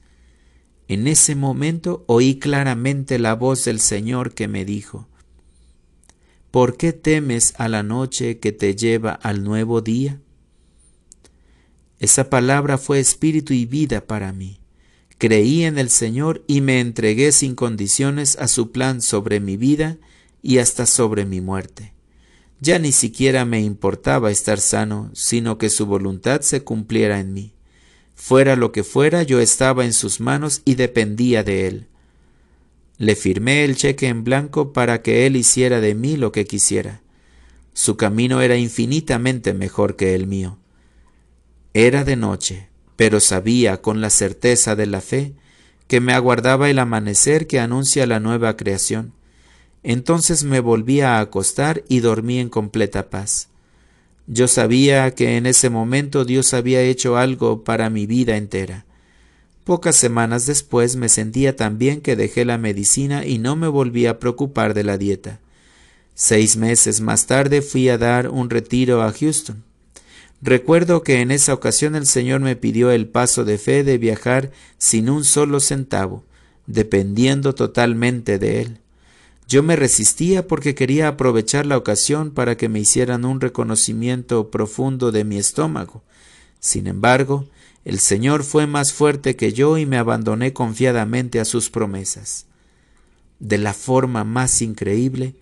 En 0.87 1.07
ese 1.07 1.35
momento 1.35 2.05
oí 2.07 2.39
claramente 2.39 3.19
la 3.19 3.33
voz 3.35 3.65
del 3.65 3.79
Señor 3.79 4.33
que 4.33 4.47
me 4.47 4.63
dijo, 4.63 5.07
¿Por 6.51 6.75
qué 6.75 6.91
temes 6.91 7.53
a 7.57 7.69
la 7.69 7.81
noche 7.81 8.39
que 8.39 8.51
te 8.51 8.75
lleva 8.75 9.13
al 9.13 9.45
nuevo 9.45 9.79
día? 9.79 10.19
Esa 11.97 12.29
palabra 12.29 12.77
fue 12.77 12.99
espíritu 12.99 13.53
y 13.53 13.65
vida 13.65 14.05
para 14.05 14.33
mí. 14.33 14.59
Creí 15.17 15.63
en 15.63 15.77
el 15.77 15.89
Señor 15.89 16.43
y 16.47 16.59
me 16.59 16.81
entregué 16.81 17.31
sin 17.31 17.55
condiciones 17.55 18.35
a 18.35 18.49
su 18.49 18.71
plan 18.71 19.01
sobre 19.01 19.39
mi 19.39 19.55
vida 19.55 19.97
y 20.41 20.57
hasta 20.57 20.85
sobre 20.85 21.23
mi 21.23 21.39
muerte. 21.39 21.93
Ya 22.59 22.79
ni 22.79 22.91
siquiera 22.91 23.45
me 23.45 23.61
importaba 23.61 24.29
estar 24.29 24.59
sano, 24.59 25.09
sino 25.13 25.57
que 25.57 25.69
su 25.69 25.85
voluntad 25.85 26.41
se 26.41 26.65
cumpliera 26.65 27.21
en 27.21 27.33
mí. 27.33 27.53
Fuera 28.13 28.57
lo 28.57 28.73
que 28.73 28.83
fuera, 28.83 29.23
yo 29.23 29.39
estaba 29.39 29.85
en 29.85 29.93
sus 29.93 30.19
manos 30.19 30.63
y 30.65 30.75
dependía 30.75 31.43
de 31.43 31.67
él. 31.67 31.87
Le 33.01 33.15
firmé 33.15 33.63
el 33.65 33.77
cheque 33.77 34.09
en 34.09 34.23
blanco 34.23 34.73
para 34.73 35.01
que 35.01 35.25
él 35.25 35.35
hiciera 35.35 35.81
de 35.81 35.95
mí 35.95 36.17
lo 36.17 36.31
que 36.31 36.45
quisiera. 36.45 37.01
Su 37.73 37.97
camino 37.97 38.41
era 38.41 38.57
infinitamente 38.57 39.55
mejor 39.55 39.95
que 39.95 40.13
el 40.13 40.27
mío. 40.27 40.59
Era 41.73 42.03
de 42.03 42.15
noche, 42.15 42.69
pero 42.97 43.19
sabía 43.19 43.81
con 43.81 44.01
la 44.01 44.11
certeza 44.11 44.75
de 44.75 44.85
la 44.85 45.01
fe 45.01 45.33
que 45.87 45.99
me 45.99 46.13
aguardaba 46.13 46.69
el 46.69 46.77
amanecer 46.77 47.47
que 47.47 47.59
anuncia 47.59 48.05
la 48.05 48.19
nueva 48.19 48.55
creación. 48.55 49.13
Entonces 49.81 50.43
me 50.43 50.59
volví 50.59 51.01
a 51.01 51.21
acostar 51.21 51.83
y 51.87 52.01
dormí 52.01 52.37
en 52.37 52.49
completa 52.49 53.09
paz. 53.09 53.49
Yo 54.27 54.47
sabía 54.47 55.15
que 55.15 55.37
en 55.37 55.47
ese 55.47 55.71
momento 55.71 56.23
Dios 56.23 56.53
había 56.53 56.83
hecho 56.83 57.17
algo 57.17 57.63
para 57.63 57.89
mi 57.89 58.05
vida 58.05 58.37
entera. 58.37 58.85
Pocas 59.63 59.95
semanas 59.95 60.47
después 60.47 60.95
me 60.95 61.07
sentía 61.07 61.55
tan 61.55 61.77
bien 61.77 62.01
que 62.01 62.15
dejé 62.15 62.45
la 62.45 62.57
medicina 62.57 63.25
y 63.25 63.37
no 63.37 63.55
me 63.55 63.67
volví 63.67 64.07
a 64.07 64.19
preocupar 64.19 64.73
de 64.73 64.83
la 64.83 64.97
dieta. 64.97 65.39
Seis 66.15 66.57
meses 66.57 66.99
más 66.99 67.27
tarde 67.27 67.61
fui 67.61 67.87
a 67.89 67.97
dar 67.97 68.29
un 68.29 68.49
retiro 68.49 69.03
a 69.03 69.11
Houston. 69.11 69.63
Recuerdo 70.41 71.03
que 71.03 71.21
en 71.21 71.29
esa 71.29 71.53
ocasión 71.53 71.95
el 71.95 72.07
Señor 72.07 72.41
me 72.41 72.55
pidió 72.55 72.89
el 72.89 73.07
paso 73.07 73.45
de 73.45 73.59
fe 73.59 73.83
de 73.83 73.99
viajar 73.99 74.51
sin 74.79 75.09
un 75.09 75.23
solo 75.23 75.59
centavo, 75.59 76.23
dependiendo 76.65 77.53
totalmente 77.53 78.39
de 78.39 78.61
Él. 78.61 78.77
Yo 79.47 79.61
me 79.61 79.75
resistía 79.75 80.47
porque 80.47 80.73
quería 80.73 81.09
aprovechar 81.09 81.67
la 81.67 81.77
ocasión 81.77 82.31
para 82.31 82.57
que 82.57 82.69
me 82.69 82.79
hicieran 82.79 83.25
un 83.25 83.39
reconocimiento 83.39 84.49
profundo 84.49 85.11
de 85.11 85.23
mi 85.23 85.37
estómago. 85.37 86.01
Sin 86.59 86.87
embargo, 86.87 87.45
el 87.83 87.99
Señor 87.99 88.43
fue 88.43 88.67
más 88.67 88.93
fuerte 88.93 89.35
que 89.35 89.53
yo 89.53 89.77
y 89.77 89.85
me 89.85 89.97
abandoné 89.97 90.53
confiadamente 90.53 91.39
a 91.39 91.45
sus 91.45 91.69
promesas. 91.69 92.45
De 93.39 93.57
la 93.57 93.73
forma 93.73 94.23
más 94.23 94.61
increíble, 94.61 95.35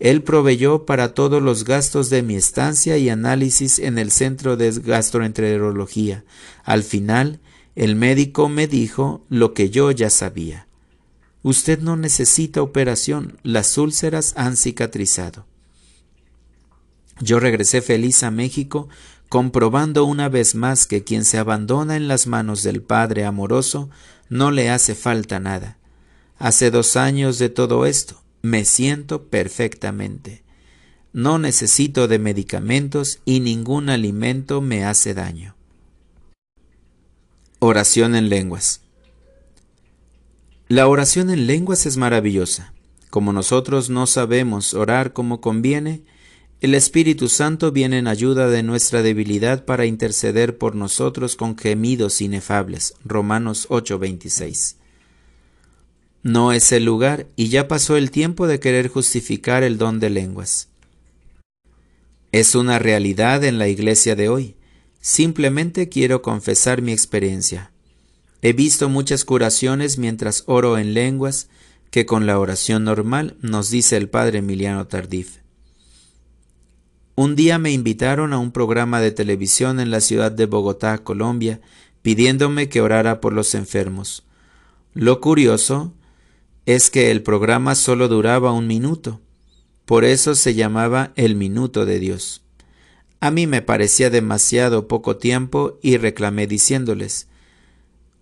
Él 0.00 0.22
proveyó 0.22 0.86
para 0.86 1.14
todos 1.14 1.40
los 1.40 1.64
gastos 1.64 2.10
de 2.10 2.22
mi 2.22 2.34
estancia 2.34 2.98
y 2.98 3.08
análisis 3.08 3.78
en 3.78 3.98
el 3.98 4.10
centro 4.10 4.56
de 4.56 4.72
gastroenterología. 4.72 6.24
Al 6.64 6.82
final, 6.82 7.40
el 7.76 7.94
médico 7.94 8.48
me 8.48 8.66
dijo 8.66 9.24
lo 9.28 9.54
que 9.54 9.70
yo 9.70 9.92
ya 9.92 10.10
sabía. 10.10 10.66
Usted 11.42 11.78
no 11.80 11.96
necesita 11.96 12.62
operación, 12.62 13.38
las 13.44 13.78
úlceras 13.78 14.32
han 14.36 14.56
cicatrizado. 14.56 15.46
Yo 17.20 17.38
regresé 17.38 17.80
feliz 17.80 18.22
a 18.24 18.30
México, 18.30 18.88
comprobando 19.34 20.04
una 20.04 20.28
vez 20.28 20.54
más 20.54 20.86
que 20.86 21.02
quien 21.02 21.24
se 21.24 21.38
abandona 21.38 21.96
en 21.96 22.06
las 22.06 22.28
manos 22.28 22.62
del 22.62 22.82
Padre 22.82 23.24
amoroso 23.24 23.90
no 24.28 24.52
le 24.52 24.70
hace 24.70 24.94
falta 24.94 25.40
nada. 25.40 25.76
Hace 26.38 26.70
dos 26.70 26.94
años 26.94 27.40
de 27.40 27.48
todo 27.48 27.84
esto, 27.84 28.22
me 28.42 28.64
siento 28.64 29.24
perfectamente. 29.24 30.44
No 31.12 31.40
necesito 31.40 32.06
de 32.06 32.20
medicamentos 32.20 33.18
y 33.24 33.40
ningún 33.40 33.90
alimento 33.90 34.60
me 34.60 34.84
hace 34.84 35.14
daño. 35.14 35.56
Oración 37.58 38.14
en 38.14 38.28
lenguas. 38.28 38.82
La 40.68 40.86
oración 40.86 41.28
en 41.28 41.48
lenguas 41.48 41.86
es 41.86 41.96
maravillosa. 41.96 42.72
Como 43.10 43.32
nosotros 43.32 43.90
no 43.90 44.06
sabemos 44.06 44.74
orar 44.74 45.12
como 45.12 45.40
conviene, 45.40 46.04
el 46.64 46.74
Espíritu 46.74 47.28
Santo 47.28 47.72
viene 47.72 47.98
en 47.98 48.06
ayuda 48.06 48.48
de 48.48 48.62
nuestra 48.62 49.02
debilidad 49.02 49.66
para 49.66 49.84
interceder 49.84 50.56
por 50.56 50.74
nosotros 50.74 51.36
con 51.36 51.58
gemidos 51.58 52.22
inefables. 52.22 52.94
Romanos 53.04 53.66
8:26. 53.68 54.76
No 56.22 56.52
es 56.52 56.72
el 56.72 56.86
lugar 56.86 57.26
y 57.36 57.50
ya 57.50 57.68
pasó 57.68 57.98
el 57.98 58.10
tiempo 58.10 58.46
de 58.46 58.60
querer 58.60 58.88
justificar 58.88 59.62
el 59.62 59.76
don 59.76 60.00
de 60.00 60.08
lenguas. 60.08 60.68
Es 62.32 62.54
una 62.54 62.78
realidad 62.78 63.44
en 63.44 63.58
la 63.58 63.68
iglesia 63.68 64.16
de 64.16 64.30
hoy. 64.30 64.56
Simplemente 65.02 65.90
quiero 65.90 66.22
confesar 66.22 66.80
mi 66.80 66.92
experiencia. 66.92 67.72
He 68.40 68.54
visto 68.54 68.88
muchas 68.88 69.26
curaciones 69.26 69.98
mientras 69.98 70.44
oro 70.46 70.78
en 70.78 70.94
lenguas 70.94 71.50
que 71.90 72.06
con 72.06 72.24
la 72.24 72.38
oración 72.38 72.84
normal, 72.84 73.36
nos 73.42 73.68
dice 73.68 73.98
el 73.98 74.08
padre 74.08 74.38
Emiliano 74.38 74.86
Tardif. 74.86 75.43
Un 77.16 77.36
día 77.36 77.58
me 77.58 77.70
invitaron 77.70 78.32
a 78.32 78.38
un 78.38 78.50
programa 78.50 79.00
de 79.00 79.12
televisión 79.12 79.78
en 79.78 79.90
la 79.90 80.00
ciudad 80.00 80.32
de 80.32 80.46
Bogotá, 80.46 80.98
Colombia, 80.98 81.60
pidiéndome 82.02 82.68
que 82.68 82.80
orara 82.80 83.20
por 83.20 83.32
los 83.32 83.54
enfermos. 83.54 84.24
Lo 84.94 85.20
curioso 85.20 85.92
es 86.66 86.90
que 86.90 87.12
el 87.12 87.22
programa 87.22 87.76
solo 87.76 88.08
duraba 88.08 88.52
un 88.52 88.66
minuto, 88.66 89.20
por 89.84 90.04
eso 90.04 90.34
se 90.34 90.54
llamaba 90.54 91.12
El 91.14 91.36
Minuto 91.36 91.84
de 91.84 92.00
Dios. 92.00 92.42
A 93.20 93.30
mí 93.30 93.46
me 93.46 93.62
parecía 93.62 94.10
demasiado 94.10 94.88
poco 94.88 95.16
tiempo 95.16 95.78
y 95.82 95.98
reclamé 95.98 96.46
diciéndoles, 96.46 97.28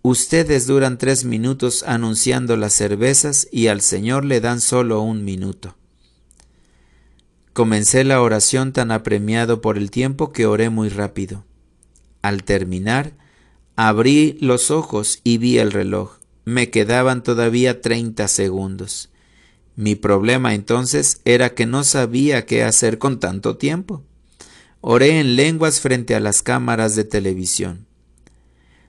Ustedes 0.01 0.67
duran 0.67 0.97
tres 0.97 1.23
minutos 1.23 1.83
anunciando 1.87 2.57
las 2.57 2.73
cervezas 2.73 3.47
y 3.51 3.67
al 3.67 3.81
Señor 3.81 4.25
le 4.25 4.41
dan 4.41 4.59
solo 4.59 5.01
un 5.01 5.23
minuto. 5.23 5.77
Comencé 7.53 8.03
la 8.03 8.19
oración 8.19 8.73
tan 8.73 8.89
apremiado 8.89 9.61
por 9.61 9.77
el 9.77 9.91
tiempo 9.91 10.31
que 10.31 10.47
oré 10.47 10.71
muy 10.71 10.89
rápido. 10.89 11.45
Al 12.23 12.43
terminar, 12.43 13.13
abrí 13.75 14.37
los 14.41 14.71
ojos 14.71 15.19
y 15.23 15.37
vi 15.37 15.59
el 15.59 15.71
reloj. 15.71 16.17
Me 16.45 16.71
quedaban 16.71 17.21
todavía 17.21 17.79
treinta 17.79 18.27
segundos. 18.27 19.11
Mi 19.75 19.93
problema 19.93 20.55
entonces 20.55 21.21
era 21.25 21.53
que 21.53 21.67
no 21.67 21.83
sabía 21.83 22.47
qué 22.47 22.63
hacer 22.63 22.97
con 22.97 23.19
tanto 23.19 23.55
tiempo. 23.55 24.03
Oré 24.81 25.19
en 25.19 25.35
lenguas 25.35 25.79
frente 25.79 26.15
a 26.15 26.19
las 26.19 26.41
cámaras 26.41 26.95
de 26.95 27.03
televisión. 27.03 27.85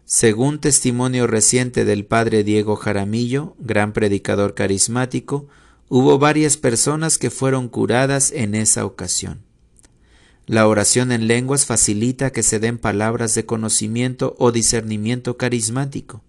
Según 0.06 0.58
testimonio 0.58 1.26
reciente 1.26 1.84
del 1.84 2.06
padre 2.06 2.44
Diego 2.44 2.76
Jaramillo, 2.76 3.56
gran 3.58 3.92
predicador 3.92 4.54
carismático, 4.54 5.48
hubo 5.96 6.18
varias 6.18 6.56
personas 6.56 7.18
que 7.18 7.30
fueron 7.30 7.68
curadas 7.68 8.32
en 8.32 8.56
esa 8.56 8.84
ocasión. 8.84 9.44
La 10.44 10.66
oración 10.66 11.12
en 11.12 11.28
lenguas 11.28 11.66
facilita 11.66 12.32
que 12.32 12.42
se 12.42 12.58
den 12.58 12.78
palabras 12.78 13.36
de 13.36 13.46
conocimiento 13.46 14.34
o 14.40 14.50
discernimiento 14.50 15.36
carismático. 15.36 16.24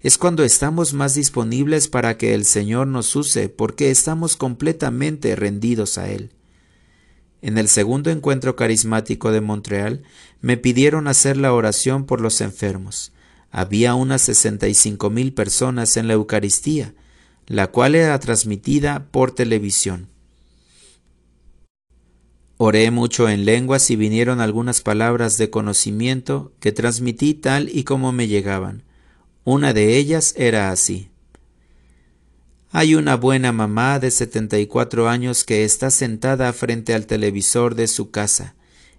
Es 0.00 0.18
cuando 0.18 0.42
estamos 0.42 0.92
más 0.92 1.14
disponibles 1.14 1.86
para 1.86 2.18
que 2.18 2.34
el 2.34 2.44
Señor 2.44 2.88
nos 2.88 3.14
use 3.14 3.48
porque 3.48 3.92
estamos 3.92 4.34
completamente 4.34 5.36
rendidos 5.36 5.98
a 5.98 6.10
Él. 6.10 6.32
En 7.42 7.58
el 7.58 7.68
segundo 7.68 8.10
encuentro 8.10 8.56
carismático 8.56 9.30
de 9.30 9.40
Montreal 9.40 10.02
me 10.40 10.56
pidieron 10.56 11.06
hacer 11.06 11.36
la 11.36 11.52
oración 11.52 12.06
por 12.06 12.20
los 12.20 12.40
enfermos. 12.40 13.12
Había 13.52 13.94
unas 13.94 14.22
sesenta 14.22 14.66
y 14.66 14.74
cinco 14.74 15.10
mil 15.10 15.32
personas 15.32 15.96
en 15.96 16.08
la 16.08 16.14
Eucaristía, 16.14 16.92
la 17.46 17.68
cual 17.68 17.94
era 17.94 18.18
transmitida 18.18 19.06
por 19.10 19.32
televisión. 19.32 20.08
Oré 22.58 22.90
mucho 22.90 23.28
en 23.28 23.44
lenguas 23.44 23.90
y 23.90 23.96
vinieron 23.96 24.40
algunas 24.40 24.80
palabras 24.80 25.36
de 25.36 25.50
conocimiento 25.50 26.52
que 26.58 26.72
transmití 26.72 27.34
tal 27.34 27.68
y 27.68 27.84
como 27.84 28.12
me 28.12 28.28
llegaban. 28.28 28.82
Una 29.44 29.74
de 29.74 29.96
ellas 29.96 30.34
era 30.36 30.70
así. 30.70 31.10
Hay 32.70 32.94
una 32.94 33.16
buena 33.16 33.52
mamá 33.52 33.98
de 33.98 34.10
74 34.10 35.08
años 35.08 35.44
que 35.44 35.64
está 35.64 35.90
sentada 35.90 36.52
frente 36.52 36.94
al 36.94 37.06
televisor 37.06 37.74
de 37.74 37.86
su 37.88 38.10
casa. 38.10 38.54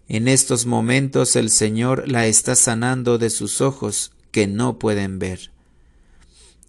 En 0.07 0.27
estos 0.27 0.65
momentos 0.65 1.35
el 1.35 1.49
Señor 1.49 2.07
la 2.07 2.27
está 2.27 2.55
sanando 2.55 3.17
de 3.17 3.29
sus 3.29 3.59
ojos 3.59 4.11
que 4.31 4.47
no 4.47 4.79
pueden 4.79 5.19
ver. 5.19 5.51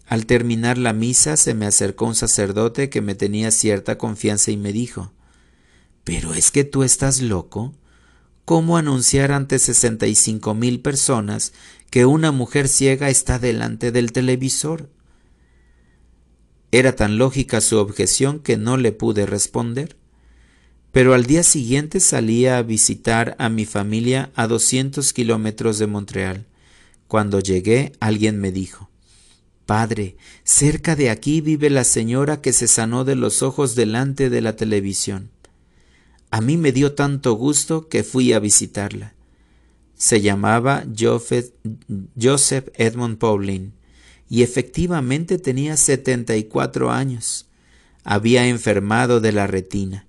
Al 0.08 0.24
terminar 0.24 0.78
la 0.78 0.94
misa 0.94 1.36
se 1.36 1.52
me 1.52 1.66
acercó 1.66 2.06
un 2.06 2.14
sacerdote 2.14 2.88
que 2.88 3.02
me 3.02 3.14
tenía 3.14 3.50
cierta 3.50 3.98
confianza 3.98 4.50
y 4.50 4.56
me 4.56 4.72
dijo 4.72 5.12
Pero 6.02 6.32
es 6.32 6.50
que 6.50 6.64
tú 6.64 6.82
estás 6.82 7.20
loco. 7.20 7.74
¿Cómo 8.46 8.78
anunciar 8.78 9.32
ante 9.32 9.58
sesenta 9.58 10.06
y 10.06 10.14
cinco 10.14 10.54
mil 10.54 10.80
personas 10.80 11.52
que 11.90 12.06
una 12.06 12.32
mujer 12.32 12.68
ciega 12.68 13.10
está 13.10 13.38
delante 13.38 13.92
del 13.92 14.12
televisor? 14.12 14.88
Era 16.72 16.96
tan 16.96 17.18
lógica 17.18 17.60
su 17.60 17.76
objeción 17.76 18.40
que 18.40 18.56
no 18.56 18.78
le 18.78 18.92
pude 18.92 19.26
responder. 19.26 19.96
Pero 20.90 21.12
al 21.12 21.26
día 21.26 21.42
siguiente 21.42 22.00
salía 22.00 22.56
a 22.56 22.62
visitar 22.62 23.36
a 23.38 23.50
mi 23.50 23.66
familia 23.66 24.30
a 24.34 24.46
doscientos 24.46 25.12
kilómetros 25.12 25.78
de 25.78 25.86
Montreal. 25.86 26.46
Cuando 27.08 27.40
llegué, 27.40 27.92
alguien 28.00 28.40
me 28.40 28.52
dijo 28.52 28.88
Padre, 29.68 30.16
cerca 30.44 30.96
de 30.96 31.10
aquí 31.10 31.42
vive 31.42 31.68
la 31.68 31.84
señora 31.84 32.40
que 32.40 32.54
se 32.54 32.66
sanó 32.66 33.04
de 33.04 33.14
los 33.14 33.42
ojos 33.42 33.74
delante 33.74 34.30
de 34.30 34.40
la 34.40 34.56
televisión. 34.56 35.28
A 36.30 36.40
mí 36.40 36.56
me 36.56 36.72
dio 36.72 36.94
tanto 36.94 37.34
gusto 37.34 37.90
que 37.90 38.02
fui 38.02 38.32
a 38.32 38.38
visitarla. 38.38 39.12
Se 39.94 40.22
llamaba 40.22 40.86
Joseph 40.98 42.68
Edmund 42.76 43.18
Pauline 43.18 43.72
y 44.30 44.42
efectivamente 44.42 45.36
tenía 45.36 45.76
74 45.76 46.90
años. 46.90 47.46
Había 48.04 48.48
enfermado 48.48 49.20
de 49.20 49.32
la 49.32 49.46
retina. 49.46 50.06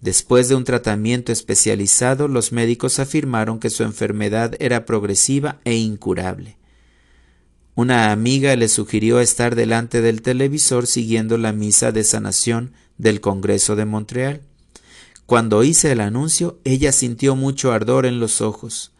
Después 0.00 0.48
de 0.48 0.56
un 0.56 0.64
tratamiento 0.64 1.30
especializado, 1.30 2.26
los 2.26 2.50
médicos 2.50 2.98
afirmaron 2.98 3.60
que 3.60 3.70
su 3.70 3.84
enfermedad 3.84 4.56
era 4.58 4.84
progresiva 4.84 5.60
e 5.62 5.76
incurable. 5.76 6.56
Una 7.76 8.10
amiga 8.10 8.56
le 8.56 8.68
sugirió 8.68 9.20
estar 9.20 9.54
delante 9.54 10.00
del 10.00 10.22
televisor 10.22 10.86
siguiendo 10.86 11.36
la 11.36 11.52
misa 11.52 11.92
de 11.92 12.04
sanación 12.04 12.72
del 12.96 13.20
Congreso 13.20 13.76
de 13.76 13.84
Montreal. 13.84 14.40
Cuando 15.26 15.62
hice 15.62 15.92
el 15.92 16.00
anuncio, 16.00 16.58
ella 16.64 16.90
sintió 16.90 17.36
mucho 17.36 17.72
ardor 17.72 18.06
en 18.06 18.18
los 18.18 18.40
ojos. 18.40 18.92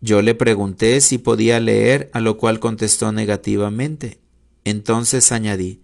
Yo 0.00 0.22
le 0.22 0.36
pregunté 0.36 1.00
si 1.00 1.18
podía 1.18 1.58
leer, 1.58 2.08
a 2.12 2.20
lo 2.20 2.36
cual 2.38 2.60
contestó 2.60 3.10
negativamente. 3.10 4.20
Entonces 4.64 5.32
añadí, 5.32 5.82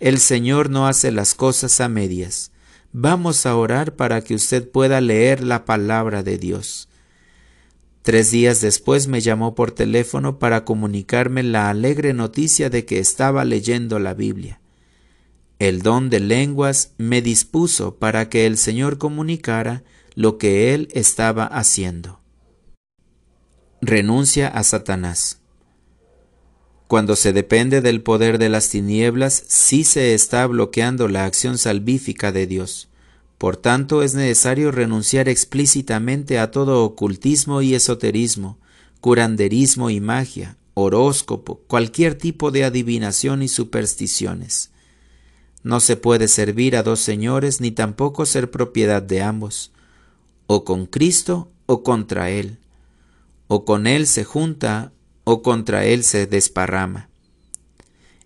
El 0.00 0.18
Señor 0.18 0.70
no 0.70 0.88
hace 0.88 1.12
las 1.12 1.36
cosas 1.36 1.80
a 1.80 1.88
medias. 1.88 2.50
Vamos 2.90 3.46
a 3.46 3.54
orar 3.54 3.94
para 3.94 4.22
que 4.22 4.34
usted 4.34 4.68
pueda 4.68 5.00
leer 5.00 5.44
la 5.44 5.64
palabra 5.66 6.24
de 6.24 6.36
Dios. 6.36 6.88
Tres 8.02 8.30
días 8.30 8.60
después 8.60 9.06
me 9.06 9.20
llamó 9.20 9.54
por 9.54 9.70
teléfono 9.70 10.38
para 10.38 10.64
comunicarme 10.64 11.42
la 11.42 11.70
alegre 11.70 12.12
noticia 12.12 12.68
de 12.68 12.84
que 12.84 12.98
estaba 12.98 13.44
leyendo 13.44 13.98
la 13.98 14.14
Biblia. 14.14 14.60
El 15.58 15.82
don 15.82 16.10
de 16.10 16.20
lenguas 16.20 16.92
me 16.98 17.22
dispuso 17.22 17.96
para 17.96 18.28
que 18.28 18.46
el 18.46 18.58
Señor 18.58 18.98
comunicara 18.98 19.84
lo 20.14 20.36
que 20.36 20.74
él 20.74 20.88
estaba 20.92 21.44
haciendo 21.44 22.22
renuncia 23.82 24.46
a 24.46 24.62
Satanás. 24.62 25.40
Cuando 26.86 27.16
se 27.16 27.32
depende 27.32 27.80
del 27.80 28.00
poder 28.00 28.38
de 28.38 28.48
las 28.48 28.68
tinieblas, 28.68 29.42
sí 29.48 29.82
se 29.82 30.14
está 30.14 30.46
bloqueando 30.46 31.08
la 31.08 31.24
acción 31.24 31.58
salvífica 31.58 32.30
de 32.30 32.46
Dios. 32.46 32.88
Por 33.42 33.56
tanto, 33.56 34.04
es 34.04 34.14
necesario 34.14 34.70
renunciar 34.70 35.28
explícitamente 35.28 36.38
a 36.38 36.52
todo 36.52 36.84
ocultismo 36.84 37.60
y 37.60 37.74
esoterismo, 37.74 38.60
curanderismo 39.00 39.90
y 39.90 39.98
magia, 39.98 40.56
horóscopo, 40.74 41.60
cualquier 41.66 42.14
tipo 42.14 42.52
de 42.52 42.62
adivinación 42.62 43.42
y 43.42 43.48
supersticiones. 43.48 44.70
No 45.64 45.80
se 45.80 45.96
puede 45.96 46.28
servir 46.28 46.76
a 46.76 46.84
dos 46.84 47.00
señores 47.00 47.60
ni 47.60 47.72
tampoco 47.72 48.26
ser 48.26 48.52
propiedad 48.52 49.02
de 49.02 49.22
ambos, 49.22 49.72
o 50.46 50.64
con 50.64 50.86
Cristo 50.86 51.50
o 51.66 51.82
contra 51.82 52.30
Él 52.30 52.60
o 53.48 53.66
con 53.66 53.86
él 53.86 54.06
se 54.06 54.24
junta 54.24 54.92
o 55.24 55.42
contra 55.42 55.84
él 55.84 56.04
se 56.04 56.26
desparrama. 56.26 57.10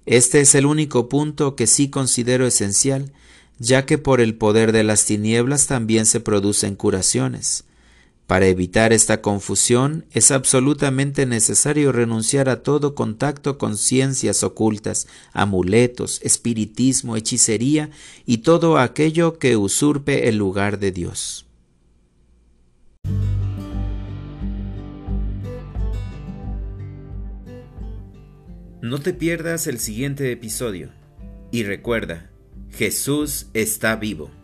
Este 0.04 0.40
es 0.40 0.54
el 0.54 0.66
único 0.66 1.08
punto 1.08 1.56
que 1.56 1.66
sí 1.66 1.90
considero 1.90 2.46
esencial, 2.46 3.12
ya 3.58 3.86
que 3.86 3.98
por 3.98 4.20
el 4.20 4.34
poder 4.34 4.72
de 4.72 4.84
las 4.84 5.04
tinieblas 5.04 5.66
también 5.66 6.06
se 6.06 6.20
producen 6.20 6.76
curaciones. 6.76 7.64
Para 8.26 8.46
evitar 8.46 8.92
esta 8.92 9.22
confusión 9.22 10.04
es 10.10 10.32
absolutamente 10.32 11.26
necesario 11.26 11.92
renunciar 11.92 12.48
a 12.48 12.62
todo 12.64 12.96
contacto 12.96 13.56
con 13.56 13.76
ciencias 13.76 14.42
ocultas, 14.42 15.06
amuletos, 15.32 16.20
espiritismo, 16.22 17.16
hechicería 17.16 17.90
y 18.24 18.38
todo 18.38 18.78
aquello 18.78 19.38
que 19.38 19.56
usurpe 19.56 20.28
el 20.28 20.38
lugar 20.38 20.80
de 20.80 20.90
Dios. 20.90 21.46
No 28.82 29.00
te 29.00 29.12
pierdas 29.12 29.68
el 29.68 29.78
siguiente 29.78 30.30
episodio. 30.32 30.90
Y 31.50 31.62
recuerda, 31.62 32.30
Jesús 32.76 33.46
está 33.54 33.96
vivo. 33.96 34.35